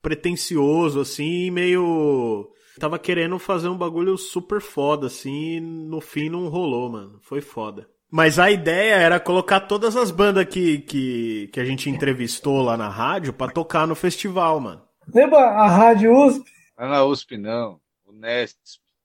pretencioso, 0.00 1.00
assim, 1.00 1.50
meio. 1.50 2.50
Tava 2.80 2.98
querendo 2.98 3.38
fazer 3.38 3.68
um 3.68 3.76
bagulho 3.76 4.16
super 4.18 4.60
foda, 4.60 5.06
assim, 5.06 5.56
e 5.56 5.60
no 5.60 6.00
fim 6.00 6.28
não 6.28 6.48
rolou, 6.48 6.90
mano. 6.90 7.20
Foi 7.22 7.40
foda. 7.40 7.88
Mas 8.10 8.38
a 8.38 8.50
ideia 8.50 8.96
era 8.96 9.20
colocar 9.20 9.60
todas 9.60 9.96
as 9.96 10.10
bandas 10.10 10.44
que, 10.44 10.80
que, 10.80 11.48
que 11.52 11.60
a 11.60 11.64
gente 11.64 11.88
entrevistou 11.88 12.60
lá 12.60 12.76
na 12.76 12.88
rádio 12.88 13.32
pra 13.32 13.48
tocar 13.48 13.86
no 13.86 13.94
festival, 13.94 14.60
mano. 14.60 14.82
Lembra 15.14 15.38
a 15.38 15.66
Rádio 15.66 16.12
USP? 16.14 16.44
Não 16.78 16.86
é 16.86 16.88
na 16.90 17.04
USP, 17.04 17.38
não. 17.38 17.80
O 18.04 18.12
Nesp. 18.12 18.58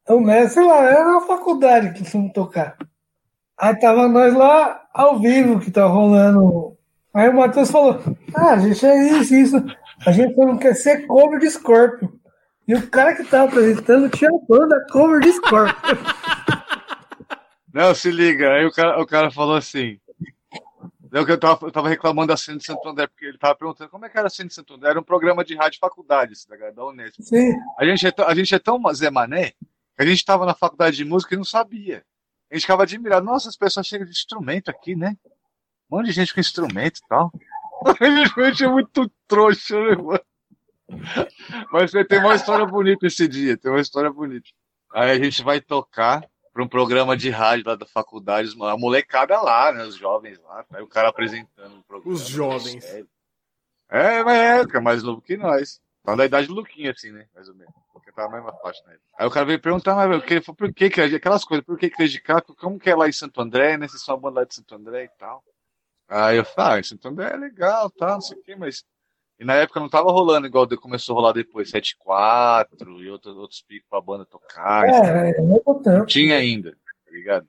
Então, 0.08 0.22
né, 0.22 0.48
sei 0.48 0.64
lá, 0.64 0.86
era 0.86 1.04
na 1.04 1.20
faculdade 1.20 1.92
que 1.92 2.10
fomos 2.10 2.32
tocar. 2.32 2.78
Aí 3.60 3.78
tava 3.78 4.08
nós 4.08 4.34
lá 4.34 4.82
ao 4.94 5.20
vivo 5.20 5.60
que 5.60 5.70
tá 5.70 5.86
rolando. 5.86 6.78
Aí 7.14 7.28
o 7.28 7.36
Matheus 7.36 7.70
falou: 7.70 8.02
Ah, 8.34 8.58
gente, 8.58 8.86
é 8.86 9.20
isso, 9.20 9.36
isso. 9.36 9.58
A 10.06 10.14
gente 10.14 10.34
só 10.34 10.46
não 10.46 10.58
quer 10.58 10.76
ser 10.76 11.06
cover 11.08 11.40
de 11.40 11.50
Scorpio. 11.50 12.18
E 12.66 12.74
o 12.74 12.88
cara 12.88 13.16
que 13.16 13.26
tava 13.26 13.50
apresentando 13.50 14.10
tinha 14.10 14.30
a 14.30 14.46
banda 14.48 14.86
cover 14.90 15.20
de 15.20 15.34
Scorpio. 15.34 15.76
Não, 17.74 17.94
se 17.94 18.10
liga. 18.10 18.54
Aí 18.54 18.66
o 18.66 18.72
cara, 18.72 19.02
o 19.02 19.06
cara 19.06 19.30
falou 19.30 19.58
assim. 19.58 20.00
Eu, 21.12 21.38
tava, 21.38 21.66
eu 21.66 21.72
tava 21.72 21.90
reclamando 21.90 22.30
da 22.30 22.38
cena 22.38 22.58
de 22.58 22.66
Santo 22.66 22.88
André, 22.88 23.08
porque 23.08 23.26
ele 23.26 23.38
tava 23.38 23.56
perguntando 23.56 23.90
como 23.90 24.06
é 24.06 24.10
que 24.10 24.18
era 24.18 24.28
a 24.28 24.30
cena 24.30 24.48
de 24.48 24.56
Santo 24.56 24.74
André. 24.74 24.90
Era 24.90 25.00
um 25.00 25.04
programa 25.04 25.44
de 25.44 25.56
rádio 25.56 25.80
faculdade, 25.80 26.34
esse 26.34 26.48
da, 26.48 26.72
da 26.72 26.86
Unesp. 26.86 27.22
Sim. 27.22 27.54
A 27.78 27.86
gente, 27.86 28.08
é 28.08 28.12
tão, 28.12 28.28
a 28.28 28.34
gente 28.34 28.56
é 28.56 28.60
tão 28.60 28.82
Zé 28.94 29.10
Mané 29.10 29.54
a 29.98 30.06
gente 30.06 30.24
tava 30.24 30.46
na 30.46 30.54
faculdade 30.54 30.96
de 30.96 31.06
música 31.06 31.34
e 31.34 31.38
não 31.38 31.44
sabia. 31.44 32.06
A 32.52 32.56
gente 32.56 32.62
ficava 32.62 32.84
admirado. 32.84 33.26
Nossa, 33.26 33.50
as 33.50 33.58
pessoas 33.58 33.88
chegam 33.88 34.06
de 34.06 34.12
instrumento 34.12 34.70
aqui, 34.70 34.96
né? 34.96 35.18
Um 35.90 35.98
monte 35.98 36.08
de 36.08 36.12
gente 36.14 36.34
com 36.34 36.40
instrumento 36.40 36.98
e 36.98 37.08
tal. 37.08 37.32
A 38.42 38.50
gente 38.50 38.64
é 38.64 38.68
muito 38.68 39.12
trouxa, 39.28 39.80
né, 39.80 39.96
mano? 39.96 40.20
Mas 41.72 41.92
tem 41.92 42.20
uma 42.20 42.36
história 42.36 42.66
bonita 42.66 43.06
esse 43.06 43.28
dia, 43.28 43.58
tem 43.58 43.70
uma 43.70 43.82
história 43.82 44.12
bonita. 44.12 44.48
Aí 44.94 45.12
a 45.12 45.24
gente 45.24 45.44
vai 45.44 45.60
tocar 45.60 46.24
para 46.54 46.64
um 46.64 46.68
programa 46.68 47.16
de 47.16 47.30
rádio 47.30 47.68
lá 47.68 47.76
da 47.76 47.86
faculdade, 47.86 48.50
a 48.60 48.78
molecada 48.78 49.40
lá, 49.42 49.72
né? 49.72 49.84
Os 49.84 49.96
jovens 49.96 50.40
lá, 50.40 50.64
tá? 50.64 50.78
aí 50.78 50.84
o 50.84 50.88
cara 50.88 51.10
apresentando 51.10 51.78
o 51.78 51.84
programa. 51.84 52.16
Os 52.16 52.28
jovens. 52.28 52.84
É, 53.90 54.24
mas 54.24 54.38
é, 54.38 54.62
fica 54.62 54.82
mais 54.82 55.04
novo 55.04 55.22
que 55.22 55.38
nós. 55.38 55.80
Tá 56.08 56.16
da 56.16 56.24
idade 56.24 56.48
do 56.48 56.54
Luquinha, 56.54 56.92
assim, 56.92 57.12
né? 57.12 57.28
Mais 57.36 57.50
ou 57.50 57.56
menos. 57.56 57.74
Porque 57.92 58.14
tá 58.14 58.30
na 58.30 58.38
mesma 58.38 58.54
faixa, 58.62 58.82
né? 58.88 58.96
Aí 59.20 59.28
o 59.28 59.30
cara 59.30 59.46
veio 59.46 59.60
perguntar, 59.62 59.94
mas 59.94 60.08
velho, 60.08 60.22
que- 60.22 60.40
por 60.54 60.74
que, 60.74 60.90
que 60.90 61.02
aquelas 61.02 61.44
coisas, 61.44 61.66
por 61.66 61.78
que 61.78 61.90
que 61.90 62.08
de 62.08 62.22
cá, 62.22 62.42
como 62.42 62.80
que 62.80 62.90
é 62.90 62.96
lá 62.96 63.10
em 63.10 63.12
Santo 63.12 63.42
André, 63.42 63.76
né? 63.76 63.90
Vocês 63.90 64.02
são 64.04 64.16
uma 64.16 64.22
banda 64.22 64.40
lá 64.40 64.46
de 64.46 64.56
Santo 64.56 64.74
André 64.74 65.04
e 65.04 65.10
tal. 65.20 65.44
Aí 66.08 66.38
eu 66.38 66.46
falei, 66.46 66.76
ah, 66.76 66.80
em 66.80 66.84
Santo 66.84 67.10
André 67.10 67.34
é 67.34 67.36
legal, 67.36 67.90
tá, 67.90 68.14
não 68.14 68.22
sei 68.22 68.38
o 68.38 68.42
quê, 68.42 68.56
mas. 68.56 68.86
E 69.38 69.44
na 69.44 69.56
época 69.56 69.82
não 69.82 69.90
tava 69.90 70.10
rolando 70.10 70.48
igual 70.48 70.66
começou 70.80 71.14
a 71.18 71.20
rolar 71.20 71.34
depois, 71.34 71.70
7-4 71.70 73.02
e 73.04 73.10
outros, 73.10 73.36
outros 73.36 73.62
picos 73.62 73.90
pra 73.90 74.00
banda 74.00 74.26
tocar. 74.26 74.88
É, 74.88 75.32
é, 75.32 75.42
não 75.42 75.62
Não 75.68 75.82
tanto. 75.82 76.06
tinha 76.06 76.38
ainda, 76.38 76.72
tá 76.72 77.12
ligado? 77.12 77.46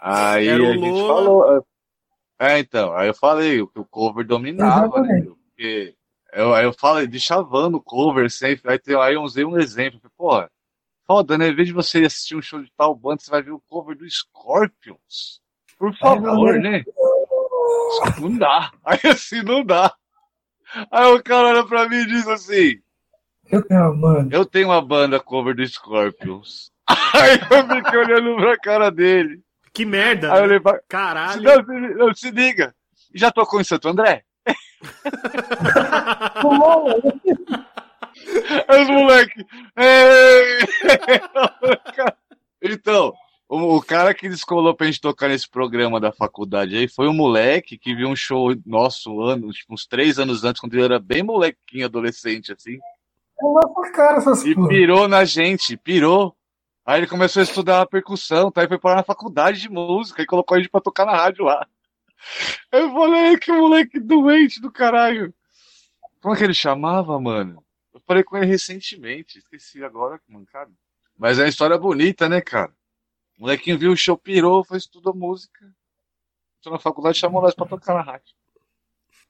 Aí 0.00 0.48
Era 0.48 0.70
a 0.70 0.76
gente 0.76 1.06
falou. 1.06 1.64
É, 2.36 2.58
então, 2.58 2.92
aí 2.96 3.06
eu 3.06 3.14
falei 3.14 3.64
que 3.64 3.78
o 3.78 3.84
cover 3.84 4.26
dominava, 4.26 5.00
né? 5.02 5.20
Exatamente. 5.20 5.38
Porque 5.46 5.96
eu, 6.34 6.54
aí 6.54 6.64
eu 6.64 6.72
falei 6.72 7.06
de 7.06 7.20
chavando 7.20 7.76
o 7.76 7.82
cover 7.82 8.30
sempre. 8.30 8.72
Aí, 8.72 8.78
tem, 8.78 8.96
aí 8.96 9.14
eu 9.14 9.22
usei 9.22 9.44
um 9.44 9.58
exemplo. 9.58 10.10
Porra, 10.16 10.50
foda, 11.06 11.38
né? 11.38 11.48
Em 11.48 11.54
vez 11.54 11.68
de 11.68 11.74
você 11.74 12.04
assistir 12.04 12.36
um 12.36 12.42
show 12.42 12.62
de 12.62 12.70
tal 12.76 12.94
banda, 12.94 13.20
você 13.20 13.30
vai 13.30 13.42
ver 13.42 13.52
o 13.52 13.62
cover 13.68 13.96
do 13.96 14.08
Scorpions. 14.08 15.40
Por 15.78 15.96
favor, 15.96 16.58
né? 16.58 16.84
Não 18.20 18.36
dá. 18.36 18.72
Aí 18.84 19.00
assim, 19.04 19.42
não 19.42 19.64
dá. 19.64 19.94
Aí 20.90 21.12
o 21.12 21.22
cara 21.22 21.48
olha 21.48 21.66
pra 21.66 21.88
mim 21.88 21.98
e 21.98 22.06
diz 22.06 22.26
assim: 22.26 22.80
Eu 23.50 23.62
tenho, 23.62 23.96
mano. 23.96 24.28
Eu 24.32 24.44
tenho 24.44 24.68
uma 24.68 24.82
banda 24.82 25.20
cover 25.20 25.54
do 25.54 25.66
Scorpions. 25.66 26.72
Aí 27.14 27.38
eu 27.38 27.76
fiquei 27.76 27.98
olhando 27.98 28.36
pra 28.36 28.58
cara 28.58 28.90
dele. 28.90 29.40
Que 29.72 29.84
merda. 29.84 30.32
Aí 30.32 30.38
eu 30.38 30.42
né? 30.42 30.46
olhei 30.48 30.60
pra. 30.60 30.80
Caralho. 30.88 31.42
Não, 31.42 31.64
se, 31.64 31.94
não, 31.94 32.14
se 32.14 32.30
liga. 32.30 32.74
Já 33.14 33.30
tocou 33.30 33.60
em 33.60 33.64
Santo 33.64 33.88
André? 33.88 34.24
Os 38.80 38.88
moleque. 38.88 39.44
"Ei!" 39.76 40.58
Então, 42.62 43.12
o, 43.48 43.82
cara 43.82 44.14
que 44.14 44.28
descolou 44.28 44.74
pra 44.74 44.86
gente 44.86 45.00
tocar 45.00 45.28
nesse 45.28 45.48
programa 45.48 46.00
da 46.00 46.10
faculdade 46.10 46.76
aí 46.76 46.88
foi 46.88 47.06
um 47.08 47.12
moleque 47.12 47.76
que 47.76 47.94
viu 47.94 48.08
um 48.08 48.16
show 48.16 48.54
nosso 48.64 49.20
ano, 49.20 49.50
tipo, 49.50 49.74
uns 49.74 49.86
três 49.86 50.18
anos 50.18 50.44
antes, 50.44 50.60
quando 50.60 50.74
ele 50.74 50.84
era 50.84 50.98
bem 50.98 51.22
molequinho, 51.22 51.84
adolescente, 51.84 52.52
assim. 52.52 52.74
É 52.74 53.42
nossa 53.42 53.92
cara 53.92 54.18
essas 54.18 54.44
E 54.44 54.54
porra. 54.54 54.68
pirou 54.68 55.08
na 55.08 55.24
gente, 55.24 55.76
pirou. 55.76 56.34
Aí 56.86 57.00
ele 57.00 57.06
começou 57.06 57.40
a 57.40 57.44
estudar 57.44 57.80
a 57.82 57.86
percussão, 57.86 58.50
tá? 58.50 58.60
Aí 58.62 58.68
foi 58.68 58.78
parar 58.78 58.96
na 58.96 59.02
faculdade 59.02 59.60
de 59.60 59.70
música 59.70 60.22
e 60.22 60.26
colocou 60.26 60.54
a 60.54 60.58
gente 60.58 60.70
pra 60.70 60.80
tocar 60.80 61.04
na 61.06 61.16
rádio 61.16 61.44
lá. 61.44 61.66
Eu 62.70 62.92
falei, 62.92 63.36
que 63.38 63.52
moleque 63.52 64.00
doente 64.00 64.60
do 64.60 64.70
caralho. 64.70 65.32
Como 66.20 66.34
é 66.34 66.38
que 66.38 66.44
ele 66.44 66.54
chamava, 66.54 67.20
mano? 67.20 67.62
Eu 67.92 68.00
falei 68.06 68.24
com 68.24 68.36
ele 68.36 68.46
recentemente, 68.46 69.38
esqueci 69.38 69.84
agora, 69.84 70.18
que. 70.18 70.32
Mas 71.16 71.38
é 71.38 71.42
uma 71.42 71.48
história 71.48 71.78
bonita, 71.78 72.28
né, 72.28 72.40
cara? 72.40 72.72
O 73.38 73.42
molequinho 73.42 73.78
viu 73.78 73.92
o 73.92 73.96
show, 73.96 74.16
pirou, 74.16 74.64
foi 74.64 74.78
estudar 74.78 75.12
música. 75.12 75.64
Entrou 76.58 76.74
na 76.74 76.78
faculdade 76.78 77.16
e 77.16 77.20
chamou 77.20 77.42
nós 77.42 77.54
pra 77.54 77.66
tocar 77.66 77.94
na 77.94 78.00
rádio. 78.00 78.34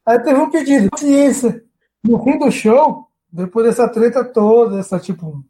Aí 0.07 0.19
teve 0.21 0.39
um 0.39 0.51
pedido. 0.51 0.89
Ciência. 0.97 1.65
No 2.03 2.23
fim 2.23 2.39
do 2.39 2.51
show, 2.51 3.11
depois 3.31 3.67
dessa 3.67 3.89
treta 3.89 4.25
toda, 4.25 4.79
essa 4.79 4.99
tipo. 4.99 5.45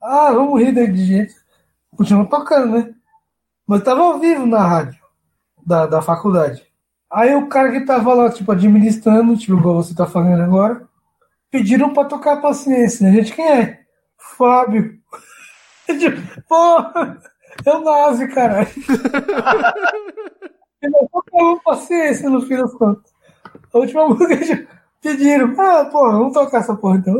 Ah, 0.00 0.32
vamos 0.32 0.60
rir 0.60 0.72
de 0.72 1.04
gente. 1.04 1.34
Continuou 1.96 2.28
tocando, 2.28 2.78
né? 2.78 2.94
Mas 3.66 3.82
tava 3.82 4.02
ao 4.02 4.20
vivo 4.20 4.46
na 4.46 4.66
rádio 4.66 5.02
da, 5.64 5.86
da 5.86 6.02
faculdade. 6.02 6.62
Aí 7.14 7.34
o 7.34 7.46
cara 7.48 7.70
que 7.70 7.86
tava 7.86 8.12
lá, 8.12 8.30
tipo, 8.30 8.50
administrando, 8.50 9.36
tipo, 9.36 9.56
igual 9.56 9.76
você 9.76 9.94
tá 9.94 10.04
fazendo 10.04 10.42
agora, 10.42 10.88
pediram 11.50 11.92
pra 11.92 12.04
tocar 12.04 12.40
paciência. 12.40 13.08
A 13.08 13.12
gente, 13.12 13.32
quem 13.32 13.48
é? 13.48 13.80
Fábio. 14.36 14.98
Tipo, 15.86 16.18
Porra, 16.48 17.20
eu 17.66 17.80
nazi, 17.82 18.26
caralho. 18.28 18.68
E 20.82 20.88
nós 20.88 21.08
tocamos 21.12 21.62
paciência 21.62 22.30
no 22.30 22.40
fim 22.40 22.56
das 22.56 22.72
contas. 22.72 23.12
A 23.72 23.78
última 23.78 24.08
música 24.08 24.36
que 24.36 24.66
pediram. 25.02 25.54
Ah, 25.58 25.84
porra, 25.84 26.12
vamos 26.12 26.32
tocar 26.32 26.60
essa 26.60 26.74
porra 26.74 26.96
então. 26.96 27.18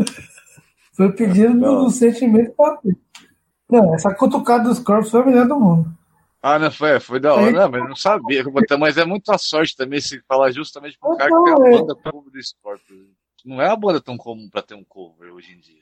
Foi 0.94 1.12
pedido 1.12 1.54
do, 1.58 1.84
do 1.84 1.90
sentimento 1.90 2.52
pra. 2.56 2.78
Não, 3.70 3.94
essa 3.94 4.14
cutucada 4.14 4.64
dos 4.64 4.78
corpos 4.78 5.10
foi 5.10 5.20
a 5.20 5.26
melhor 5.26 5.46
do 5.46 5.58
mundo. 5.58 6.03
Ah, 6.46 6.58
não, 6.58 6.70
foi, 6.70 7.00
foi 7.00 7.18
da 7.18 7.32
hora, 7.32 7.50
não, 7.50 7.70
mas 7.70 7.80
eu 7.80 7.88
não 7.88 7.96
sabia. 7.96 8.44
Mas 8.78 8.98
é 8.98 9.04
muita 9.06 9.38
sorte 9.38 9.74
também 9.74 9.98
se 9.98 10.20
falar 10.28 10.52
justamente 10.52 10.98
pro 10.98 11.16
cara 11.16 11.30
que 11.30 11.42
tem 11.42 11.54
Não, 11.54 11.62
a 11.62 11.68
é. 11.68 11.70
banda 11.70 11.94
cover 11.94 12.30
do 12.30 12.42
Scorpions. 12.42 13.08
Não 13.42 13.62
é 13.62 13.68
uma 13.68 13.76
banda 13.76 13.98
tão 13.98 14.18
comum 14.18 14.50
pra 14.50 14.60
ter 14.60 14.74
um 14.74 14.84
cover 14.84 15.32
hoje 15.32 15.54
em 15.54 15.58
dia. 15.58 15.80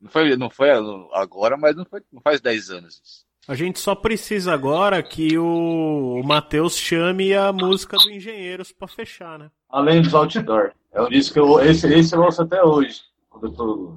Não 0.00 0.10
foi, 0.10 0.36
não 0.36 0.50
foi 0.50 0.70
agora, 1.12 1.56
mas 1.56 1.76
não, 1.76 1.84
foi, 1.84 2.02
não 2.12 2.20
faz 2.20 2.40
10 2.40 2.70
anos 2.70 3.00
isso. 3.00 3.24
A 3.46 3.54
gente 3.54 3.78
só 3.78 3.94
precisa 3.94 4.52
agora 4.52 5.00
que 5.04 5.38
o, 5.38 6.20
o 6.20 6.26
Matheus 6.26 6.76
chame 6.76 7.32
a 7.32 7.52
música 7.52 7.96
do 7.96 8.10
Engenheiros 8.10 8.72
pra 8.72 8.88
fechar, 8.88 9.38
né? 9.38 9.52
Além 9.68 10.02
dos 10.02 10.14
Outdoor. 10.14 10.72
É 10.90 11.00
um 11.00 11.08
disco 11.08 11.34
que 11.34 11.38
eu, 11.38 11.60
esse, 11.60 11.86
esse 11.94 12.16
eu 12.16 12.22
ouço 12.22 12.42
até 12.42 12.60
hoje, 12.60 13.02
quando 13.30 13.46
eu 13.46 13.52
tô 13.52 13.96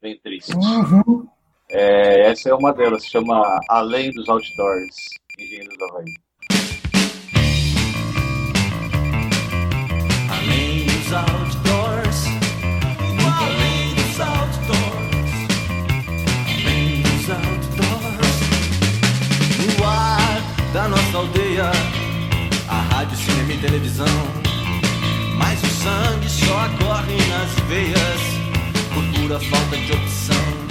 bem 0.00 0.16
triste. 0.16 0.54
Uhum. 0.54 1.28
É, 1.70 2.30
essa 2.30 2.48
é 2.48 2.54
uma 2.54 2.72
delas, 2.72 3.02
se 3.02 3.10
chama 3.10 3.60
Além 3.68 4.10
dos 4.12 4.26
Outdoors, 4.26 4.96
Engenheiros 5.38 5.76
da 5.76 5.84
Havaí. 5.86 6.14
Além 10.30 10.86
dos 10.86 11.12
outdoors, 11.12 12.24
além 13.42 13.94
dos 13.94 14.20
outdoors, 14.20 15.32
além 16.46 17.02
dos 17.02 17.30
outdoors. 17.30 18.38
No 19.76 19.84
ar 19.84 20.40
da 20.72 20.88
nossa 20.88 21.18
aldeia, 21.18 21.70
a 22.68 22.80
rádio, 22.94 23.16
cinema 23.18 23.52
e 23.52 23.58
televisão. 23.58 24.06
Mas 25.36 25.62
o 25.62 25.66
sangue 25.66 26.30
só 26.30 26.68
corre 26.82 27.16
nas 27.28 27.52
veias, 27.68 28.22
por 28.94 29.20
pura 29.20 29.38
falta 29.38 29.76
de 29.76 29.92
opção. 29.92 30.67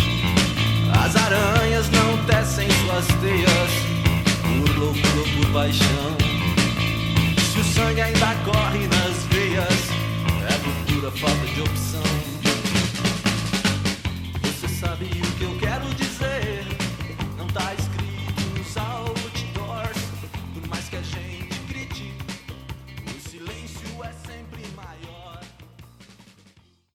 As 1.08 1.16
aranhas 1.16 1.90
não 1.92 2.18
tecem 2.26 2.68
suas 2.70 3.08
teias, 3.22 3.72
por 4.42 4.78
loucura 4.78 5.20
ou 5.20 5.28
por 5.38 5.54
paixão. 5.54 6.18
Se 7.50 7.60
o 7.62 7.64
sangue 7.64 8.02
ainda 8.02 8.36
corre 8.44 8.86
nas 8.88 9.24
veias, 9.32 9.90
é 10.50 10.58
por 10.58 10.94
pura 10.94 11.10
falta 11.12 11.46
de 11.46 11.62
opção. 11.62 12.04
Você 14.44 14.68
sabe 14.68 15.06
o 15.06 15.37